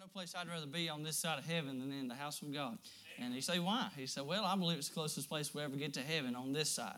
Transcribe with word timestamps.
no 0.00 0.06
place 0.06 0.34
I'd 0.34 0.48
rather 0.48 0.66
be 0.66 0.88
on 0.88 1.02
this 1.02 1.16
side 1.16 1.38
of 1.38 1.44
heaven 1.44 1.78
than 1.78 1.92
in 1.92 2.08
the 2.08 2.14
house 2.14 2.40
of 2.40 2.50
God. 2.54 2.78
And 3.18 3.34
you 3.34 3.42
say, 3.42 3.58
why? 3.58 3.88
He 3.94 4.06
said, 4.06 4.26
well, 4.26 4.46
I 4.46 4.56
believe 4.56 4.78
it's 4.78 4.88
the 4.88 4.94
closest 4.94 5.28
place 5.28 5.54
we 5.54 5.60
ever 5.60 5.76
get 5.76 5.92
to 5.94 6.00
heaven 6.00 6.34
on 6.34 6.54
this 6.54 6.70
side. 6.70 6.96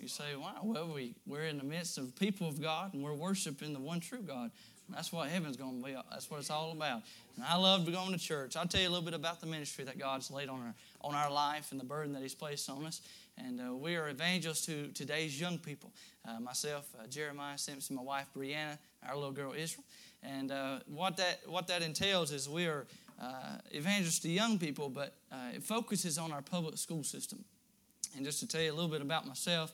You 0.00 0.08
say, 0.08 0.34
why? 0.36 0.54
Well, 0.64 0.88
we, 0.92 1.14
we're 1.28 1.44
in 1.44 1.58
the 1.58 1.64
midst 1.64 1.98
of 1.98 2.16
people 2.16 2.48
of 2.48 2.60
God 2.60 2.92
and 2.92 3.04
we're 3.04 3.14
worshiping 3.14 3.72
the 3.72 3.78
one 3.78 4.00
true 4.00 4.20
God. 4.20 4.50
That's 4.88 5.12
what 5.12 5.28
heaven's 5.28 5.56
going 5.56 5.80
to 5.80 5.86
be. 5.86 5.96
That's 6.10 6.28
what 6.28 6.40
it's 6.40 6.50
all 6.50 6.72
about. 6.72 7.02
And 7.36 7.44
I 7.48 7.56
love 7.56 7.90
going 7.90 8.10
to 8.10 8.18
church. 8.18 8.56
I'll 8.56 8.66
tell 8.66 8.80
you 8.80 8.88
a 8.88 8.90
little 8.90 9.04
bit 9.04 9.14
about 9.14 9.40
the 9.40 9.46
ministry 9.46 9.84
that 9.84 9.96
God's 9.96 10.28
laid 10.28 10.48
on 10.48 10.60
our, 10.60 10.74
on 11.02 11.14
our 11.14 11.30
life 11.30 11.70
and 11.70 11.78
the 11.78 11.84
burden 11.84 12.12
that 12.14 12.22
He's 12.22 12.34
placed 12.34 12.68
on 12.68 12.84
us. 12.84 13.00
And 13.38 13.60
uh, 13.60 13.74
we 13.74 13.94
are 13.94 14.08
evangelists 14.08 14.66
to 14.66 14.88
today's 14.88 15.40
young 15.40 15.56
people. 15.56 15.92
Uh, 16.28 16.40
myself, 16.40 16.88
uh, 17.00 17.06
Jeremiah 17.06 17.56
Simpson, 17.58 17.94
my 17.94 18.02
wife, 18.02 18.26
Brianna, 18.36 18.76
our 19.08 19.14
little 19.14 19.30
girl, 19.30 19.54
Israel. 19.56 19.84
And 20.22 20.52
uh, 20.52 20.80
what, 20.86 21.16
that, 21.16 21.40
what 21.46 21.66
that 21.68 21.82
entails 21.82 22.32
is 22.32 22.48
we 22.48 22.66
are 22.66 22.86
uh, 23.20 23.58
evangelists 23.70 24.20
to 24.20 24.28
young 24.28 24.58
people, 24.58 24.88
but 24.88 25.14
uh, 25.30 25.36
it 25.54 25.62
focuses 25.62 26.18
on 26.18 26.32
our 26.32 26.42
public 26.42 26.78
school 26.78 27.02
system. 27.02 27.44
And 28.16 28.24
just 28.24 28.40
to 28.40 28.46
tell 28.46 28.60
you 28.60 28.72
a 28.72 28.74
little 28.74 28.90
bit 28.90 29.02
about 29.02 29.26
myself, 29.26 29.72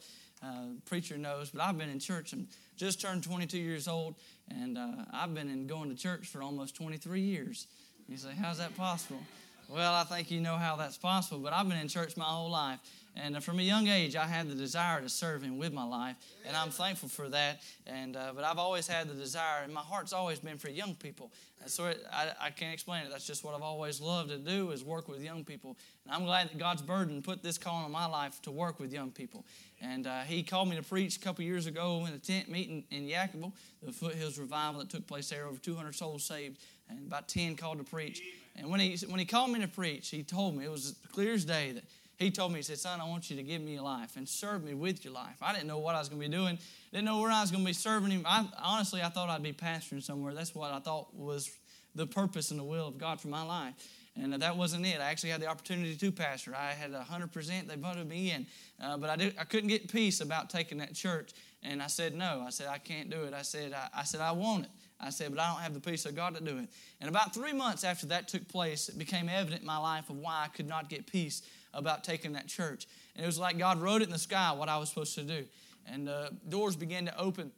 preacher 0.84 1.18
knows, 1.18 1.50
but 1.50 1.60
I've 1.60 1.76
been 1.76 1.90
in 1.90 1.98
church 1.98 2.32
and 2.32 2.46
just 2.76 3.00
turned 3.00 3.24
22 3.24 3.58
years 3.58 3.88
old, 3.88 4.14
and 4.48 4.78
I've 5.12 5.34
been 5.34 5.50
in 5.50 5.66
going 5.66 5.90
to 5.90 5.96
church 5.96 6.28
for 6.28 6.42
almost 6.42 6.76
23 6.76 7.20
years. 7.20 7.66
You 8.08 8.16
say, 8.16 8.30
how's 8.40 8.58
that 8.58 8.76
possible? 8.76 9.20
Well, 9.68 9.92
I 9.92 10.04
think 10.04 10.30
you 10.30 10.40
know 10.40 10.56
how 10.56 10.76
that's 10.76 10.96
possible, 10.96 11.40
but 11.40 11.52
I've 11.52 11.68
been 11.68 11.78
in 11.78 11.88
church 11.88 12.16
my 12.16 12.24
whole 12.24 12.50
life. 12.50 12.78
And 13.16 13.42
from 13.42 13.58
a 13.58 13.62
young 13.62 13.88
age, 13.88 14.14
I 14.14 14.26
had 14.26 14.48
the 14.48 14.54
desire 14.54 15.00
to 15.00 15.08
serve 15.08 15.42
Him 15.42 15.58
with 15.58 15.72
my 15.72 15.84
life, 15.84 16.16
and 16.46 16.56
I'm 16.56 16.70
thankful 16.70 17.08
for 17.08 17.28
that. 17.30 17.60
And 17.86 18.16
uh, 18.16 18.32
but 18.34 18.44
I've 18.44 18.58
always 18.58 18.86
had 18.86 19.08
the 19.08 19.14
desire, 19.14 19.64
and 19.64 19.72
my 19.72 19.80
heart's 19.80 20.12
always 20.12 20.38
been 20.38 20.58
for 20.58 20.68
young 20.68 20.94
people. 20.94 21.32
And 21.60 21.70
so 21.70 21.86
it, 21.86 22.04
I, 22.12 22.30
I 22.40 22.50
can't 22.50 22.72
explain 22.72 23.04
it. 23.04 23.10
That's 23.10 23.26
just 23.26 23.42
what 23.42 23.54
I've 23.54 23.62
always 23.62 24.00
loved 24.00 24.30
to 24.30 24.38
do 24.38 24.70
is 24.70 24.84
work 24.84 25.08
with 25.08 25.22
young 25.22 25.44
people. 25.44 25.76
And 26.04 26.14
I'm 26.14 26.24
glad 26.24 26.48
that 26.50 26.58
God's 26.58 26.82
burden 26.82 27.20
put 27.20 27.42
this 27.42 27.58
call 27.58 27.84
on 27.84 27.90
my 27.90 28.06
life 28.06 28.40
to 28.42 28.52
work 28.52 28.78
with 28.78 28.92
young 28.92 29.10
people. 29.10 29.44
And 29.80 30.06
uh, 30.06 30.20
He 30.20 30.44
called 30.44 30.68
me 30.68 30.76
to 30.76 30.82
preach 30.82 31.16
a 31.16 31.20
couple 31.20 31.44
years 31.44 31.66
ago 31.66 32.04
in 32.06 32.14
a 32.14 32.18
tent 32.18 32.48
meeting 32.48 32.84
in 32.90 33.08
Yadkin, 33.08 33.52
the 33.82 33.92
Foothills 33.92 34.38
revival 34.38 34.80
that 34.80 34.90
took 34.90 35.06
place 35.06 35.28
there. 35.30 35.46
Over 35.46 35.58
200 35.58 35.94
souls 35.94 36.24
saved, 36.24 36.58
and 36.88 37.06
about 37.06 37.28
10 37.28 37.56
called 37.56 37.78
to 37.78 37.84
preach. 37.84 38.22
And 38.56 38.70
when 38.70 38.80
he 38.80 38.96
when 39.06 39.20
he 39.20 39.24
called 39.24 39.50
me 39.50 39.60
to 39.60 39.68
preach, 39.68 40.08
he 40.08 40.22
told 40.22 40.56
me 40.56 40.64
it 40.64 40.70
was 40.70 40.96
clear 41.12 41.34
as 41.34 41.44
day 41.44 41.72
that 41.72 41.84
he 42.18 42.32
told 42.32 42.50
me, 42.50 42.58
he 42.58 42.62
said, 42.62 42.78
Son, 42.78 43.00
I 43.00 43.04
want 43.04 43.30
you 43.30 43.36
to 43.36 43.44
give 43.44 43.62
me 43.62 43.74
your 43.74 43.82
life 43.82 44.16
and 44.16 44.28
serve 44.28 44.64
me 44.64 44.74
with 44.74 45.04
your 45.04 45.14
life. 45.14 45.36
I 45.40 45.52
didn't 45.52 45.68
know 45.68 45.78
what 45.78 45.94
I 45.94 46.00
was 46.00 46.08
going 46.08 46.20
to 46.20 46.28
be 46.28 46.34
doing, 46.36 46.58
didn't 46.92 47.04
know 47.04 47.20
where 47.20 47.30
I 47.30 47.40
was 47.40 47.52
going 47.52 47.62
to 47.62 47.66
be 47.66 47.72
serving 47.72 48.10
him. 48.10 48.22
I, 48.26 48.44
honestly, 48.60 49.02
I 49.02 49.08
thought 49.08 49.28
I'd 49.28 49.42
be 49.42 49.52
pastoring 49.52 50.02
somewhere. 50.02 50.34
That's 50.34 50.52
what 50.52 50.72
I 50.72 50.80
thought 50.80 51.14
was 51.14 51.48
the 51.94 52.06
purpose 52.06 52.50
and 52.50 52.58
the 52.58 52.64
will 52.64 52.88
of 52.88 52.98
God 52.98 53.20
for 53.20 53.28
my 53.28 53.42
life. 53.42 53.74
And 54.20 54.32
that 54.32 54.56
wasn't 54.56 54.84
it. 54.84 55.00
I 55.00 55.10
actually 55.10 55.30
had 55.30 55.40
the 55.40 55.46
opportunity 55.46 55.94
to 55.94 56.10
pastor. 56.10 56.56
I 56.56 56.72
had 56.72 56.92
100%, 56.92 57.68
they 57.68 57.76
voted 57.76 58.08
me 58.08 58.32
in. 58.32 58.46
Uh, 58.82 58.96
but 58.96 59.10
I, 59.10 59.16
did, 59.16 59.36
I 59.38 59.44
couldn't 59.44 59.68
get 59.68 59.92
peace 59.92 60.20
about 60.20 60.50
taking 60.50 60.78
that 60.78 60.94
church. 60.94 61.30
And 61.62 61.80
I 61.80 61.86
said, 61.86 62.16
no. 62.16 62.42
I 62.44 62.50
said, 62.50 62.66
I 62.66 62.78
can't 62.78 63.10
do 63.10 63.22
it. 63.22 63.32
I 63.34 63.42
said, 63.42 63.72
I, 63.72 64.00
I 64.00 64.02
said, 64.02 64.20
I 64.20 64.32
want 64.32 64.64
it. 64.64 64.70
I 65.00 65.10
said, 65.10 65.30
but 65.30 65.40
I 65.40 65.52
don't 65.52 65.62
have 65.62 65.74
the 65.74 65.80
peace 65.80 66.04
of 66.04 66.16
God 66.16 66.34
to 66.34 66.42
do 66.42 66.58
it. 66.58 66.68
And 67.00 67.08
about 67.08 67.32
three 67.32 67.52
months 67.52 67.84
after 67.84 68.06
that 68.06 68.26
took 68.26 68.48
place, 68.48 68.88
it 68.88 68.98
became 68.98 69.28
evident 69.28 69.60
in 69.60 69.66
my 69.66 69.78
life 69.78 70.10
of 70.10 70.16
why 70.16 70.42
I 70.44 70.48
could 70.48 70.66
not 70.66 70.88
get 70.88 71.06
peace 71.06 71.42
about 71.74 72.04
taking 72.04 72.32
that 72.32 72.46
church. 72.46 72.86
And 73.14 73.24
it 73.24 73.26
was 73.26 73.38
like 73.38 73.58
God 73.58 73.80
wrote 73.80 74.02
it 74.02 74.06
in 74.06 74.12
the 74.12 74.18
sky 74.18 74.52
what 74.52 74.68
I 74.68 74.78
was 74.78 74.88
supposed 74.88 75.14
to 75.16 75.22
do. 75.22 75.44
And 75.86 76.08
uh, 76.08 76.30
doors 76.48 76.76
began 76.76 77.06
to 77.06 77.18
open. 77.18 77.52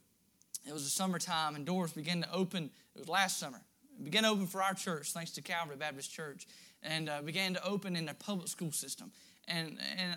It 0.67 0.73
was 0.73 0.85
the 0.85 0.91
summertime, 0.91 1.57
and 1.57 1.65
doors 1.65 1.93
began 1.93 2.23
to 2.23 2.33
open. 2.33 2.71
It 2.95 2.99
was 2.99 3.09
last 3.09 3.39
summer. 3.39 3.61
It 3.99 4.05
began 4.05 4.23
to 4.23 4.31
open 4.31 4.47
for 4.47 4.63
our 4.63 4.75
church, 4.75 5.13
thanks 5.13 5.33
to 5.33 5.43
Calvary 5.43 5.77
Baptist 5.77 6.13
Church, 6.13 6.47
and 6.83 7.09
uh, 7.09 7.23
began 7.23 7.55
to 7.55 7.65
open 7.65 7.97
in 7.97 8.07
the 8.07 8.15
public 8.15 8.49
school 8.49 8.73
system. 8.73 9.11
And, 9.49 9.79
and 9.99 10.17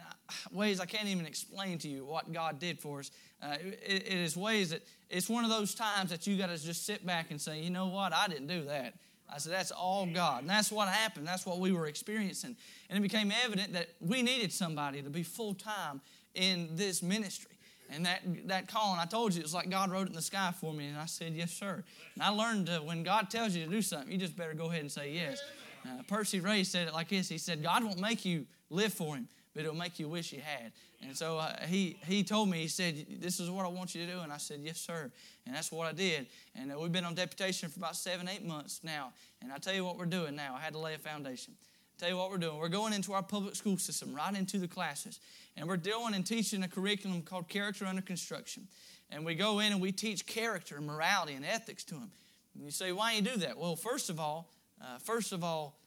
ways 0.51 0.79
I 0.79 0.85
can't 0.85 1.07
even 1.07 1.25
explain 1.25 1.79
to 1.79 1.87
you 1.87 2.05
what 2.05 2.31
God 2.31 2.59
did 2.59 2.79
for 2.79 2.99
us. 2.99 3.09
Uh, 3.41 3.55
it, 3.61 4.03
it 4.07 4.13
is 4.13 4.37
ways 4.37 4.69
that 4.69 4.83
it's 5.09 5.29
one 5.29 5.43
of 5.43 5.49
those 5.49 5.73
times 5.73 6.11
that 6.11 6.27
you 6.27 6.37
got 6.37 6.47
to 6.47 6.63
just 6.63 6.85
sit 6.85 7.05
back 7.05 7.31
and 7.31 7.41
say, 7.41 7.61
you 7.61 7.69
know 7.69 7.87
what, 7.87 8.13
I 8.13 8.27
didn't 8.27 8.47
do 8.47 8.65
that. 8.65 8.93
I 9.31 9.37
said, 9.37 9.53
that's 9.53 9.71
all 9.71 10.05
God. 10.05 10.41
And 10.41 10.49
that's 10.49 10.71
what 10.71 10.87
happened. 10.87 11.27
That's 11.27 11.45
what 11.45 11.59
we 11.59 11.71
were 11.71 11.87
experiencing. 11.87 12.55
And 12.89 12.99
it 12.99 13.01
became 13.01 13.31
evident 13.43 13.73
that 13.73 13.89
we 13.99 14.21
needed 14.21 14.51
somebody 14.51 15.01
to 15.01 15.09
be 15.09 15.23
full 15.23 15.53
time 15.55 16.01
in 16.35 16.69
this 16.73 17.01
ministry. 17.01 17.51
And 17.89 18.05
that, 18.05 18.21
that 18.47 18.67
calling, 18.67 18.99
I 18.99 19.05
told 19.05 19.33
you, 19.33 19.39
it 19.39 19.43
was 19.43 19.53
like 19.53 19.69
God 19.69 19.91
wrote 19.91 20.03
it 20.03 20.09
in 20.09 20.15
the 20.15 20.21
sky 20.21 20.53
for 20.59 20.73
me. 20.73 20.87
And 20.87 20.97
I 20.97 21.05
said, 21.05 21.33
yes, 21.33 21.51
sir. 21.51 21.83
And 22.15 22.23
I 22.23 22.29
learned 22.29 22.67
to, 22.67 22.77
when 22.77 23.03
God 23.03 23.29
tells 23.29 23.55
you 23.55 23.65
to 23.65 23.69
do 23.69 23.81
something, 23.81 24.11
you 24.11 24.17
just 24.17 24.35
better 24.35 24.53
go 24.53 24.69
ahead 24.69 24.81
and 24.81 24.91
say 24.91 25.11
yes. 25.11 25.41
Uh, 25.85 26.01
Percy 26.07 26.39
Ray 26.39 26.63
said 26.63 26.87
it 26.87 26.93
like 26.93 27.09
this 27.09 27.29
He 27.29 27.37
said, 27.37 27.61
God 27.61 27.83
won't 27.83 27.99
make 27.99 28.25
you 28.25 28.45
live 28.69 28.93
for 28.93 29.15
Him, 29.15 29.27
but 29.53 29.63
it'll 29.63 29.75
make 29.75 29.99
you 29.99 30.07
wish 30.09 30.33
you 30.33 30.41
had. 30.41 30.71
And 31.01 31.15
so 31.15 31.37
uh, 31.37 31.55
he, 31.65 31.97
he 32.05 32.23
told 32.23 32.49
me, 32.49 32.59
he 32.59 32.67
said, 32.67 33.05
This 33.19 33.39
is 33.39 33.49
what 33.49 33.65
I 33.65 33.69
want 33.69 33.93
you 33.93 34.05
to 34.05 34.11
do. 34.11 34.19
And 34.19 34.31
I 34.31 34.37
said, 34.37 34.59
Yes, 34.61 34.79
sir. 34.79 35.11
And 35.45 35.55
that's 35.55 35.71
what 35.71 35.87
I 35.87 35.91
did. 35.91 36.27
And 36.55 36.71
uh, 36.71 36.79
we've 36.79 36.91
been 36.91 37.05
on 37.05 37.15
deputation 37.15 37.69
for 37.69 37.79
about 37.79 37.95
seven, 37.95 38.27
eight 38.27 38.45
months 38.45 38.81
now. 38.83 39.11
And 39.41 39.51
I 39.51 39.57
tell 39.57 39.73
you 39.73 39.83
what 39.83 39.97
we're 39.97 40.05
doing 40.05 40.35
now. 40.35 40.55
I 40.57 40.61
had 40.61 40.73
to 40.73 40.79
lay 40.79 40.93
a 40.93 40.97
foundation. 40.97 41.53
Tell 41.99 42.09
you 42.09 42.17
what 42.17 42.31
we're 42.31 42.37
doing. 42.37 42.57
We're 42.57 42.69
going 42.69 42.93
into 42.93 43.13
our 43.13 43.21
public 43.21 43.55
school 43.55 43.77
system, 43.77 44.13
right 44.13 44.35
into 44.35 44.57
the 44.57 44.67
classes. 44.67 45.19
And 45.55 45.67
we're 45.67 45.77
doing 45.77 46.13
and 46.15 46.25
teaching 46.25 46.63
a 46.63 46.67
curriculum 46.67 47.21
called 47.21 47.47
Character 47.47 47.85
Under 47.85 48.01
Construction. 48.01 48.67
And 49.11 49.23
we 49.25 49.35
go 49.35 49.59
in 49.59 49.71
and 49.71 49.81
we 49.81 49.91
teach 49.91 50.25
character 50.25 50.77
and 50.77 50.87
morality 50.87 51.33
and 51.33 51.45
ethics 51.45 51.83
to 51.85 51.93
them. 51.93 52.11
And 52.55 52.65
you 52.65 52.71
say, 52.71 52.91
why 52.91 53.11
do 53.11 53.17
you 53.17 53.21
do 53.35 53.39
that? 53.41 53.57
Well, 53.57 53.75
first 53.75 54.09
of 54.09 54.19
all, 54.19 54.49
uh, 54.81 54.97
first 54.97 55.31
of 55.31 55.43
all, 55.43 55.77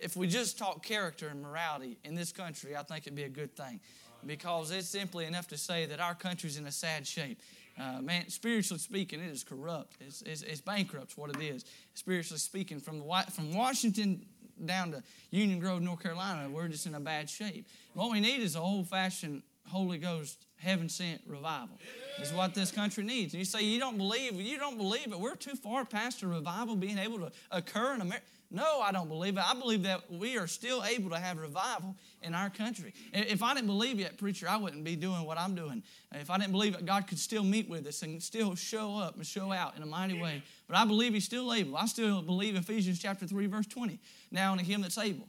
if 0.00 0.16
we 0.16 0.26
just 0.26 0.58
talk 0.58 0.84
character 0.84 1.28
and 1.28 1.42
morality 1.42 1.98
in 2.04 2.14
this 2.14 2.32
country, 2.32 2.76
I 2.76 2.82
think 2.82 3.06
it'd 3.06 3.14
be 3.14 3.24
a 3.24 3.28
good 3.28 3.56
thing 3.56 3.80
because 4.24 4.70
it's 4.70 4.88
simply 4.88 5.26
enough 5.26 5.48
to 5.48 5.56
say 5.56 5.86
that 5.86 6.00
our 6.00 6.14
country's 6.14 6.58
in 6.58 6.66
a 6.66 6.72
sad 6.72 7.06
shape. 7.06 7.40
Uh, 7.78 8.00
man, 8.00 8.28
spiritually 8.28 8.78
speaking, 8.78 9.20
it 9.20 9.30
is 9.30 9.44
corrupt. 9.44 9.96
It's, 10.00 10.22
it's, 10.22 10.42
it's 10.42 10.60
bankrupt, 10.60 11.16
what 11.16 11.30
it 11.30 11.42
is. 11.42 11.64
Spiritually 11.94 12.38
speaking, 12.38 12.80
from, 12.80 12.98
the, 12.98 13.24
from 13.32 13.54
Washington 13.54 14.24
down 14.64 14.92
to 14.92 15.02
Union 15.30 15.60
Grove, 15.60 15.82
North 15.82 16.02
Carolina, 16.02 16.48
we're 16.48 16.68
just 16.68 16.86
in 16.86 16.94
a 16.94 17.00
bad 17.00 17.28
shape. 17.28 17.66
What 17.92 18.10
we 18.10 18.20
need 18.20 18.40
is 18.40 18.56
a 18.56 18.60
old 18.60 18.88
fashioned 18.88 19.42
Holy 19.68 19.98
Ghost, 19.98 20.46
heaven 20.56 20.88
sent 20.88 21.20
revival. 21.26 21.78
Is 22.20 22.32
what 22.32 22.54
this 22.54 22.70
country 22.70 23.04
needs. 23.04 23.34
And 23.34 23.40
you 23.40 23.44
say 23.44 23.62
you 23.62 23.78
don't 23.78 23.98
believe, 23.98 24.40
you 24.40 24.58
don't 24.58 24.78
believe 24.78 25.12
it. 25.12 25.20
We're 25.20 25.34
too 25.34 25.54
far 25.54 25.84
past 25.84 26.22
a 26.22 26.26
revival 26.26 26.76
being 26.76 26.98
able 26.98 27.18
to 27.18 27.32
occur 27.50 27.94
in 27.94 28.00
America. 28.00 28.24
No, 28.50 28.80
I 28.80 28.92
don't 28.92 29.08
believe 29.08 29.36
it. 29.36 29.44
I 29.44 29.54
believe 29.54 29.82
that 29.82 30.10
we 30.10 30.38
are 30.38 30.46
still 30.46 30.84
able 30.84 31.10
to 31.10 31.18
have 31.18 31.36
revival 31.38 31.96
in 32.22 32.32
our 32.34 32.48
country. 32.48 32.94
If 33.12 33.42
I 33.42 33.54
didn't 33.54 33.66
believe 33.66 33.98
it, 33.98 34.18
preacher, 34.18 34.48
I 34.48 34.56
wouldn't 34.56 34.84
be 34.84 34.94
doing 34.94 35.24
what 35.24 35.36
I'm 35.36 35.54
doing. 35.54 35.82
If 36.12 36.30
I 36.30 36.38
didn't 36.38 36.52
believe 36.52 36.74
that 36.74 36.86
God 36.86 37.08
could 37.08 37.18
still 37.18 37.42
meet 37.42 37.68
with 37.68 37.86
us 37.86 38.02
and 38.02 38.22
still 38.22 38.54
show 38.54 38.96
up 38.96 39.16
and 39.16 39.26
show 39.26 39.50
out 39.52 39.76
in 39.76 39.82
a 39.82 39.86
mighty 39.86 40.20
way. 40.20 40.42
But 40.68 40.76
I 40.76 40.84
believe 40.84 41.12
He's 41.12 41.24
still 41.24 41.52
able. 41.52 41.76
I 41.76 41.86
still 41.86 42.22
believe 42.22 42.54
Ephesians 42.54 43.00
chapter 43.00 43.26
3, 43.26 43.46
verse 43.46 43.66
20. 43.66 43.98
Now 44.30 44.52
unto 44.52 44.64
Him 44.64 44.82
that's 44.82 44.98
able 44.98 45.28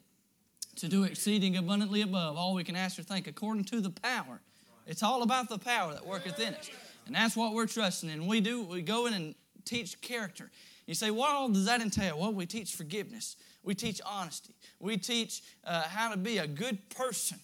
to 0.75 0.87
do 0.87 1.03
exceeding 1.03 1.57
abundantly 1.57 2.03
above 2.03 2.37
all 2.37 2.53
we 2.53 2.63
can 2.63 2.75
ask 2.75 2.99
or 2.99 3.03
think 3.03 3.27
according 3.27 3.63
to 3.65 3.81
the 3.81 3.89
power. 3.89 4.41
It's 4.85 5.01
all 5.01 5.23
about 5.23 5.49
the 5.49 5.57
power 5.57 5.93
that 5.93 6.05
worketh 6.05 6.39
in 6.39 6.53
us. 6.53 6.69
And 7.07 7.15
that's 7.15 7.35
what 7.35 7.53
we're 7.53 7.67
trusting 7.67 8.09
in. 8.09 8.27
We 8.27 8.41
do, 8.41 8.63
we 8.63 8.81
go 8.83 9.07
in 9.07 9.13
and 9.13 9.35
teach 9.65 9.99
character. 10.01 10.51
You 10.87 10.95
say, 10.95 11.11
what 11.11 11.29
all 11.29 11.49
does 11.49 11.65
that 11.65 11.81
entail? 11.81 12.17
Well, 12.17 12.33
we 12.33 12.45
teach 12.45 12.73
forgiveness. 12.73 13.35
We 13.61 13.75
teach 13.75 14.01
honesty. 14.05 14.53
We 14.79 14.97
teach 14.97 15.43
uh, 15.65 15.83
how 15.83 16.09
to 16.11 16.17
be 16.17 16.37
a 16.37 16.47
good 16.47 16.89
person. 16.89 17.37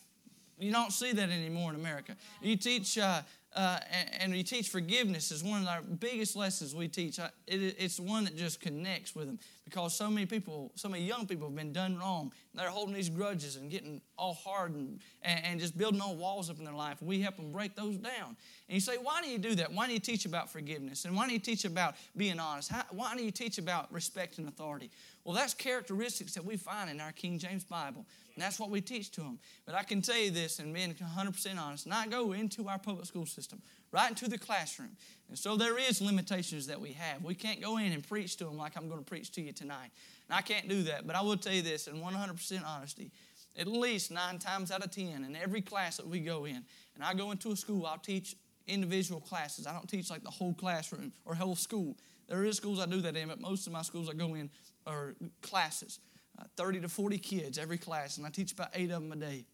You 0.58 0.72
don't 0.72 0.94
see 0.94 1.12
that 1.12 1.30
anymore 1.30 1.72
in 1.72 1.76
America. 1.76 2.16
You 2.42 2.56
teach, 2.56 2.98
uh, 2.98 3.22
uh, 3.56 3.80
and, 3.92 4.10
and, 4.22 4.34
we 4.34 4.44
teach 4.44 4.70
forgiveness 4.70 5.32
is 5.32 5.44
one 5.44 5.62
of 5.62 5.68
our 5.68 5.82
biggest 5.82 6.36
lessons 6.36 6.74
we 6.74 6.88
teach. 6.88 7.20
It, 7.20 7.32
it's 7.48 8.00
one 8.00 8.24
that 8.24 8.36
just 8.36 8.60
connects 8.60 9.16
with 9.16 9.28
them 9.28 9.40
because 9.66 9.96
so 9.96 10.10
many 10.10 10.26
people, 10.26 10.72
so 10.76 10.90
many 10.90 11.04
young 11.04 11.28
people 11.28 11.48
have 11.48 11.56
been 11.56 11.72
done 11.72 11.98
wrong. 11.98 12.32
They're 12.56 12.70
holding 12.70 12.96
these 12.96 13.10
grudges 13.10 13.56
and 13.56 13.70
getting 13.70 14.02
all 14.18 14.34
hard 14.34 14.74
and, 14.74 15.00
and 15.24 15.60
just 15.60 15.78
building 15.78 16.02
all 16.02 16.16
walls 16.16 16.50
up 16.50 16.58
in 16.58 16.66
their 16.66 16.74
life. 16.74 17.02
We 17.02 17.22
help 17.22 17.38
them 17.38 17.52
break 17.52 17.76
those 17.76 17.98
down. 17.98 18.36
And 18.68 18.76
you 18.76 18.80
say, 18.80 18.98
why 19.02 19.22
do 19.22 19.30
you 19.30 19.38
do 19.38 19.56
that? 19.56 19.72
Why 19.72 19.88
do 19.88 19.94
you 19.94 20.00
teach 20.00 20.26
about 20.26 20.50
forgiveness? 20.50 21.06
And 21.06 21.16
why 21.16 21.28
do 21.28 21.34
you 21.34 21.40
teach 21.40 21.66
about 21.66 21.96
being 22.18 22.40
honest? 22.40 22.72
How, 22.72 22.84
why 22.92 23.16
do 23.16 23.24
you 23.24 23.32
teach 23.32 23.58
about 23.58 23.92
respect 23.94 24.38
and 24.40 24.48
authority? 24.48 24.90
Well, 25.24 25.36
that's 25.36 25.54
characteristics 25.54 26.34
that 26.34 26.44
we 26.44 26.58
find 26.58 26.90
in 26.90 27.00
our 27.00 27.12
King 27.12 27.40
James 27.40 27.64
Bible. 27.64 28.06
And 28.36 28.44
that's 28.44 28.60
what 28.60 28.72
we 28.72 28.82
teach 28.82 29.12
to 29.12 29.22
them. 29.22 29.40
But 29.66 29.76
I 29.76 29.84
can 29.84 30.02
tell 30.02 30.18
you 30.18 30.32
this, 30.32 30.60
and 30.60 30.74
being 30.74 30.94
100% 30.94 31.60
honest, 31.60 31.88
I 31.92 32.08
go 32.08 32.32
into 32.34 32.68
our 32.68 32.80
public 32.80 33.06
school 33.06 33.28
system, 33.28 33.62
right 33.92 34.10
into 34.10 34.28
the 34.28 34.40
classroom. 34.40 34.98
And 35.30 35.38
so 35.38 35.56
there 35.56 35.78
is 35.78 36.02
limitations 36.02 36.66
that 36.68 36.82
we 36.82 36.94
have. 36.94 37.24
We 37.24 37.36
can't 37.36 37.62
go 37.62 37.78
in 37.78 37.92
and 37.92 38.08
preach 38.08 38.38
to 38.38 38.46
them 38.46 38.58
like 38.58 38.76
I'm 38.76 38.88
going 38.88 39.04
to 39.04 39.06
preach 39.06 39.32
to 39.34 39.42
you 39.42 39.52
tonight. 39.52 39.92
And 40.28 40.36
I 40.36 40.42
can't 40.42 40.68
do 40.68 40.82
that. 40.84 41.06
But 41.06 41.16
I 41.16 41.22
will 41.22 41.38
tell 41.38 41.54
you 41.54 41.62
this 41.62 41.88
in 41.88 41.96
100% 42.02 42.66
honesty. 42.66 43.12
At 43.56 43.68
least 43.68 44.10
nine 44.10 44.40
times 44.40 44.72
out 44.72 44.84
of 44.84 44.90
ten 44.90 45.24
in 45.24 45.36
every 45.36 45.62
class 45.62 45.98
that 45.98 46.08
we 46.08 46.20
go 46.20 46.46
in, 46.46 46.66
and 46.96 47.04
I 47.04 47.14
go 47.14 47.30
into 47.30 47.52
a 47.52 47.56
school, 47.56 47.86
I'll 47.86 48.00
teach 48.00 48.36
individual 48.66 49.22
classes. 49.22 49.68
I 49.68 49.74
don't 49.74 49.88
teach 49.88 50.10
like 50.10 50.24
the 50.24 50.32
whole 50.32 50.56
classroom 50.56 51.12
or 51.24 51.36
whole 51.36 51.56
school. 51.56 51.96
There 52.28 52.46
is 52.46 52.58
schools 52.58 52.80
I 52.80 52.88
do 52.88 53.02
that 53.02 53.16
in, 53.16 53.28
but 53.28 53.40
most 53.40 53.68
of 53.68 53.74
my 53.74 53.84
schools 53.84 54.10
I 54.10 54.14
go 54.14 54.34
in 54.34 54.50
are 54.88 55.14
classes. 55.44 56.00
Uh, 56.40 56.46
30 56.58 56.82
to 56.82 56.90
40 56.90 57.18
kids 57.20 57.58
every 57.58 57.78
class, 57.78 58.18
and 58.18 58.26
I 58.26 58.30
teach 58.30 58.54
about 58.54 58.70
eight 58.74 58.90
of 58.90 59.02
them 59.02 59.12
a 59.12 59.16
day. 59.16 59.46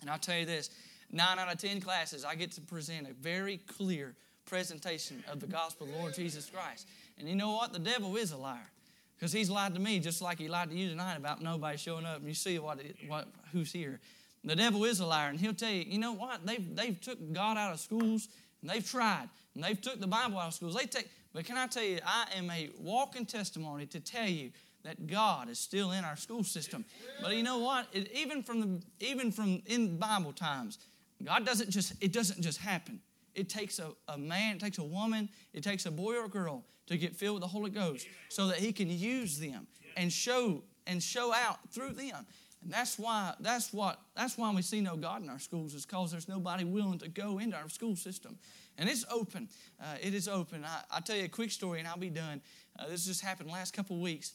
And 0.00 0.10
I'll 0.10 0.18
tell 0.18 0.36
you 0.36 0.44
this 0.44 0.70
nine 1.10 1.38
out 1.38 1.52
of 1.52 1.58
10 1.58 1.80
classes, 1.80 2.24
I 2.24 2.34
get 2.34 2.52
to 2.52 2.60
present 2.60 3.08
a 3.08 3.12
very 3.14 3.58
clear 3.58 4.14
presentation 4.44 5.22
of 5.30 5.40
the 5.40 5.46
gospel 5.46 5.86
of 5.86 5.92
the 5.92 5.98
Lord 5.98 6.14
Jesus 6.14 6.50
Christ. 6.50 6.86
And 7.18 7.28
you 7.28 7.34
know 7.34 7.52
what? 7.52 7.72
The 7.72 7.78
devil 7.78 8.16
is 8.16 8.32
a 8.32 8.36
liar. 8.36 8.70
Because 9.16 9.32
he's 9.32 9.48
lied 9.48 9.74
to 9.74 9.80
me 9.80 10.00
just 10.00 10.20
like 10.20 10.38
he 10.38 10.48
lied 10.48 10.70
to 10.70 10.76
you 10.76 10.88
tonight 10.88 11.16
about 11.16 11.40
nobody 11.40 11.78
showing 11.78 12.04
up. 12.04 12.18
And 12.18 12.26
you 12.26 12.34
see 12.34 12.58
what, 12.58 12.80
what 13.06 13.28
who's 13.52 13.72
here. 13.72 14.00
The 14.44 14.56
devil 14.56 14.84
is 14.84 14.98
a 14.98 15.06
liar, 15.06 15.30
and 15.30 15.38
he'll 15.38 15.54
tell 15.54 15.70
you, 15.70 15.84
you 15.86 15.98
know 15.98 16.12
what? 16.12 16.44
They've, 16.44 16.74
they've 16.74 17.00
took 17.00 17.32
God 17.32 17.56
out 17.56 17.72
of 17.72 17.78
schools, 17.78 18.28
and 18.60 18.68
they've 18.68 18.84
tried, 18.84 19.28
and 19.54 19.62
they've 19.62 19.80
took 19.80 20.00
the 20.00 20.08
Bible 20.08 20.38
out 20.38 20.48
of 20.48 20.54
schools. 20.54 20.74
They 20.74 20.86
take, 20.86 21.08
but 21.32 21.44
can 21.44 21.56
I 21.56 21.68
tell 21.68 21.84
you, 21.84 22.00
I 22.04 22.26
am 22.34 22.50
a 22.50 22.70
walking 22.80 23.24
testimony 23.24 23.86
to 23.86 24.00
tell 24.00 24.26
you 24.26 24.50
that 24.84 25.06
God 25.06 25.48
is 25.48 25.58
still 25.58 25.92
in 25.92 26.04
our 26.04 26.16
school 26.16 26.44
system. 26.44 26.84
But 27.20 27.36
you 27.36 27.42
know 27.42 27.58
what? 27.58 27.86
It, 27.92 28.10
even 28.12 28.42
from 28.42 28.60
the 28.60 28.82
even 29.00 29.30
from 29.32 29.62
in 29.66 29.98
Bible 29.98 30.32
times, 30.32 30.78
God 31.22 31.46
doesn't 31.46 31.70
just 31.70 31.94
it 32.00 32.12
doesn't 32.12 32.42
just 32.42 32.58
happen. 32.58 33.00
It 33.34 33.48
takes 33.48 33.78
a, 33.78 33.92
a 34.08 34.18
man, 34.18 34.56
it 34.56 34.60
takes 34.60 34.78
a 34.78 34.84
woman, 34.84 35.28
it 35.54 35.62
takes 35.62 35.86
a 35.86 35.90
boy 35.90 36.16
or 36.16 36.26
a 36.26 36.28
girl 36.28 36.64
to 36.86 36.98
get 36.98 37.16
filled 37.16 37.36
with 37.36 37.42
the 37.42 37.48
Holy 37.48 37.70
Ghost 37.70 38.06
so 38.28 38.48
that 38.48 38.58
he 38.58 38.72
can 38.72 38.90
use 38.90 39.38
them 39.38 39.66
and 39.96 40.12
show 40.12 40.62
and 40.86 41.02
show 41.02 41.32
out 41.32 41.58
through 41.70 41.92
them. 41.92 42.26
And 42.62 42.72
that's 42.72 42.98
why 42.98 43.34
that's 43.40 43.72
what 43.72 44.00
that's 44.14 44.36
why 44.36 44.52
we 44.52 44.62
see 44.62 44.80
no 44.80 44.96
God 44.96 45.22
in 45.22 45.28
our 45.28 45.38
schools 45.38 45.74
is 45.74 45.86
because 45.86 46.12
there's 46.12 46.28
nobody 46.28 46.64
willing 46.64 46.98
to 47.00 47.08
go 47.08 47.38
into 47.38 47.56
our 47.56 47.68
school 47.68 47.96
system. 47.96 48.38
And 48.78 48.88
it's 48.88 49.04
open. 49.10 49.48
Uh, 49.80 49.96
it 50.00 50.14
is 50.14 50.28
open. 50.28 50.64
I, 50.64 50.96
will 50.96 51.02
tell 51.02 51.16
you 51.16 51.24
a 51.24 51.28
quick 51.28 51.50
story 51.50 51.80
and 51.80 51.88
I'll 51.88 51.98
be 51.98 52.10
done. 52.10 52.40
Uh, 52.78 52.88
this 52.88 53.06
just 53.06 53.20
happened 53.20 53.50
last 53.50 53.74
couple 53.74 53.98
weeks. 53.98 54.32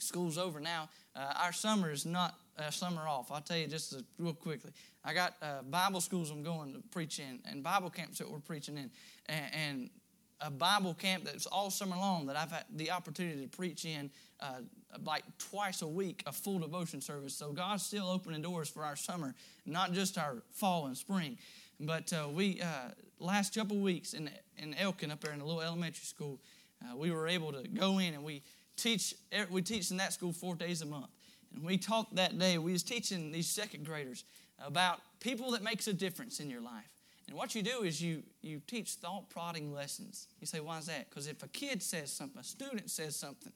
School's 0.00 0.38
over 0.38 0.60
now. 0.60 0.88
Uh, 1.14 1.32
our 1.42 1.52
summer 1.52 1.90
is 1.90 2.06
not 2.06 2.34
uh, 2.58 2.70
summer 2.70 3.06
off. 3.08 3.30
I'll 3.30 3.40
tell 3.40 3.56
you 3.56 3.66
just 3.66 4.02
real 4.18 4.34
quickly. 4.34 4.72
I 5.04 5.14
got 5.14 5.34
uh, 5.42 5.62
Bible 5.62 6.00
schools 6.00 6.30
I'm 6.30 6.42
going 6.42 6.72
to 6.74 6.80
preach 6.90 7.18
in 7.18 7.40
and 7.44 7.62
Bible 7.62 7.90
camps 7.90 8.18
that 8.18 8.30
we're 8.30 8.38
preaching 8.38 8.76
in. 8.76 8.90
And, 9.26 9.54
and 9.54 9.90
a 10.40 10.50
Bible 10.50 10.94
camp 10.94 11.24
that's 11.24 11.46
all 11.46 11.70
summer 11.70 11.96
long 11.96 12.26
that 12.26 12.36
I've 12.36 12.50
had 12.50 12.64
the 12.74 12.90
opportunity 12.90 13.42
to 13.42 13.48
preach 13.48 13.84
in 13.84 14.10
uh, 14.40 14.60
like 15.04 15.22
twice 15.38 15.82
a 15.82 15.86
week, 15.86 16.22
a 16.26 16.32
full 16.32 16.58
devotion 16.58 17.00
service. 17.00 17.34
So 17.34 17.52
God's 17.52 17.84
still 17.84 18.08
opening 18.08 18.42
doors 18.42 18.68
for 18.68 18.84
our 18.84 18.96
summer, 18.96 19.34
not 19.66 19.92
just 19.92 20.18
our 20.18 20.42
fall 20.52 20.86
and 20.86 20.96
spring. 20.96 21.38
But 21.78 22.12
uh, 22.12 22.28
we, 22.28 22.60
uh, 22.60 22.90
last 23.18 23.54
couple 23.54 23.78
weeks 23.78 24.14
in, 24.14 24.30
in 24.56 24.74
Elkin 24.74 25.10
up 25.10 25.20
there 25.20 25.32
in 25.32 25.38
the 25.38 25.44
little 25.44 25.62
elementary 25.62 26.04
school, 26.04 26.40
uh, 26.82 26.96
we 26.96 27.10
were 27.10 27.28
able 27.28 27.52
to 27.52 27.68
go 27.68 27.98
in 27.98 28.14
and 28.14 28.24
we 28.24 28.42
teach, 28.76 29.14
er, 29.36 29.46
we 29.50 29.62
teach 29.62 29.90
in 29.90 29.96
that 29.98 30.12
school 30.12 30.32
four 30.32 30.54
days 30.54 30.82
a 30.82 30.86
month. 30.86 31.10
And 31.54 31.64
we 31.64 31.78
talked 31.78 32.14
that 32.16 32.38
day, 32.38 32.58
we 32.58 32.72
was 32.72 32.82
teaching 32.82 33.32
these 33.32 33.48
second 33.48 33.84
graders 33.84 34.24
about 34.64 35.00
people 35.20 35.50
that 35.52 35.62
makes 35.62 35.88
a 35.88 35.92
difference 35.92 36.40
in 36.40 36.50
your 36.50 36.60
life. 36.60 36.90
And 37.28 37.36
what 37.36 37.54
you 37.54 37.62
do 37.62 37.82
is 37.82 38.00
you, 38.00 38.22
you 38.42 38.60
teach 38.66 38.92
thought 38.94 39.30
prodding 39.30 39.72
lessons. 39.72 40.26
You 40.40 40.46
say, 40.46 40.60
why 40.60 40.78
is 40.78 40.86
that? 40.86 41.08
Because 41.08 41.26
if 41.28 41.42
a 41.42 41.48
kid 41.48 41.82
says 41.82 42.12
something, 42.12 42.40
a 42.40 42.44
student 42.44 42.90
says 42.90 43.16
something, 43.16 43.52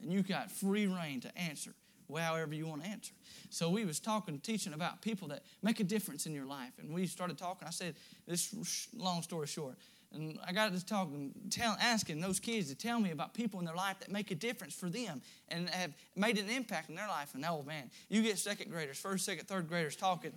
then 0.00 0.10
you 0.10 0.22
got 0.22 0.50
free 0.50 0.86
reign 0.86 1.20
to 1.20 1.38
answer 1.38 1.72
however 2.14 2.54
you 2.54 2.66
want 2.66 2.84
to 2.84 2.88
answer. 2.88 3.12
So 3.50 3.68
we 3.68 3.84
was 3.84 4.00
talking, 4.00 4.38
teaching 4.38 4.72
about 4.72 5.02
people 5.02 5.28
that 5.28 5.42
make 5.62 5.80
a 5.80 5.84
difference 5.84 6.26
in 6.26 6.34
your 6.34 6.46
life. 6.46 6.72
And 6.78 6.92
we 6.92 7.06
started 7.06 7.38
talking. 7.38 7.66
I 7.66 7.70
said, 7.70 7.94
this 8.26 8.54
long 8.96 9.22
story 9.22 9.46
short. 9.46 9.74
And 10.16 10.38
I 10.46 10.52
got 10.52 10.74
to 10.74 10.84
talking, 10.84 11.32
tell, 11.50 11.76
asking 11.80 12.20
those 12.20 12.40
kids 12.40 12.68
to 12.70 12.74
tell 12.74 12.98
me 12.98 13.10
about 13.10 13.34
people 13.34 13.60
in 13.60 13.66
their 13.66 13.74
life 13.74 13.98
that 14.00 14.10
make 14.10 14.30
a 14.30 14.34
difference 14.34 14.74
for 14.74 14.88
them 14.88 15.20
and 15.48 15.68
have 15.70 15.92
made 16.16 16.38
an 16.38 16.48
impact 16.48 16.88
in 16.88 16.96
their 16.96 17.08
life. 17.08 17.34
And 17.34 17.44
oh 17.44 17.62
man, 17.66 17.90
you 18.08 18.22
get 18.22 18.38
second 18.38 18.70
graders, 18.70 18.98
first, 18.98 19.24
second, 19.24 19.46
third 19.46 19.68
graders 19.68 19.96
talking, 19.96 20.32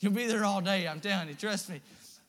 you'll 0.00 0.12
be 0.12 0.26
there 0.26 0.44
all 0.44 0.60
day. 0.60 0.86
I'm 0.86 1.00
telling 1.00 1.28
you, 1.28 1.34
trust 1.34 1.70
me. 1.70 1.80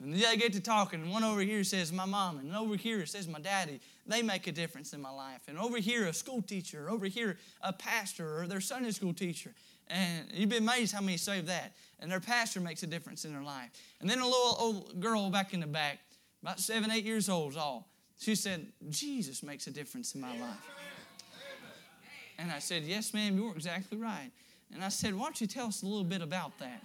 And 0.01 0.13
they 0.13 0.37
get 0.37 0.53
to 0.53 0.59
talking, 0.59 1.01
and 1.01 1.11
one 1.11 1.23
over 1.23 1.41
here 1.41 1.63
says 1.63 1.91
my 1.93 2.05
mom, 2.05 2.39
and 2.39 2.53
over 2.55 2.75
here 2.75 3.05
says 3.05 3.27
my 3.27 3.39
daddy. 3.39 3.79
They 4.05 4.21
make 4.21 4.47
a 4.47 4.51
difference 4.51 4.91
in 4.91 5.01
my 5.01 5.11
life. 5.11 5.41
And 5.47 5.57
over 5.57 5.77
here, 5.77 6.07
a 6.07 6.13
school 6.13 6.41
teacher, 6.41 6.89
over 6.89 7.05
here, 7.05 7.37
a 7.61 7.71
pastor, 7.71 8.41
or 8.41 8.47
their 8.47 8.59
Sunday 8.59 8.91
school 8.91 9.13
teacher. 9.13 9.51
And 9.87 10.25
you'd 10.33 10.49
be 10.49 10.57
amazed 10.57 10.93
how 10.93 11.01
many 11.01 11.17
save 11.17 11.45
that. 11.45 11.73
And 11.99 12.11
their 12.11 12.19
pastor 12.19 12.59
makes 12.59 12.83
a 12.83 12.87
difference 12.87 13.23
in 13.23 13.31
their 13.31 13.43
life. 13.43 13.69
And 14.01 14.09
then 14.09 14.19
a 14.19 14.25
little 14.25 14.55
old 14.59 14.99
girl 14.99 15.29
back 15.29 15.53
in 15.53 15.61
the 15.61 15.67
back, 15.67 15.99
about 16.43 16.59
seven, 16.59 16.91
eight 16.91 17.05
years 17.05 17.29
old, 17.29 17.57
all. 17.57 17.87
She 18.19 18.35
said, 18.35 18.67
Jesus 18.89 19.41
makes 19.41 19.65
a 19.67 19.71
difference 19.71 20.13
in 20.13 20.21
my 20.21 20.37
life. 20.39 20.69
And 22.37 22.51
I 22.51 22.59
said, 22.59 22.83
Yes, 22.83 23.13
ma'am, 23.13 23.37
you're 23.37 23.55
exactly 23.55 23.97
right. 23.97 24.29
And 24.73 24.83
I 24.83 24.89
said, 24.89 25.15
Why 25.15 25.23
don't 25.23 25.39
you 25.39 25.47
tell 25.47 25.67
us 25.67 25.81
a 25.81 25.85
little 25.85 26.03
bit 26.03 26.21
about 26.21 26.57
that? 26.59 26.83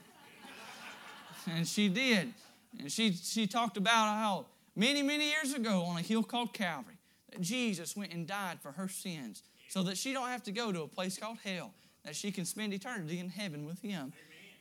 And 1.46 1.66
she 1.66 1.88
did. 1.88 2.32
And 2.78 2.90
she, 2.92 3.12
she 3.12 3.46
talked 3.46 3.76
about 3.76 4.14
how 4.16 4.46
many, 4.76 5.02
many 5.02 5.30
years 5.30 5.54
ago 5.54 5.82
on 5.82 5.96
a 5.96 6.02
hill 6.02 6.22
called 6.22 6.52
Calvary, 6.52 6.98
that 7.32 7.40
Jesus 7.40 7.96
went 7.96 8.12
and 8.12 8.26
died 8.26 8.60
for 8.60 8.72
her 8.72 8.88
sins 8.88 9.42
so 9.68 9.82
that 9.84 9.96
she 9.96 10.12
don't 10.12 10.28
have 10.28 10.42
to 10.44 10.52
go 10.52 10.72
to 10.72 10.82
a 10.82 10.88
place 10.88 11.18
called 11.18 11.38
hell, 11.44 11.72
that 12.04 12.14
she 12.14 12.30
can 12.30 12.44
spend 12.44 12.72
eternity 12.72 13.18
in 13.18 13.28
heaven 13.28 13.64
with 13.64 13.80
him. 13.80 14.12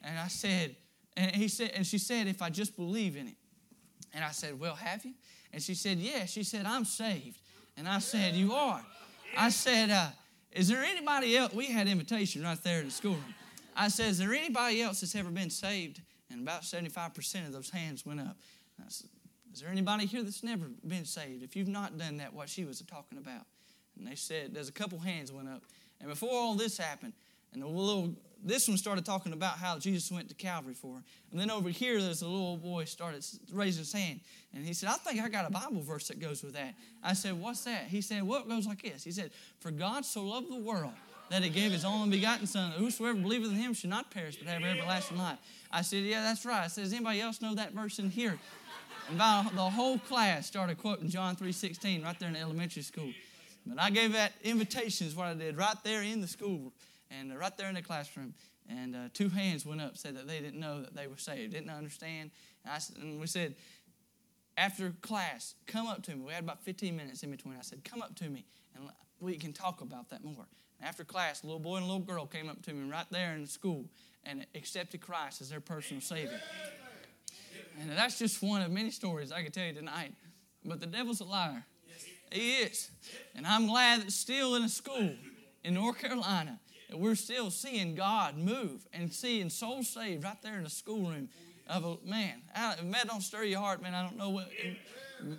And 0.03 0.17
I 0.17 0.27
said, 0.27 0.75
and 1.15 1.35
he 1.35 1.47
said, 1.47 1.71
and 1.75 1.85
she 1.85 1.97
said, 1.97 2.27
if 2.27 2.41
I 2.41 2.49
just 2.49 2.75
believe 2.75 3.17
in 3.17 3.27
it. 3.27 3.35
And 4.13 4.23
I 4.23 4.31
said, 4.31 4.59
Well, 4.59 4.75
have 4.75 5.05
you? 5.05 5.13
And 5.53 5.61
she 5.61 5.73
said. 5.73 5.97
Yeah. 5.97 6.25
She 6.25 6.43
said, 6.43 6.65
I'm 6.65 6.85
saved. 6.85 7.39
And 7.75 7.87
I 7.87 7.99
said, 7.99 8.35
You 8.35 8.53
are. 8.53 8.83
I 9.37 9.49
said, 9.49 9.89
uh, 9.89 10.07
Is 10.51 10.67
there 10.67 10.83
anybody 10.83 11.37
else? 11.37 11.53
We 11.53 11.67
had 11.67 11.87
invitation 11.87 12.43
right 12.43 12.61
there 12.63 12.79
in 12.79 12.85
the 12.85 12.91
schoolroom. 12.91 13.23
I 13.75 13.89
said, 13.89 14.09
Is 14.09 14.17
there 14.17 14.33
anybody 14.33 14.81
else 14.81 15.01
that's 15.01 15.15
ever 15.15 15.29
been 15.29 15.49
saved? 15.49 16.01
And 16.29 16.41
about 16.41 16.63
75% 16.63 17.47
of 17.47 17.53
those 17.53 17.69
hands 17.69 18.05
went 18.05 18.19
up. 18.19 18.37
I 18.79 18.85
said, 18.89 19.09
Is 19.53 19.61
there 19.61 19.69
anybody 19.69 20.05
here 20.05 20.23
that's 20.23 20.43
never 20.43 20.65
been 20.85 21.05
saved? 21.05 21.43
If 21.43 21.55
you've 21.55 21.67
not 21.67 21.97
done 21.97 22.17
that, 22.17 22.33
what 22.33 22.49
she 22.49 22.65
was 22.65 22.81
talking 22.81 23.17
about. 23.17 23.45
And 23.97 24.07
they 24.07 24.15
said, 24.15 24.53
There's 24.53 24.69
a 24.69 24.73
couple 24.73 24.99
hands 24.99 25.31
went 25.31 25.49
up. 25.49 25.63
And 25.99 26.09
before 26.09 26.33
all 26.33 26.55
this 26.55 26.77
happened, 26.77 27.13
and 27.53 27.61
the 27.61 27.67
little 27.67 28.13
this 28.43 28.67
one 28.67 28.77
started 28.77 29.05
talking 29.05 29.33
about 29.33 29.57
how 29.57 29.77
Jesus 29.77 30.11
went 30.11 30.29
to 30.29 30.35
Calvary 30.35 30.73
for 30.73 30.95
her. 30.95 31.03
And 31.31 31.39
then 31.39 31.49
over 31.49 31.69
here, 31.69 32.01
there's 32.01 32.21
a 32.21 32.27
little 32.27 32.57
boy 32.57 32.85
started 32.85 33.25
raising 33.51 33.79
his 33.79 33.93
hand. 33.93 34.19
And 34.53 34.65
he 34.65 34.73
said, 34.73 34.89
I 34.89 34.93
think 34.93 35.21
I 35.21 35.29
got 35.29 35.47
a 35.47 35.51
Bible 35.51 35.81
verse 35.81 36.07
that 36.07 36.19
goes 36.19 36.43
with 36.43 36.53
that. 36.53 36.73
I 37.03 37.13
said, 37.13 37.39
What's 37.39 37.63
that? 37.65 37.83
He 37.87 38.01
said, 38.01 38.23
What 38.23 38.47
well, 38.47 38.57
goes 38.57 38.67
like 38.67 38.81
this? 38.81 39.03
He 39.03 39.11
said, 39.11 39.31
For 39.59 39.71
God 39.71 40.05
so 40.05 40.23
loved 40.23 40.51
the 40.51 40.59
world 40.59 40.93
that 41.29 41.43
he 41.43 41.49
gave 41.49 41.71
his 41.71 41.83
only 41.83 42.17
begotten 42.17 42.47
Son, 42.47 42.71
that 42.71 42.79
whosoever 42.79 43.19
believeth 43.19 43.51
in 43.51 43.57
him 43.57 43.73
should 43.73 43.89
not 43.89 44.11
perish 44.11 44.37
but 44.37 44.47
have 44.47 44.63
everlasting 44.63 45.17
life. 45.17 45.39
I 45.71 45.81
said, 45.81 46.03
Yeah, 46.03 46.21
that's 46.21 46.45
right. 46.45 46.63
I 46.63 46.67
said, 46.67 46.85
Does 46.85 46.93
anybody 46.93 47.21
else 47.21 47.41
know 47.41 47.55
that 47.55 47.73
verse 47.73 47.99
in 47.99 48.09
here? 48.09 48.37
And 49.07 49.15
about 49.15 49.55
the 49.55 49.61
whole 49.61 49.99
class 49.99 50.47
started 50.47 50.77
quoting 50.77 51.09
John 51.09 51.35
3.16 51.35 52.03
right 52.03 52.19
there 52.19 52.29
in 52.29 52.35
elementary 52.35 52.83
school. 52.83 53.11
But 53.65 53.81
I 53.81 53.89
gave 53.89 54.13
that 54.13 54.33
invitation 54.43 55.07
is 55.07 55.15
what 55.15 55.27
I 55.27 55.33
did 55.33 55.57
right 55.57 55.75
there 55.83 56.01
in 56.01 56.21
the 56.21 56.27
school 56.27 56.71
and 57.11 57.37
right 57.37 57.55
there 57.57 57.69
in 57.69 57.75
the 57.75 57.81
classroom. 57.81 58.33
And 58.69 58.95
uh, 58.95 58.99
two 59.13 59.29
hands 59.29 59.65
went 59.65 59.81
up, 59.81 59.97
said 59.97 60.17
that 60.17 60.27
they 60.27 60.39
didn't 60.39 60.59
know 60.59 60.81
that 60.81 60.93
they 60.93 61.07
were 61.07 61.17
saved, 61.17 61.53
didn't 61.53 61.69
understand. 61.69 62.31
And, 62.65 62.73
I, 62.73 63.01
and 63.01 63.19
we 63.19 63.27
said, 63.27 63.55
after 64.57 64.91
class, 65.01 65.55
come 65.67 65.87
up 65.87 66.03
to 66.03 66.15
me. 66.15 66.25
We 66.25 66.33
had 66.33 66.43
about 66.43 66.63
15 66.63 66.95
minutes 66.95 67.23
in 67.23 67.31
between. 67.31 67.55
I 67.57 67.61
said, 67.61 67.83
come 67.83 68.01
up 68.01 68.15
to 68.15 68.29
me 68.29 68.45
and 68.75 68.89
we 69.19 69.37
can 69.37 69.53
talk 69.53 69.81
about 69.81 70.09
that 70.09 70.23
more. 70.23 70.47
And 70.79 70.87
after 70.87 71.03
class, 71.03 71.43
a 71.43 71.45
little 71.45 71.59
boy 71.59 71.77
and 71.77 71.85
a 71.85 71.87
little 71.87 72.01
girl 72.01 72.25
came 72.25 72.49
up 72.49 72.61
to 72.63 72.73
me 72.73 72.89
right 72.89 73.05
there 73.09 73.33
in 73.35 73.43
the 73.43 73.47
school 73.47 73.85
and 74.23 74.45
accepted 74.55 74.99
Christ 74.99 75.41
as 75.41 75.49
their 75.49 75.61
personal 75.61 76.01
Savior. 76.01 76.41
And 77.79 77.91
that's 77.91 78.19
just 78.19 78.41
one 78.41 78.61
of 78.61 78.71
many 78.71 78.91
stories 78.91 79.31
I 79.31 79.43
could 79.43 79.53
tell 79.53 79.65
you 79.65 79.73
tonight. 79.73 80.13
But 80.65 80.79
the 80.79 80.87
devil's 80.87 81.21
a 81.21 81.23
liar. 81.23 81.63
He 82.31 82.55
is. 82.55 82.91
And 83.35 83.47
I'm 83.47 83.67
glad 83.67 84.01
that 84.01 84.11
still 84.11 84.55
in 84.55 84.63
a 84.63 84.69
school 84.69 85.11
in 85.63 85.73
North 85.75 85.99
Carolina 85.99 86.59
we're 86.93 87.15
still 87.15 87.51
seeing 87.51 87.95
God 87.95 88.37
move 88.37 88.87
and 88.93 89.11
seeing 89.11 89.49
souls 89.49 89.89
saved 89.89 90.23
right 90.23 90.41
there 90.41 90.57
in 90.57 90.63
the 90.63 90.69
schoolroom 90.69 91.29
of 91.69 91.83
a 91.85 92.09
man. 92.09 92.41
I, 92.55 92.81
man, 92.81 93.07
don't 93.07 93.21
stir 93.21 93.43
your 93.43 93.59
heart, 93.59 93.81
man. 93.81 93.93
I 93.93 94.03
don't 94.03 94.17
know 94.17 94.29
what. 94.29 94.49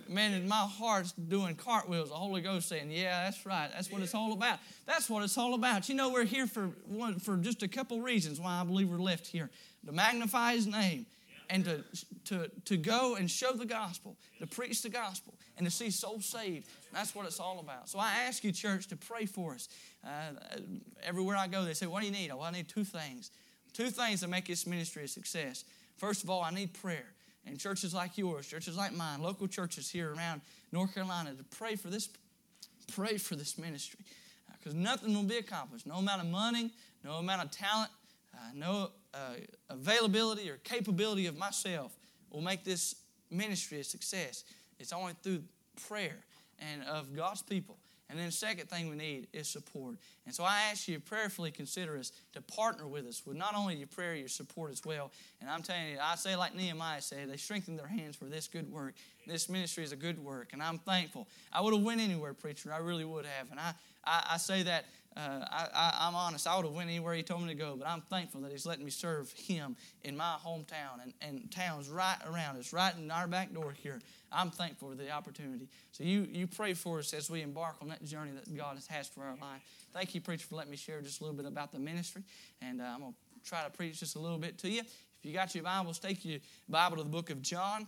Man, 0.09 0.33
in 0.33 0.45
my 0.45 0.67
heart's 0.69 1.13
doing 1.13 1.55
cartwheels. 1.55 2.09
The 2.09 2.15
Holy 2.15 2.41
Ghost 2.41 2.67
saying, 2.67 2.91
"Yeah, 2.91 3.23
that's 3.23 3.45
right. 3.45 3.69
That's 3.73 3.89
what 3.89 4.01
it's 4.01 4.13
all 4.13 4.33
about. 4.33 4.59
That's 4.85 5.09
what 5.09 5.23
it's 5.23 5.37
all 5.37 5.53
about." 5.53 5.87
You 5.87 5.95
know, 5.95 6.09
we're 6.09 6.25
here 6.25 6.47
for 6.47 6.67
one, 6.85 7.17
for 7.17 7.37
just 7.37 7.63
a 7.63 7.67
couple 7.67 8.01
reasons 8.01 8.41
why 8.41 8.59
I 8.59 8.63
believe 8.65 8.89
we're 8.89 8.97
left 8.97 9.27
here: 9.27 9.49
to 9.85 9.93
magnify 9.93 10.55
His 10.55 10.67
name, 10.67 11.05
and 11.49 11.65
to 11.65 11.83
to 12.25 12.51
to 12.65 12.77
go 12.77 13.15
and 13.15 13.29
show 13.29 13.53
the 13.53 13.65
gospel, 13.65 14.17
to 14.39 14.47
preach 14.47 14.81
the 14.81 14.89
gospel, 14.89 15.33
and 15.57 15.65
to 15.65 15.71
see 15.71 15.89
souls 15.89 16.25
saved. 16.25 16.67
That's 16.93 17.15
what 17.15 17.25
it's 17.25 17.39
all 17.39 17.59
about. 17.59 17.89
So 17.89 17.99
I 17.99 18.11
ask 18.27 18.43
you, 18.43 18.51
church, 18.51 18.87
to 18.87 18.95
pray 18.95 19.25
for 19.25 19.53
us. 19.53 19.67
Uh, 20.03 20.59
everywhere 21.03 21.37
I 21.37 21.47
go, 21.47 21.63
they 21.63 21.73
say, 21.73 21.87
What 21.87 22.01
do 22.01 22.05
you 22.05 22.11
need? 22.11 22.31
Oh, 22.31 22.41
I 22.41 22.51
need 22.51 22.67
two 22.67 22.83
things. 22.83 23.31
Two 23.73 23.89
things 23.89 24.21
that 24.21 24.29
make 24.29 24.47
this 24.47 24.65
ministry 24.65 25.03
a 25.03 25.07
success. 25.07 25.63
First 25.97 26.23
of 26.23 26.29
all, 26.29 26.41
I 26.41 26.51
need 26.51 26.73
prayer. 26.73 27.13
And 27.45 27.59
churches 27.59 27.93
like 27.93 28.17
yours, 28.17 28.47
churches 28.47 28.77
like 28.77 28.93
mine, 28.93 29.21
local 29.21 29.47
churches 29.47 29.89
here 29.89 30.13
around 30.13 30.41
North 30.71 30.93
Carolina, 30.93 31.33
to 31.33 31.43
pray 31.57 31.75
for 31.75 31.89
this 31.89 32.09
pray 32.93 33.17
for 33.17 33.35
this 33.35 33.57
ministry 33.57 33.99
because 34.57 34.73
nothing 34.73 35.13
will 35.13 35.23
be 35.23 35.37
accomplished. 35.37 35.85
No 35.85 35.95
amount 35.95 36.21
of 36.21 36.27
money, 36.27 36.71
no 37.03 37.13
amount 37.13 37.43
of 37.43 37.51
talent, 37.51 37.91
uh, 38.33 38.37
no 38.53 38.89
uh, 39.13 39.35
availability 39.69 40.49
or 40.49 40.57
capability 40.57 41.27
of 41.27 41.37
myself 41.37 41.95
will 42.31 42.41
make 42.41 42.63
this 42.63 42.95
ministry 43.31 43.79
a 43.79 43.83
success. 43.83 44.43
It's 44.79 44.93
only 44.93 45.13
through 45.23 45.43
prayer 45.87 46.17
and 46.59 46.83
of 46.83 47.15
God's 47.15 47.41
people. 47.41 47.77
And 48.09 48.17
then 48.17 48.25
the 48.25 48.31
second 48.31 48.69
thing 48.69 48.89
we 48.89 48.95
need 48.95 49.27
is 49.33 49.47
support. 49.47 49.95
And 50.25 50.33
so 50.33 50.43
I 50.43 50.69
ask 50.71 50.87
you 50.87 50.95
to 50.95 51.01
prayerfully 51.01 51.51
consider 51.51 51.95
us 51.95 52.11
to 52.33 52.41
partner 52.41 52.87
with 52.87 53.05
us 53.05 53.21
with 53.23 53.37
not 53.37 53.55
only 53.55 53.75
your 53.75 53.87
prayer, 53.87 54.15
your 54.15 54.27
support 54.27 54.71
as 54.71 54.83
well. 54.83 55.11
And 55.41 55.49
I'm 55.49 55.61
telling 55.61 55.89
you, 55.89 55.97
I 56.01 56.15
say 56.15 56.35
like 56.35 56.55
Nehemiah 56.55 57.01
said, 57.01 57.29
they 57.29 57.37
strengthened 57.37 57.77
their 57.77 57.87
hands 57.87 58.15
for 58.15 58.25
this 58.25 58.47
good 58.47 58.71
work. 58.71 58.95
This 59.27 59.47
ministry 59.47 59.83
is 59.83 59.91
a 59.91 59.95
good 59.95 60.17
work, 60.17 60.53
and 60.53 60.63
I'm 60.63 60.79
thankful. 60.79 61.27
I 61.53 61.61
would 61.61 61.71
have 61.71 61.83
went 61.83 62.01
anywhere, 62.01 62.33
preacher. 62.33 62.73
I 62.73 62.79
really 62.79 63.05
would 63.05 63.27
have. 63.27 63.51
And 63.51 63.59
I, 63.59 63.73
I, 64.03 64.23
I 64.31 64.37
say 64.37 64.63
that 64.63 64.85
uh, 65.17 65.45
I, 65.51 66.07
am 66.07 66.15
honest, 66.15 66.47
I 66.47 66.55
would 66.55 66.65
have 66.65 66.73
went 66.73 66.89
anywhere 66.89 67.13
he 67.13 67.23
told 67.23 67.41
me 67.41 67.49
to 67.49 67.55
go, 67.55 67.75
but 67.77 67.87
I'm 67.87 68.01
thankful 68.01 68.41
that 68.41 68.51
he's 68.51 68.65
letting 68.65 68.85
me 68.85 68.91
serve 68.91 69.31
him 69.31 69.75
in 70.03 70.15
my 70.15 70.35
hometown 70.45 71.01
and, 71.01 71.13
and 71.21 71.51
towns 71.51 71.89
right 71.89 72.17
around 72.31 72.57
us, 72.57 72.71
right 72.71 72.93
in 72.95 73.09
our 73.09 73.27
back 73.27 73.53
door 73.53 73.71
here. 73.71 73.99
I'm 74.31 74.51
thankful 74.51 74.89
for 74.89 74.95
the 74.95 75.11
opportunity. 75.11 75.67
So 75.91 76.03
you, 76.03 76.27
you 76.31 76.47
pray 76.47 76.73
for 76.73 76.99
us 76.99 77.13
as 77.13 77.29
we 77.29 77.41
embark 77.41 77.77
on 77.81 77.89
that 77.89 78.03
journey 78.05 78.31
that 78.31 78.55
God 78.55 78.77
has 78.87 79.07
for 79.07 79.23
our 79.23 79.35
life. 79.41 79.61
Thank 79.93 80.13
you, 80.13 80.21
preacher, 80.21 80.45
for 80.47 80.55
letting 80.55 80.71
me 80.71 80.77
share 80.77 81.01
just 81.01 81.21
a 81.21 81.23
little 81.23 81.37
bit 81.37 81.47
about 81.47 81.71
the 81.71 81.79
ministry, 81.79 82.23
and 82.61 82.79
uh, 82.79 82.85
I'm 82.85 82.99
going 82.99 83.13
to 83.13 83.49
try 83.49 83.63
to 83.63 83.69
preach 83.71 83.99
just 83.99 84.15
a 84.15 84.19
little 84.19 84.37
bit 84.37 84.57
to 84.59 84.69
you. 84.69 84.81
If 84.81 85.25
you 85.25 85.33
got 85.33 85.53
your 85.53 85.63
Bibles, 85.63 85.99
take 85.99 86.23
your 86.23 86.39
Bible 86.69 86.97
to 86.97 87.03
the 87.03 87.09
book 87.09 87.29
of 87.29 87.41
John 87.41 87.87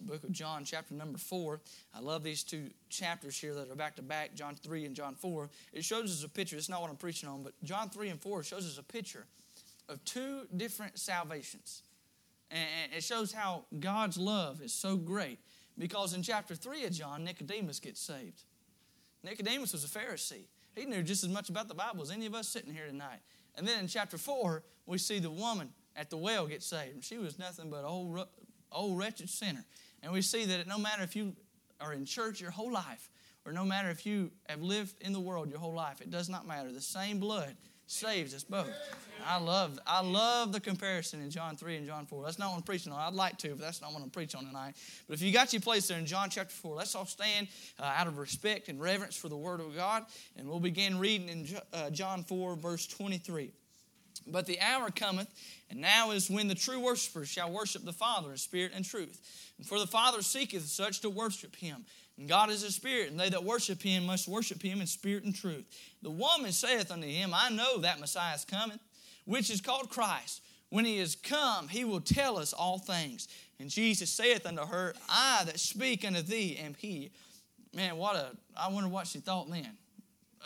book 0.00 0.24
of 0.24 0.32
John, 0.32 0.64
chapter 0.64 0.94
number 0.94 1.18
4. 1.18 1.60
I 1.94 2.00
love 2.00 2.22
these 2.22 2.42
two 2.42 2.70
chapters 2.88 3.38
here 3.38 3.54
that 3.54 3.70
are 3.70 3.74
back 3.74 3.96
to 3.96 4.02
back, 4.02 4.34
John 4.34 4.54
3 4.54 4.86
and 4.86 4.94
John 4.94 5.14
4. 5.14 5.48
It 5.72 5.84
shows 5.84 6.10
us 6.10 6.24
a 6.24 6.28
picture. 6.28 6.56
It's 6.56 6.68
not 6.68 6.80
what 6.80 6.90
I'm 6.90 6.96
preaching 6.96 7.28
on, 7.28 7.42
but 7.42 7.52
John 7.62 7.90
3 7.90 8.08
and 8.08 8.20
4 8.20 8.42
shows 8.42 8.66
us 8.66 8.78
a 8.78 8.82
picture 8.82 9.26
of 9.88 10.04
two 10.04 10.42
different 10.56 10.98
salvations. 10.98 11.82
And 12.50 12.92
it 12.96 13.04
shows 13.04 13.32
how 13.32 13.64
God's 13.78 14.16
love 14.18 14.60
is 14.62 14.72
so 14.72 14.96
great. 14.96 15.38
Because 15.78 16.14
in 16.14 16.22
chapter 16.22 16.54
3 16.54 16.84
of 16.84 16.92
John, 16.92 17.24
Nicodemus 17.24 17.80
gets 17.80 18.00
saved. 18.00 18.42
Nicodemus 19.22 19.72
was 19.72 19.84
a 19.84 19.88
Pharisee. 19.88 20.46
He 20.74 20.84
knew 20.84 21.02
just 21.02 21.24
as 21.24 21.30
much 21.30 21.48
about 21.48 21.68
the 21.68 21.74
Bible 21.74 22.02
as 22.02 22.10
any 22.10 22.26
of 22.26 22.34
us 22.34 22.48
sitting 22.48 22.72
here 22.72 22.86
tonight. 22.86 23.20
And 23.56 23.66
then 23.66 23.80
in 23.80 23.86
chapter 23.86 24.18
4, 24.18 24.62
we 24.86 24.98
see 24.98 25.18
the 25.18 25.30
woman 25.30 25.70
at 25.96 26.10
the 26.10 26.16
well 26.16 26.46
get 26.46 26.62
saved. 26.62 26.94
And 26.94 27.04
She 27.04 27.18
was 27.18 27.38
nothing 27.38 27.70
but 27.70 27.84
old, 27.84 28.26
old 28.72 28.98
wretched 28.98 29.30
sinner. 29.30 29.64
And 30.02 30.12
we 30.12 30.22
see 30.22 30.44
that 30.46 30.66
no 30.66 30.78
matter 30.78 31.02
if 31.02 31.14
you 31.14 31.34
are 31.80 31.92
in 31.92 32.04
church 32.04 32.40
your 32.40 32.50
whole 32.50 32.72
life, 32.72 33.10
or 33.46 33.52
no 33.52 33.64
matter 33.64 33.88
if 33.90 34.04
you 34.04 34.30
have 34.48 34.62
lived 34.62 34.94
in 35.00 35.12
the 35.12 35.20
world 35.20 35.48
your 35.48 35.58
whole 35.58 35.72
life, 35.72 36.00
it 36.00 36.10
does 36.10 36.28
not 36.28 36.46
matter. 36.46 36.72
The 36.72 36.80
same 36.80 37.18
blood 37.18 37.56
saves 37.86 38.34
us 38.34 38.44
both. 38.44 38.70
I 39.26 39.38
love, 39.38 39.78
I 39.86 40.00
love 40.00 40.52
the 40.52 40.60
comparison 40.60 41.20
in 41.20 41.30
John 41.30 41.56
3 41.56 41.76
and 41.76 41.86
John 41.86 42.06
4. 42.06 42.24
That's 42.24 42.38
not 42.38 42.50
what 42.50 42.58
I'm 42.58 42.62
preaching 42.62 42.92
on. 42.92 43.00
I'd 43.00 43.14
like 43.14 43.36
to, 43.38 43.48
but 43.50 43.60
that's 43.60 43.82
not 43.82 43.92
what 43.92 44.02
I'm 44.02 44.10
preaching 44.10 44.38
on 44.38 44.46
tonight. 44.46 44.74
But 45.08 45.14
if 45.14 45.22
you 45.22 45.32
got 45.32 45.52
your 45.52 45.60
place 45.60 45.88
there 45.88 45.98
in 45.98 46.06
John 46.06 46.30
chapter 46.30 46.54
4, 46.54 46.76
let's 46.76 46.94
all 46.94 47.04
stand 47.04 47.48
uh, 47.78 47.92
out 47.96 48.06
of 48.06 48.18
respect 48.18 48.68
and 48.68 48.80
reverence 48.80 49.16
for 49.16 49.28
the 49.28 49.36
Word 49.36 49.60
of 49.60 49.74
God. 49.74 50.04
And 50.36 50.48
we'll 50.48 50.60
begin 50.60 50.98
reading 50.98 51.28
in 51.28 51.48
uh, 51.72 51.90
John 51.90 52.22
4, 52.22 52.56
verse 52.56 52.86
23. 52.86 53.50
But 54.26 54.46
the 54.46 54.60
hour 54.60 54.90
cometh, 54.90 55.28
and 55.70 55.80
now 55.80 56.10
is 56.10 56.30
when 56.30 56.48
the 56.48 56.54
true 56.54 56.80
worshippers 56.80 57.28
shall 57.28 57.50
worship 57.50 57.84
the 57.84 57.92
Father 57.92 58.30
in 58.30 58.36
spirit 58.36 58.72
and 58.74 58.84
truth. 58.84 59.20
And 59.58 59.66
for 59.66 59.78
the 59.78 59.86
Father 59.86 60.22
seeketh 60.22 60.66
such 60.66 61.00
to 61.00 61.10
worship 61.10 61.56
him. 61.56 61.84
And 62.18 62.28
God 62.28 62.50
is 62.50 62.62
a 62.62 62.70
spirit, 62.70 63.10
and 63.10 63.18
they 63.18 63.30
that 63.30 63.44
worship 63.44 63.82
him 63.82 64.06
must 64.06 64.28
worship 64.28 64.62
him 64.62 64.80
in 64.80 64.86
spirit 64.86 65.24
and 65.24 65.34
truth. 65.34 65.64
The 66.02 66.10
woman 66.10 66.52
saith 66.52 66.90
unto 66.90 67.06
him, 67.06 67.32
I 67.34 67.48
know 67.48 67.78
that 67.78 67.98
Messiah 67.98 68.34
is 68.34 68.44
coming, 68.44 68.78
which 69.24 69.50
is 69.50 69.60
called 69.60 69.90
Christ. 69.90 70.42
When 70.68 70.84
he 70.84 70.98
is 70.98 71.16
come, 71.16 71.68
he 71.68 71.84
will 71.84 72.00
tell 72.00 72.38
us 72.38 72.52
all 72.52 72.78
things. 72.78 73.28
And 73.58 73.68
Jesus 73.68 74.10
saith 74.10 74.46
unto 74.46 74.66
her, 74.66 74.94
I 75.08 75.42
that 75.46 75.58
speak 75.58 76.04
unto 76.04 76.22
thee 76.22 76.58
am 76.62 76.74
he. 76.74 77.10
Man, 77.74 77.96
what 77.96 78.16
a, 78.16 78.36
I 78.56 78.68
wonder 78.68 78.88
what 78.88 79.06
she 79.06 79.18
thought 79.18 79.50
then. 79.50 79.76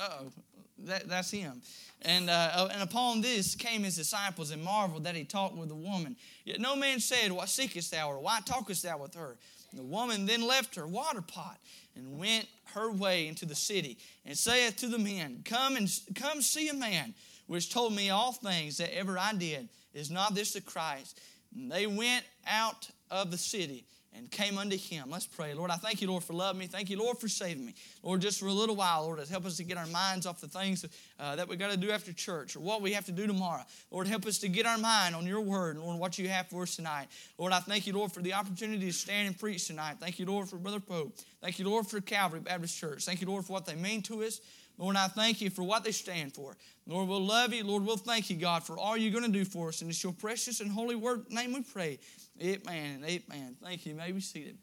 oh, 0.01 0.31
that, 0.79 1.09
that's 1.09 1.31
him. 1.31 1.63
And, 2.03 2.29
uh, 2.29 2.69
and 2.73 2.83
upon 2.83 3.21
this 3.21 3.55
came 3.55 3.85
his 3.85 3.97
disciples 3.97 4.51
and 4.51 4.63
marveled 4.63 5.05
that 5.05 5.15
he 5.15 5.25
talked 5.25 5.57
with 5.57 5.69
the 5.69 5.75
woman. 5.75 6.17
Yet 6.45 6.61
no 6.61 6.77
man 6.77 7.01
said, 7.01 7.33
What 7.33 7.49
seekest 7.49 7.91
thou, 7.93 8.11
or 8.11 8.19
why 8.19 8.41
talkest 8.45 8.83
thou 8.83 8.99
with 8.99 9.15
her? 9.15 9.37
And 9.71 9.81
the 9.81 9.85
woman 9.85 10.27
then 10.27 10.47
left 10.47 10.75
her 10.77 10.87
water 10.87 11.23
pot 11.23 11.59
and 11.97 12.19
went 12.19 12.47
her 12.75 12.91
way 12.91 13.29
into 13.29 13.47
the 13.47 13.55
city, 13.55 13.99
and 14.27 14.37
saith 14.37 14.77
to 14.79 14.89
the 14.89 14.99
men, 14.99 15.43
Come 15.45 15.77
and 15.77 15.89
come 16.15 16.43
see 16.43 16.69
a 16.69 16.75
man 16.75 17.15
which 17.47 17.73
told 17.73 17.95
me 17.95 18.11
all 18.11 18.33
things 18.33 18.79
that 18.79 18.97
ever 18.97 19.19
I 19.19 19.33
did. 19.33 19.69
Is 19.93 20.11
not 20.11 20.35
this 20.35 20.53
the 20.53 20.61
Christ? 20.61 21.21
And 21.55 21.71
they 21.71 21.87
went 21.87 22.25
out 22.47 22.89
of 23.11 23.31
the 23.31 23.39
city 23.39 23.85
and 24.17 24.31
came 24.31 24.59
unto 24.59 24.77
him. 24.77 25.11
Let's 25.11 25.27
pray. 25.27 25.55
Lord, 25.55 25.71
I 25.71 25.77
thank 25.77 26.01
you, 26.01 26.09
Lord, 26.09 26.23
for 26.23 26.33
loving 26.33 26.61
me. 26.61 26.67
Thank 26.67 26.91
you, 26.91 26.99
Lord, 26.99 27.19
for 27.19 27.29
saving 27.29 27.65
me. 27.65 27.75
Lord, 28.03 28.21
just 28.21 28.39
for 28.39 28.47
a 28.47 28.53
little 28.53 28.77
while, 28.77 29.05
Lord, 29.05 29.21
help 29.29 29.45
us 29.45 29.57
to 29.57 29.65
get 29.65 29.77
our 29.77 29.87
minds 29.87 30.27
off 30.27 30.41
the 30.41 30.49
things 30.49 30.85
uh, 31.19 31.37
that 31.37 31.49
we 31.49 31.57
got 31.57 31.71
to 31.71 31.77
do 31.77 31.91
after 31.91 32.13
church 32.13 32.57
or 32.57 32.61
what 32.61 32.83
we 32.83 32.93
have 32.93 33.05
to 33.07 33.13
do 33.13 33.27
tomorrow. 33.27 33.63
Lord, 33.91 34.07
help 34.07 34.27
us 34.27 34.39
to 34.39 34.49
get 34.49 34.67
our 34.67 34.79
mind 34.79 35.15
on 35.15 35.27
your 35.27 35.41
word 35.41 35.79
Lord, 35.79 35.99
what 35.99 36.19
you 36.19 36.29
have 36.29 36.47
for 36.49 36.63
us 36.63 36.77
tonight. 36.77 37.09
Lord, 37.39 37.53
I 37.53 37.61
thank 37.61 37.87
you, 37.87 37.93
Lord, 37.93 38.13
for 38.13 38.21
the 38.21 38.35
opportunity 38.35 38.87
to 38.87 38.93
stand 38.93 39.29
and 39.29 39.39
preach 39.39 39.67
tonight. 39.67 39.97
Thank 40.01 40.19
you, 40.19 40.27
Lord, 40.27 40.49
for 40.49 40.57
Brother 40.57 40.81
Pope. 40.81 41.17
Thank 41.41 41.59
you, 41.59 41.69
Lord, 41.69 41.87
for 41.87 42.01
Calvary 42.01 42.41
Baptist 42.41 42.79
Church. 42.79 43.05
Thank 43.05 43.21
you, 43.21 43.27
Lord, 43.27 43.45
for 43.45 43.53
what 43.53 43.67
they 43.67 43.75
mean 43.75 44.03
to 44.03 44.23
us. 44.23 44.41
Lord, 44.77 44.97
I 44.97 45.09
thank 45.09 45.41
you 45.41 45.51
for 45.51 45.63
what 45.63 45.85
they 45.85 45.93
stand 45.93 46.35
for. 46.35 46.57
Lord, 46.87 47.09
we'll 47.09 47.25
love 47.25 47.53
you. 47.53 47.65
Lord, 47.65 47.85
we'll 47.85 47.97
thank 47.97 48.29
you, 48.29 48.37
God, 48.37 48.65
for 48.65 48.77
all 48.77 48.97
you're 48.97 49.13
going 49.13 49.31
to 49.31 49.39
do 49.39 49.45
for 49.45 49.69
us. 49.69 49.81
And 49.81 49.91
it's 49.91 50.03
your 50.03 50.13
precious 50.13 50.61
and 50.61 50.71
holy 50.71 50.97
word 50.97 51.31
name 51.31 51.53
we 51.53 51.63
pray. 51.63 51.99
Amen 52.43 52.97
and 52.97 53.05
amen. 53.05 53.57
Thank 53.63 53.87
you. 53.87 53.93
you 53.93 53.99
may 53.99 54.11
be 54.11 54.21
seated. 54.21 54.59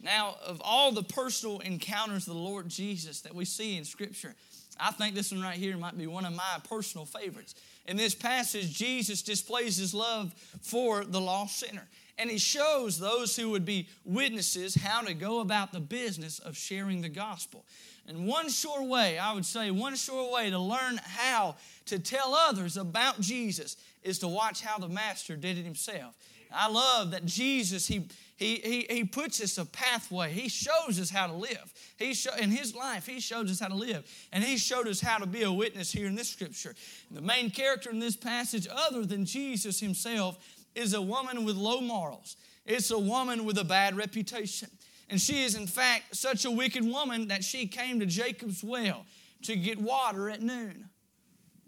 Now, 0.00 0.36
of 0.44 0.60
all 0.64 0.92
the 0.92 1.02
personal 1.02 1.60
encounters 1.60 2.26
of 2.26 2.34
the 2.34 2.40
Lord 2.40 2.68
Jesus 2.68 3.20
that 3.22 3.34
we 3.34 3.44
see 3.44 3.76
in 3.76 3.84
Scripture, 3.84 4.34
I 4.78 4.90
think 4.90 5.14
this 5.14 5.32
one 5.32 5.42
right 5.42 5.56
here 5.56 5.76
might 5.76 5.96
be 5.96 6.06
one 6.06 6.24
of 6.24 6.34
my 6.34 6.60
personal 6.68 7.06
favorites. 7.06 7.54
In 7.86 7.96
this 7.96 8.14
passage, 8.14 8.72
Jesus 8.72 9.22
displays 9.22 9.76
his 9.76 9.94
love 9.94 10.34
for 10.60 11.04
the 11.04 11.20
lost 11.20 11.58
sinner. 11.58 11.88
And 12.18 12.30
he 12.30 12.38
shows 12.38 12.98
those 12.98 13.36
who 13.36 13.50
would 13.50 13.64
be 13.64 13.88
witnesses 14.04 14.74
how 14.74 15.00
to 15.02 15.14
go 15.14 15.40
about 15.40 15.72
the 15.72 15.80
business 15.80 16.38
of 16.38 16.56
sharing 16.56 17.00
the 17.00 17.08
gospel. 17.08 17.64
And 18.08 18.26
one 18.26 18.48
sure 18.48 18.82
way, 18.82 19.18
I 19.18 19.32
would 19.32 19.46
say, 19.46 19.70
one 19.70 19.94
sure 19.94 20.32
way 20.32 20.50
to 20.50 20.58
learn 20.58 21.00
how 21.02 21.56
to 21.86 21.98
tell 21.98 22.34
others 22.34 22.76
about 22.76 23.20
Jesus 23.20 23.76
is 24.02 24.18
to 24.20 24.28
watch 24.28 24.60
how 24.60 24.78
the 24.78 24.88
Master 24.88 25.36
did 25.36 25.58
it 25.58 25.64
himself. 25.64 26.14
I 26.54 26.68
love 26.68 27.12
that 27.12 27.24
Jesus, 27.24 27.86
he, 27.86 28.08
he, 28.36 28.56
he, 28.56 28.86
he 28.94 29.04
puts 29.04 29.42
us 29.42 29.56
a 29.56 29.64
pathway. 29.64 30.32
He 30.32 30.48
shows 30.48 31.00
us 31.00 31.10
how 31.10 31.28
to 31.28 31.32
live. 31.32 31.72
He 31.96 32.12
show, 32.12 32.34
in 32.34 32.50
his 32.50 32.74
life, 32.74 33.06
he 33.06 33.20
shows 33.20 33.50
us 33.50 33.60
how 33.60 33.68
to 33.68 33.74
live. 33.74 34.04
And 34.32 34.42
he 34.42 34.58
showed 34.58 34.88
us 34.88 35.00
how 35.00 35.18
to 35.18 35.26
be 35.26 35.44
a 35.44 35.52
witness 35.52 35.92
here 35.92 36.06
in 36.06 36.14
this 36.14 36.28
scripture. 36.28 36.74
The 37.10 37.22
main 37.22 37.50
character 37.50 37.90
in 37.90 38.00
this 38.00 38.16
passage, 38.16 38.66
other 38.70 39.06
than 39.06 39.24
Jesus 39.24 39.80
himself, 39.80 40.38
is 40.74 40.92
a 40.94 41.02
woman 41.02 41.44
with 41.44 41.56
low 41.56 41.80
morals. 41.80 42.36
It's 42.66 42.90
a 42.90 42.98
woman 42.98 43.44
with 43.44 43.58
a 43.58 43.64
bad 43.64 43.96
reputation. 43.96 44.68
And 45.12 45.20
she 45.20 45.42
is, 45.42 45.56
in 45.56 45.66
fact, 45.66 46.16
such 46.16 46.46
a 46.46 46.50
wicked 46.50 46.82
woman 46.82 47.28
that 47.28 47.44
she 47.44 47.66
came 47.66 48.00
to 48.00 48.06
Jacob's 48.06 48.64
well 48.64 49.04
to 49.42 49.54
get 49.54 49.78
water 49.78 50.30
at 50.30 50.40
noon. 50.40 50.88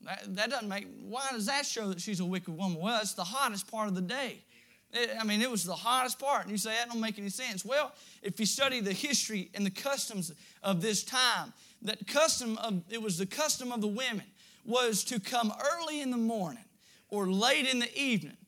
That, 0.02 0.34
that 0.36 0.48
doesn't 0.48 0.66
make, 0.66 0.86
why 1.02 1.26
does 1.30 1.44
that 1.44 1.66
show 1.66 1.90
that 1.90 2.00
she's 2.00 2.20
a 2.20 2.24
wicked 2.24 2.56
woman? 2.56 2.80
Well, 2.80 2.98
it's 3.02 3.12
the 3.12 3.22
hottest 3.22 3.70
part 3.70 3.88
of 3.88 3.94
the 3.94 4.00
day. 4.00 4.38
I 5.20 5.24
mean, 5.24 5.42
it 5.42 5.50
was 5.50 5.62
the 5.62 5.74
hottest 5.74 6.18
part. 6.18 6.44
And 6.44 6.52
you 6.52 6.56
say, 6.56 6.70
that 6.70 6.88
don't 6.88 7.02
make 7.02 7.18
any 7.18 7.28
sense. 7.28 7.66
Well, 7.66 7.92
if 8.22 8.40
you 8.40 8.46
study 8.46 8.80
the 8.80 8.94
history 8.94 9.50
and 9.52 9.66
the 9.66 9.70
customs 9.70 10.32
of 10.62 10.80
this 10.80 11.04
time, 11.04 11.52
that 11.82 12.06
custom 12.06 12.56
of, 12.56 12.80
it 12.88 13.02
was 13.02 13.18
the 13.18 13.26
custom 13.26 13.72
of 13.72 13.82
the 13.82 13.88
women 13.88 14.24
was 14.64 15.04
to 15.04 15.20
come 15.20 15.52
early 15.74 16.00
in 16.00 16.10
the 16.10 16.16
morning 16.16 16.64
or 17.10 17.30
late 17.30 17.66
in 17.66 17.78
the 17.78 17.94
evening. 17.94 18.38